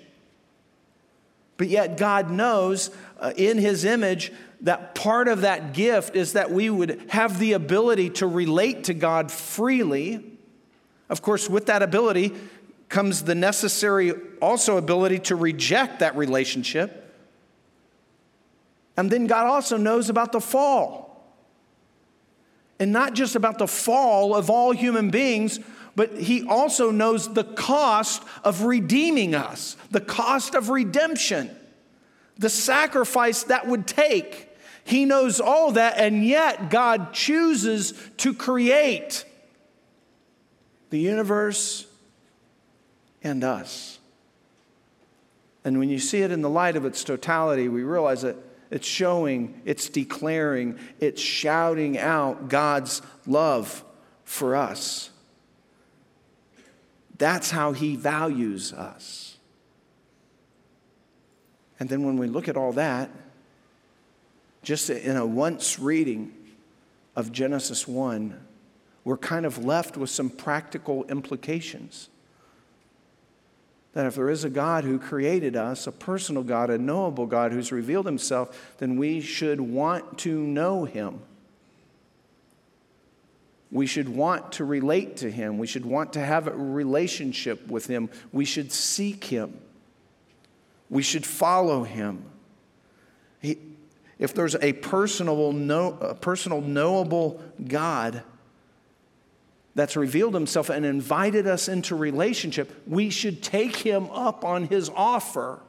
But 1.56 1.68
yet, 1.68 1.96
God 1.96 2.32
knows 2.32 2.90
uh, 3.20 3.32
in 3.36 3.58
his 3.58 3.84
image 3.84 4.32
that 4.62 4.96
part 4.96 5.28
of 5.28 5.42
that 5.42 5.74
gift 5.74 6.16
is 6.16 6.32
that 6.32 6.50
we 6.50 6.68
would 6.68 7.00
have 7.10 7.38
the 7.38 7.52
ability 7.52 8.10
to 8.10 8.26
relate 8.26 8.82
to 8.84 8.94
God 8.94 9.30
freely. 9.30 10.24
Of 11.08 11.22
course, 11.22 11.48
with 11.48 11.66
that 11.66 11.80
ability 11.80 12.34
comes 12.92 13.24
the 13.24 13.34
necessary 13.34 14.12
also 14.42 14.76
ability 14.76 15.18
to 15.18 15.34
reject 15.34 16.00
that 16.00 16.14
relationship. 16.14 16.98
And 18.98 19.10
then 19.10 19.26
God 19.26 19.46
also 19.46 19.78
knows 19.78 20.10
about 20.10 20.30
the 20.30 20.40
fall. 20.40 21.26
And 22.78 22.92
not 22.92 23.14
just 23.14 23.34
about 23.34 23.58
the 23.58 23.66
fall 23.66 24.36
of 24.36 24.50
all 24.50 24.72
human 24.72 25.08
beings, 25.08 25.58
but 25.96 26.18
He 26.18 26.46
also 26.46 26.90
knows 26.90 27.32
the 27.32 27.44
cost 27.44 28.22
of 28.44 28.64
redeeming 28.64 29.34
us, 29.34 29.76
the 29.90 30.00
cost 30.00 30.54
of 30.54 30.68
redemption, 30.68 31.50
the 32.36 32.50
sacrifice 32.50 33.44
that 33.44 33.66
would 33.66 33.86
take. 33.86 34.50
He 34.84 35.06
knows 35.06 35.40
all 35.40 35.72
that, 35.72 35.96
and 35.96 36.26
yet 36.26 36.68
God 36.68 37.14
chooses 37.14 37.94
to 38.18 38.34
create 38.34 39.24
the 40.90 40.98
universe 40.98 41.86
and 43.22 43.44
us. 43.44 43.98
And 45.64 45.78
when 45.78 45.88
you 45.88 45.98
see 45.98 46.22
it 46.22 46.30
in 46.30 46.42
the 46.42 46.50
light 46.50 46.76
of 46.76 46.84
its 46.84 47.04
totality, 47.04 47.68
we 47.68 47.82
realize 47.82 48.22
that 48.22 48.36
it's 48.70 48.86
showing, 48.86 49.60
it's 49.64 49.88
declaring, 49.88 50.78
it's 50.98 51.20
shouting 51.20 51.98
out 51.98 52.48
God's 52.48 53.02
love 53.26 53.84
for 54.24 54.56
us. 54.56 55.10
That's 57.18 57.50
how 57.50 57.72
He 57.72 57.96
values 57.96 58.72
us. 58.72 59.36
And 61.78 61.88
then 61.88 62.04
when 62.04 62.16
we 62.16 62.26
look 62.26 62.48
at 62.48 62.56
all 62.56 62.72
that, 62.72 63.10
just 64.62 64.88
in 64.88 65.16
a 65.16 65.26
once 65.26 65.78
reading 65.78 66.32
of 67.14 67.30
Genesis 67.30 67.86
1, 67.86 68.40
we're 69.04 69.16
kind 69.16 69.44
of 69.44 69.64
left 69.64 69.96
with 69.96 70.08
some 70.08 70.30
practical 70.30 71.04
implications 71.04 72.08
that 73.92 74.06
if 74.06 74.14
there 74.14 74.30
is 74.30 74.44
a 74.44 74.50
God 74.50 74.84
who 74.84 74.98
created 74.98 75.54
us, 75.54 75.86
a 75.86 75.92
personal 75.92 76.42
God, 76.42 76.70
a 76.70 76.78
knowable 76.78 77.26
God 77.26 77.52
who's 77.52 77.72
revealed 77.72 78.06
himself, 78.06 78.74
then 78.78 78.96
we 78.96 79.20
should 79.20 79.60
want 79.60 80.18
to 80.20 80.40
know 80.40 80.84
him. 80.84 81.20
We 83.70 83.86
should 83.86 84.08
want 84.08 84.52
to 84.52 84.64
relate 84.64 85.18
to 85.18 85.30
him. 85.30 85.58
We 85.58 85.66
should 85.66 85.86
want 85.86 86.14
to 86.14 86.20
have 86.20 86.46
a 86.46 86.52
relationship 86.52 87.66
with 87.68 87.86
him. 87.86 88.10
We 88.30 88.44
should 88.44 88.70
seek 88.70 89.24
him. 89.24 89.58
We 90.90 91.02
should 91.02 91.24
follow 91.24 91.84
him. 91.84 92.24
He, 93.40 93.58
if 94.18 94.34
there's 94.34 94.54
a 94.56 94.74
personal, 94.74 95.52
know, 95.52 95.98
a 96.00 96.14
personal, 96.14 96.60
knowable 96.60 97.42
God, 97.66 98.22
that's 99.74 99.96
revealed 99.96 100.34
himself 100.34 100.68
and 100.68 100.84
invited 100.84 101.46
us 101.46 101.68
into 101.68 101.96
relationship, 101.96 102.82
we 102.86 103.10
should 103.10 103.42
take 103.42 103.76
him 103.76 104.10
up 104.10 104.44
on 104.44 104.66
his 104.66 104.90
offer. 104.94 105.60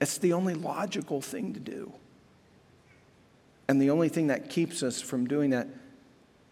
It's 0.00 0.18
the 0.18 0.32
only 0.32 0.54
logical 0.54 1.20
thing 1.20 1.54
to 1.54 1.60
do. 1.60 1.92
And 3.68 3.80
the 3.80 3.90
only 3.90 4.08
thing 4.08 4.28
that 4.28 4.50
keeps 4.50 4.82
us 4.82 5.00
from 5.00 5.26
doing 5.26 5.50
that 5.50 5.68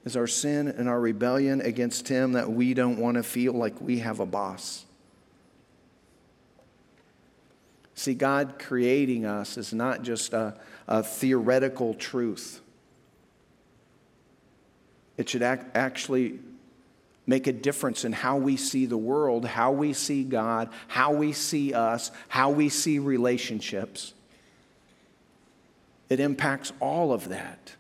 is 0.05 0.17
our 0.17 0.27
sin 0.27 0.69
and 0.69 0.89
our 0.89 1.01
rebellion 1.01 1.61
against 1.61 2.09
him 2.09 2.33
that 2.33 2.51
we 2.51 2.75
don't 2.75 2.99
want 2.99 3.17
to 3.17 3.23
feel 3.23 3.53
like 3.53 3.81
we 3.81 3.99
have 3.99 4.21
a 4.21 4.27
boss. 4.27 4.85
See, 7.95 8.15
God 8.15 8.55
creating 8.59 9.27
us 9.27 9.59
is 9.59 9.75
not 9.75 10.03
just 10.03 10.33
a, 10.33 10.59
a 10.89 11.03
theoretical 11.03 11.93
truth. 11.93 12.63
It 15.21 15.29
should 15.29 15.43
act, 15.43 15.77
actually 15.77 16.39
make 17.27 17.47
a 17.47 17.53
difference 17.53 18.07
in 18.07 18.13
how 18.13 18.39
we 18.39 18.57
see 18.57 18.87
the 18.87 18.97
world, 18.97 19.45
how 19.45 19.71
we 19.71 19.93
see 19.93 20.25
God, 20.25 20.71
how 20.89 21.13
we 21.13 21.35
see 21.35 21.75
us, 21.75 22.11
how 22.29 22.49
we 22.49 22.71
see 22.71 22.99
relationships. 22.99 24.15
It 26.09 26.21
impacts 26.21 26.73
all 26.81 27.13
of 27.13 27.29
that. 27.29 27.75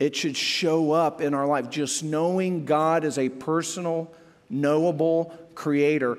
It 0.00 0.16
should 0.16 0.36
show 0.36 0.90
up 0.90 1.20
in 1.20 1.34
our 1.34 1.46
life. 1.46 1.70
Just 1.70 2.02
knowing 2.02 2.64
God 2.64 3.04
as 3.04 3.16
a 3.16 3.28
personal, 3.28 4.12
knowable 4.50 5.32
creator 5.54 6.18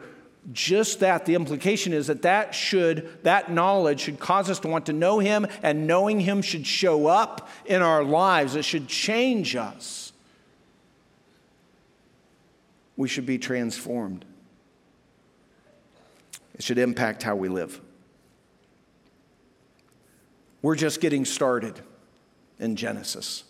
just 0.54 1.02
that 1.02 1.26
the 1.26 1.36
implication 1.36 1.92
is 1.92 2.08
that 2.08 2.22
that 2.22 2.56
should 2.56 3.22
that 3.24 3.52
knowledge 3.52 4.00
should 4.00 4.20
cause 4.20 4.50
us 4.50 4.60
to 4.60 4.68
want 4.68 4.86
to 4.86 4.94
know 4.94 5.20
him 5.20 5.46
and 5.62 5.88
knowing 5.88 6.22
him 6.22 6.42
should 6.42 6.66
show 6.66 7.08
up 7.08 7.50
in 7.66 7.82
our 7.82 8.04
lives. 8.04 8.56
It 8.56 8.64
should 8.64 8.88
change 8.88 9.56
us. 9.56 10.14
We 12.96 13.08
should 13.08 13.26
be 13.26 13.38
transformed. 13.38 14.26
It 16.56 16.64
should 16.64 16.78
impact 16.78 17.24
how 17.24 17.36
we 17.36 17.50
live. 17.50 17.80
We're 20.62 20.76
just 20.76 21.02
getting 21.02 21.26
started 21.26 21.80
in 22.58 22.76
genesis. 22.76 23.44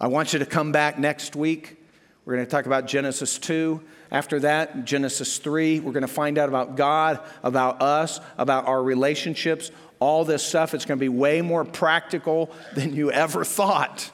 I 0.00 0.06
want 0.06 0.32
you 0.32 0.38
to 0.38 0.46
come 0.46 0.72
back 0.72 0.98
next 0.98 1.36
week 1.36 1.83
we're 2.24 2.34
going 2.34 2.46
to 2.46 2.50
talk 2.50 2.66
about 2.66 2.86
genesis 2.86 3.38
2 3.38 3.80
after 4.14 4.38
that, 4.40 4.84
Genesis 4.84 5.38
3, 5.38 5.80
we're 5.80 5.90
going 5.90 6.02
to 6.02 6.06
find 6.06 6.38
out 6.38 6.48
about 6.48 6.76
God, 6.76 7.18
about 7.42 7.82
us, 7.82 8.20
about 8.38 8.68
our 8.68 8.80
relationships, 8.80 9.72
all 9.98 10.24
this 10.24 10.44
stuff. 10.44 10.72
It's 10.72 10.84
going 10.84 10.98
to 10.98 11.04
be 11.04 11.08
way 11.08 11.42
more 11.42 11.64
practical 11.64 12.54
than 12.74 12.94
you 12.94 13.10
ever 13.10 13.44
thought. 13.44 14.12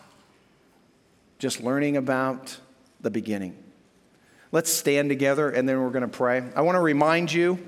Just 1.38 1.62
learning 1.62 1.98
about 1.98 2.56
the 3.02 3.10
beginning. 3.10 3.56
Let's 4.52 4.72
stand 4.72 5.10
together 5.10 5.50
and 5.50 5.68
then 5.68 5.82
we're 5.82 5.90
going 5.90 6.00
to 6.00 6.08
pray. 6.08 6.42
I 6.56 6.62
want 6.62 6.76
to 6.76 6.80
remind 6.80 7.30
you 7.30 7.58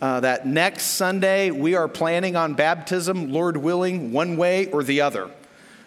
uh, 0.00 0.20
that 0.20 0.46
next 0.46 0.84
Sunday 0.84 1.50
we 1.50 1.74
are 1.74 1.88
planning 1.88 2.36
on 2.36 2.54
baptism, 2.54 3.32
Lord 3.32 3.56
willing, 3.56 4.12
one 4.12 4.36
way 4.36 4.70
or 4.70 4.84
the 4.84 5.00
other. 5.00 5.32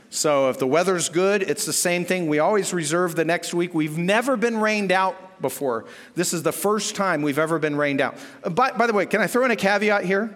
So 0.10 0.50
if 0.50 0.58
the 0.58 0.68
weather's 0.68 1.10
good, 1.10 1.44
it's 1.44 1.66
the 1.66 1.74
same 1.74 2.04
thing. 2.04 2.28
We 2.28 2.40
always 2.40 2.74
reserve 2.74 3.16
the 3.16 3.26
next 3.26 3.54
week. 3.54 3.74
We've 3.74 3.98
never 3.98 4.36
been 4.36 4.60
rained 4.60 4.92
out 4.92 5.42
before. 5.42 5.86
This 6.16 6.34
is 6.34 6.44
the 6.44 6.52
first 6.52 6.96
time 6.96 7.22
we've 7.22 7.40
ever 7.40 7.60
been 7.60 7.76
rained 7.76 8.02
out. 8.02 8.18
Uh, 8.44 8.50
by, 8.50 8.72
by 8.72 8.88
the 8.88 8.94
way, 8.94 9.06
can 9.06 9.22
I 9.22 9.28
throw 9.28 9.46
in 9.46 9.52
a 9.52 9.56
caveat 9.56 10.06
here? 10.06 10.36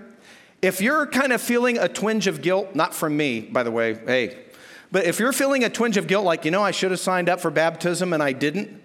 If 0.62 0.80
you're 0.80 1.08
kind 1.08 1.34
of 1.34 1.42
feeling 1.42 1.78
a 1.78 1.90
twinge 1.90 2.28
of 2.28 2.42
guilt, 2.42 2.76
not 2.76 2.94
from 2.94 3.18
me, 3.18 3.42
by 3.42 3.64
the 3.64 3.72
way, 3.72 3.96
hey, 3.96 4.46
but 4.92 5.06
if 5.06 5.20
you're 5.20 5.34
feeling 5.34 5.64
a 5.64 5.70
twinge 5.70 5.98
of 5.98 6.08
guilt, 6.08 6.24
like, 6.24 6.46
you 6.46 6.52
know, 6.52 6.62
I 6.62 6.72
should 6.72 6.92
have 6.92 7.00
signed 7.00 7.28
up 7.28 7.42
for 7.42 7.50
baptism 7.50 8.14
and 8.14 8.22
I 8.22 8.32
didn't, 8.32 8.82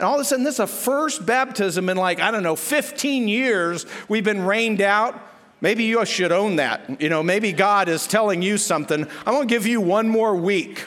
and 0.00 0.06
all 0.06 0.14
of 0.14 0.22
a 0.22 0.24
sudden, 0.24 0.46
this 0.46 0.54
is 0.54 0.56
the 0.58 0.66
first 0.66 1.26
baptism 1.26 1.90
in 1.90 1.98
like, 1.98 2.20
I 2.20 2.30
don't 2.30 2.42
know, 2.42 2.56
15 2.56 3.28
years 3.28 3.84
we've 4.08 4.24
been 4.24 4.46
rained 4.46 4.80
out. 4.80 5.14
Maybe 5.60 5.84
you 5.84 6.04
should 6.06 6.32
own 6.32 6.56
that. 6.56 7.00
You 7.00 7.08
know, 7.08 7.22
maybe 7.22 7.52
God 7.52 7.88
is 7.88 8.06
telling 8.06 8.42
you 8.42 8.56
something. 8.56 9.06
I'm 9.26 9.34
going 9.34 9.46
to 9.46 9.54
give 9.54 9.66
you 9.66 9.80
one 9.80 10.08
more 10.08 10.34
week 10.34 10.86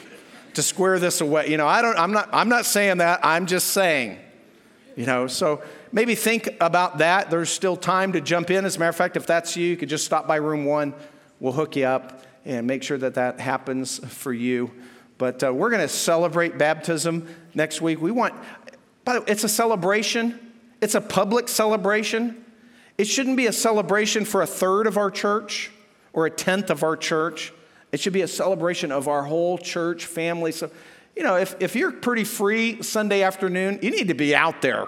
to 0.54 0.62
square 0.62 0.98
this 0.98 1.20
away. 1.20 1.48
You 1.48 1.56
know, 1.56 1.66
I 1.66 1.82
don't, 1.82 1.96
I'm 1.96 2.12
not, 2.12 2.28
I'm 2.32 2.48
not 2.48 2.66
saying 2.66 2.98
that. 2.98 3.20
I'm 3.22 3.46
just 3.46 3.68
saying 3.68 4.18
you 4.96 5.06
know, 5.06 5.26
so 5.26 5.62
maybe 5.92 6.14
think 6.14 6.48
about 6.60 6.98
that. 6.98 7.30
There's 7.30 7.50
still 7.50 7.76
time 7.76 8.12
to 8.12 8.20
jump 8.20 8.50
in. 8.50 8.64
As 8.64 8.76
a 8.76 8.78
matter 8.78 8.90
of 8.90 8.96
fact, 8.96 9.16
if 9.16 9.26
that's 9.26 9.56
you, 9.56 9.66
you 9.66 9.76
could 9.76 9.88
just 9.88 10.04
stop 10.04 10.26
by 10.26 10.36
room 10.36 10.64
one. 10.64 10.94
We'll 11.40 11.52
hook 11.52 11.76
you 11.76 11.84
up 11.84 12.24
and 12.44 12.66
make 12.66 12.82
sure 12.82 12.98
that 12.98 13.14
that 13.14 13.40
happens 13.40 13.98
for 13.98 14.32
you. 14.32 14.70
But 15.18 15.42
uh, 15.42 15.52
we're 15.52 15.70
going 15.70 15.82
to 15.82 15.88
celebrate 15.88 16.58
baptism 16.58 17.28
next 17.54 17.80
week. 17.80 18.00
We 18.00 18.10
want, 18.10 18.34
by 19.04 19.14
the 19.14 19.20
way, 19.20 19.26
it's 19.28 19.44
a 19.44 19.48
celebration, 19.48 20.52
it's 20.80 20.94
a 20.94 21.00
public 21.00 21.48
celebration. 21.48 22.43
It 22.96 23.06
shouldn't 23.06 23.36
be 23.36 23.46
a 23.46 23.52
celebration 23.52 24.24
for 24.24 24.42
a 24.42 24.46
third 24.46 24.86
of 24.86 24.96
our 24.96 25.10
church 25.10 25.70
or 26.12 26.26
a 26.26 26.30
tenth 26.30 26.70
of 26.70 26.82
our 26.82 26.96
church. 26.96 27.52
It 27.92 28.00
should 28.00 28.12
be 28.12 28.22
a 28.22 28.28
celebration 28.28 28.92
of 28.92 29.08
our 29.08 29.24
whole 29.24 29.58
church 29.58 30.06
family. 30.06 30.52
So 30.52 30.70
you 31.16 31.22
know, 31.22 31.36
if, 31.36 31.54
if 31.60 31.76
you're 31.76 31.92
pretty 31.92 32.24
free 32.24 32.82
Sunday 32.82 33.22
afternoon, 33.22 33.78
you 33.82 33.90
need 33.90 34.08
to 34.08 34.14
be 34.14 34.34
out 34.34 34.62
there. 34.62 34.86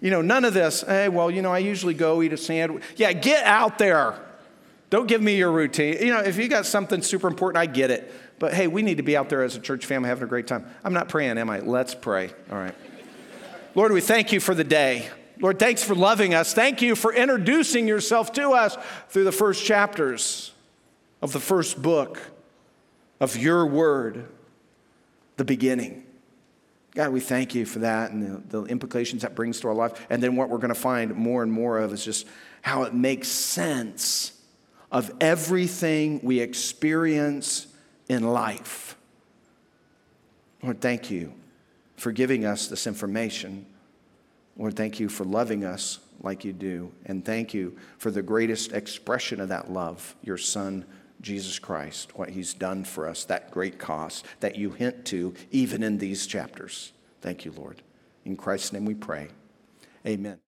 You 0.00 0.10
know, 0.10 0.22
none 0.22 0.46
of 0.46 0.54
this, 0.54 0.80
hey, 0.80 1.10
well, 1.10 1.30
you 1.30 1.42
know, 1.42 1.52
I 1.52 1.58
usually 1.58 1.92
go 1.92 2.22
eat 2.22 2.32
a 2.32 2.36
sandwich. 2.38 2.82
Yeah, 2.96 3.12
get 3.12 3.44
out 3.44 3.78
there. 3.78 4.18
Don't 4.88 5.06
give 5.06 5.20
me 5.20 5.36
your 5.36 5.52
routine. 5.52 5.98
You 6.00 6.14
know, 6.14 6.20
if 6.20 6.38
you 6.38 6.48
got 6.48 6.64
something 6.64 7.02
super 7.02 7.28
important, 7.28 7.60
I 7.60 7.66
get 7.66 7.90
it. 7.90 8.10
But 8.38 8.54
hey, 8.54 8.66
we 8.66 8.80
need 8.80 8.96
to 8.96 9.02
be 9.02 9.16
out 9.16 9.28
there 9.28 9.42
as 9.42 9.54
a 9.54 9.60
church 9.60 9.84
family 9.84 10.08
having 10.08 10.24
a 10.24 10.26
great 10.26 10.46
time. 10.46 10.64
I'm 10.82 10.94
not 10.94 11.10
praying, 11.10 11.36
am 11.36 11.50
I? 11.50 11.60
Let's 11.60 11.94
pray. 11.94 12.30
All 12.50 12.58
right. 12.58 12.74
Lord, 13.74 13.92
we 13.92 14.00
thank 14.00 14.32
you 14.32 14.40
for 14.40 14.54
the 14.54 14.64
day. 14.64 15.10
Lord, 15.40 15.58
thanks 15.58 15.82
for 15.82 15.94
loving 15.94 16.34
us. 16.34 16.52
Thank 16.52 16.82
you 16.82 16.94
for 16.94 17.12
introducing 17.12 17.88
yourself 17.88 18.32
to 18.34 18.50
us 18.50 18.76
through 19.08 19.24
the 19.24 19.32
first 19.32 19.64
chapters. 19.64 20.52
of 21.22 21.32
the 21.32 21.40
first 21.40 21.80
book 21.80 22.18
of 23.20 23.36
your 23.36 23.66
word, 23.66 24.26
the 25.36 25.44
beginning. 25.44 26.04
God, 26.94 27.12
we 27.12 27.20
thank 27.20 27.54
you 27.54 27.64
for 27.66 27.80
that 27.80 28.10
and 28.10 28.42
the, 28.50 28.62
the 28.62 28.64
implications 28.64 29.22
that 29.22 29.34
brings 29.34 29.60
to 29.60 29.68
our 29.68 29.74
life. 29.74 30.06
And 30.10 30.22
then 30.22 30.34
what 30.34 30.48
we're 30.48 30.58
going 30.58 30.74
to 30.74 30.80
find 30.80 31.14
more 31.14 31.42
and 31.42 31.52
more 31.52 31.78
of 31.78 31.92
is 31.92 32.04
just 32.04 32.26
how 32.62 32.82
it 32.82 32.94
makes 32.94 33.28
sense 33.28 34.32
of 34.90 35.12
everything 35.20 36.20
we 36.22 36.40
experience 36.40 37.68
in 38.08 38.24
life. 38.24 38.96
Lord, 40.62 40.80
thank 40.80 41.10
you 41.10 41.32
for 41.96 42.12
giving 42.12 42.44
us 42.44 42.66
this 42.66 42.86
information. 42.86 43.66
Lord, 44.60 44.76
thank 44.76 45.00
you 45.00 45.08
for 45.08 45.24
loving 45.24 45.64
us 45.64 46.00
like 46.20 46.44
you 46.44 46.52
do. 46.52 46.92
And 47.06 47.24
thank 47.24 47.54
you 47.54 47.78
for 47.96 48.10
the 48.10 48.20
greatest 48.20 48.72
expression 48.72 49.40
of 49.40 49.48
that 49.48 49.72
love, 49.72 50.14
your 50.22 50.36
Son, 50.36 50.84
Jesus 51.22 51.58
Christ, 51.58 52.14
what 52.18 52.28
he's 52.28 52.52
done 52.52 52.84
for 52.84 53.08
us, 53.08 53.24
that 53.24 53.50
great 53.50 53.78
cost 53.78 54.26
that 54.40 54.56
you 54.56 54.68
hint 54.68 55.06
to 55.06 55.32
even 55.50 55.82
in 55.82 55.96
these 55.96 56.26
chapters. 56.26 56.92
Thank 57.22 57.46
you, 57.46 57.52
Lord. 57.52 57.80
In 58.26 58.36
Christ's 58.36 58.74
name 58.74 58.84
we 58.84 58.92
pray. 58.92 59.28
Amen. 60.06 60.40